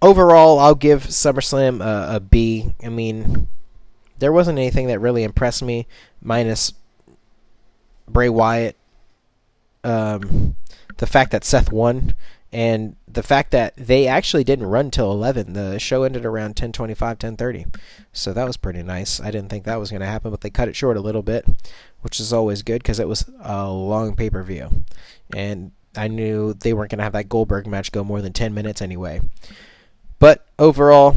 overall, 0.00 0.58
I'll 0.58 0.74
give 0.74 1.04
SummerSlam 1.04 1.84
a, 1.84 2.16
a 2.16 2.20
B. 2.20 2.74
I 2.82 2.88
mean, 2.88 3.48
there 4.18 4.32
wasn't 4.32 4.58
anything 4.58 4.86
that 4.88 5.00
really 5.00 5.22
impressed 5.22 5.62
me, 5.62 5.86
minus 6.22 6.72
Bray 8.08 8.28
Wyatt. 8.28 8.76
Um, 9.82 10.56
the 10.96 11.06
fact 11.06 11.30
that 11.32 11.44
Seth 11.44 11.70
won, 11.70 12.14
and 12.54 12.94
the 13.08 13.24
fact 13.24 13.50
that 13.50 13.74
they 13.76 14.06
actually 14.06 14.44
didn't 14.44 14.68
run 14.68 14.92
till 14.92 15.10
11. 15.10 15.54
The 15.54 15.80
show 15.80 16.04
ended 16.04 16.24
around 16.24 16.54
10:25, 16.54 17.18
10:30. 17.18 17.66
So 18.12 18.32
that 18.32 18.46
was 18.46 18.56
pretty 18.56 18.84
nice. 18.84 19.20
I 19.20 19.32
didn't 19.32 19.48
think 19.48 19.64
that 19.64 19.80
was 19.80 19.90
going 19.90 20.02
to 20.02 20.06
happen, 20.06 20.30
but 20.30 20.40
they 20.40 20.50
cut 20.50 20.68
it 20.68 20.76
short 20.76 20.96
a 20.96 21.00
little 21.00 21.22
bit, 21.22 21.44
which 22.02 22.20
is 22.20 22.32
always 22.32 22.62
good 22.62 22.80
because 22.80 23.00
it 23.00 23.08
was 23.08 23.24
a 23.40 23.68
long 23.68 24.14
pay-per-view. 24.14 24.84
And 25.34 25.72
I 25.96 26.06
knew 26.06 26.54
they 26.54 26.72
weren't 26.72 26.92
going 26.92 26.98
to 26.98 27.04
have 27.04 27.12
that 27.14 27.28
Goldberg 27.28 27.66
match 27.66 27.90
go 27.90 28.04
more 28.04 28.22
than 28.22 28.32
10 28.32 28.54
minutes 28.54 28.80
anyway. 28.80 29.20
But 30.20 30.46
overall, 30.56 31.12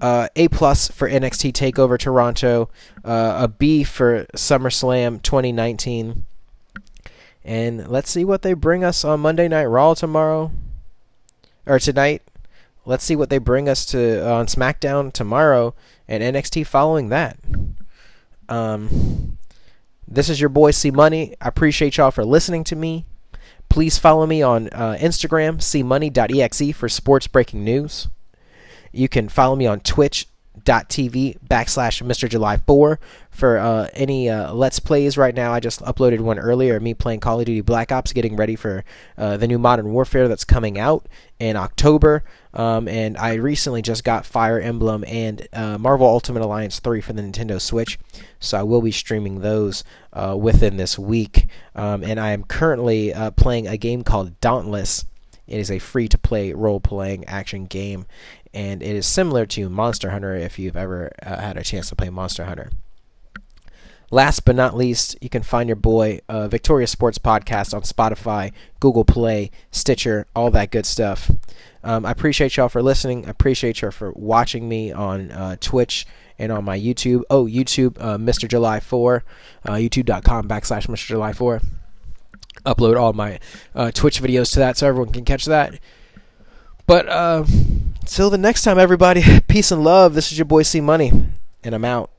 uh, 0.00 0.28
A 0.36 0.48
plus 0.48 0.88
for 0.88 1.08
NXT 1.08 1.52
Takeover 1.52 1.98
Toronto, 1.98 2.68
uh, 3.06 3.38
a 3.40 3.48
B 3.48 3.84
for 3.84 4.26
SummerSlam 4.34 5.22
2019, 5.22 6.26
and 7.48 7.88
let's 7.88 8.10
see 8.10 8.26
what 8.26 8.42
they 8.42 8.52
bring 8.52 8.84
us 8.84 9.06
on 9.06 9.20
Monday 9.20 9.48
Night 9.48 9.64
Raw 9.64 9.94
tomorrow 9.94 10.52
or 11.64 11.78
tonight. 11.78 12.20
Let's 12.84 13.04
see 13.04 13.16
what 13.16 13.30
they 13.30 13.38
bring 13.38 13.70
us 13.70 13.86
to 13.86 14.30
on 14.30 14.44
SmackDown 14.46 15.10
tomorrow 15.14 15.74
and 16.06 16.22
NXT 16.22 16.66
following 16.66 17.08
that. 17.08 17.38
Um, 18.50 19.38
this 20.06 20.28
is 20.28 20.42
your 20.42 20.50
boy 20.50 20.72
C 20.72 20.90
Money. 20.90 21.36
I 21.40 21.48
appreciate 21.48 21.96
y'all 21.96 22.10
for 22.10 22.22
listening 22.22 22.64
to 22.64 22.76
me. 22.76 23.06
Please 23.70 23.96
follow 23.96 24.26
me 24.26 24.42
on 24.42 24.68
uh, 24.68 24.98
Instagram, 25.00 25.56
cmoney.exe 25.56 26.76
for 26.76 26.90
sports 26.90 27.28
breaking 27.28 27.64
news. 27.64 28.08
You 28.92 29.08
can 29.08 29.30
follow 29.30 29.56
me 29.56 29.66
on 29.66 29.80
twitch.tv 30.64 31.38
backslash 31.48 32.02
Mr. 32.02 32.28
July 32.28 32.56
4 32.56 32.98
for 33.30 33.58
uh, 33.58 33.88
any 33.94 34.28
uh, 34.28 34.52
Let's 34.52 34.78
Plays 34.78 35.16
right 35.16 35.34
now. 35.34 35.52
I 35.52 35.60
just 35.60 35.80
uploaded 35.82 36.20
one 36.20 36.38
earlier, 36.38 36.78
me 36.80 36.94
playing 36.94 37.20
Call 37.20 37.40
of 37.40 37.46
Duty 37.46 37.60
Black 37.60 37.92
Ops, 37.92 38.12
getting 38.12 38.36
ready 38.36 38.56
for 38.56 38.84
uh, 39.16 39.36
the 39.36 39.46
new 39.46 39.58
Modern 39.58 39.92
Warfare 39.92 40.28
that's 40.28 40.44
coming 40.44 40.78
out 40.78 41.06
in 41.38 41.56
October. 41.56 42.24
Um, 42.54 42.88
and 42.88 43.16
I 43.16 43.34
recently 43.34 43.82
just 43.82 44.04
got 44.04 44.26
Fire 44.26 44.60
Emblem 44.60 45.04
and 45.06 45.46
uh, 45.52 45.78
Marvel 45.78 46.06
Ultimate 46.06 46.42
Alliance 46.42 46.80
3 46.80 47.00
for 47.00 47.12
the 47.12 47.22
Nintendo 47.22 47.60
Switch. 47.60 47.98
So 48.40 48.58
I 48.58 48.62
will 48.62 48.82
be 48.82 48.92
streaming 48.92 49.40
those 49.40 49.84
uh, 50.12 50.36
within 50.38 50.76
this 50.76 50.98
week. 50.98 51.46
Um, 51.74 52.02
and 52.02 52.18
I 52.18 52.30
am 52.30 52.44
currently 52.44 53.14
uh, 53.14 53.30
playing 53.32 53.66
a 53.66 53.76
game 53.76 54.02
called 54.02 54.40
Dauntless. 54.40 55.04
It 55.48 55.58
is 55.58 55.70
a 55.70 55.78
free 55.78 56.08
to 56.08 56.18
play 56.18 56.52
role 56.52 56.78
playing 56.78 57.24
action 57.24 57.64
game 57.64 58.04
and 58.52 58.82
it 58.82 58.96
is 58.96 59.06
similar 59.06 59.46
to 59.46 59.68
Monster 59.68 60.10
Hunter 60.10 60.34
if 60.34 60.58
you've 60.58 60.76
ever 60.76 61.12
uh, 61.22 61.36
had 61.40 61.56
a 61.56 61.62
chance 61.62 61.88
to 61.90 61.96
play 61.96 62.10
Monster 62.10 62.44
Hunter. 62.44 62.70
Last 64.10 64.46
but 64.46 64.56
not 64.56 64.74
least, 64.74 65.18
you 65.20 65.28
can 65.28 65.42
find 65.42 65.68
your 65.68 65.76
boy 65.76 66.20
uh, 66.30 66.48
Victoria 66.48 66.86
Sports 66.86 67.18
Podcast 67.18 67.74
on 67.74 67.82
Spotify, 67.82 68.52
Google 68.80 69.04
Play, 69.04 69.50
Stitcher, 69.70 70.26
all 70.34 70.50
that 70.50 70.70
good 70.70 70.86
stuff. 70.86 71.30
Um, 71.84 72.06
I 72.06 72.10
appreciate 72.10 72.56
y'all 72.56 72.70
for 72.70 72.82
listening. 72.82 73.26
I 73.26 73.30
appreciate 73.30 73.82
y'all 73.82 73.90
for 73.90 74.12
watching 74.12 74.66
me 74.66 74.92
on 74.92 75.30
uh, 75.30 75.56
Twitch 75.60 76.06
and 76.38 76.50
on 76.50 76.64
my 76.64 76.78
YouTube. 76.78 77.22
Oh, 77.28 77.44
YouTube, 77.44 77.96
uh, 78.00 78.16
Mr. 78.16 78.48
July 78.48 78.80
4, 78.80 79.24
uh, 79.66 79.72
youtube.com 79.72 80.48
backslash 80.48 80.86
Mr. 80.86 81.06
July 81.06 81.34
4. 81.34 81.60
Upload 82.64 82.98
all 82.98 83.12
my 83.12 83.38
uh, 83.74 83.90
Twitch 83.90 84.22
videos 84.22 84.52
to 84.54 84.58
that 84.58 84.78
so 84.78 84.88
everyone 84.88 85.12
can 85.12 85.24
catch 85.24 85.44
that. 85.44 85.78
But 86.88 87.06
uh, 87.06 87.44
until 88.00 88.30
the 88.30 88.38
next 88.38 88.62
time, 88.62 88.78
everybody, 88.78 89.22
peace 89.46 89.70
and 89.70 89.84
love. 89.84 90.14
This 90.14 90.32
is 90.32 90.38
your 90.38 90.46
boy 90.46 90.62
C 90.62 90.80
Money, 90.80 91.12
and 91.62 91.74
I'm 91.74 91.84
out. 91.84 92.10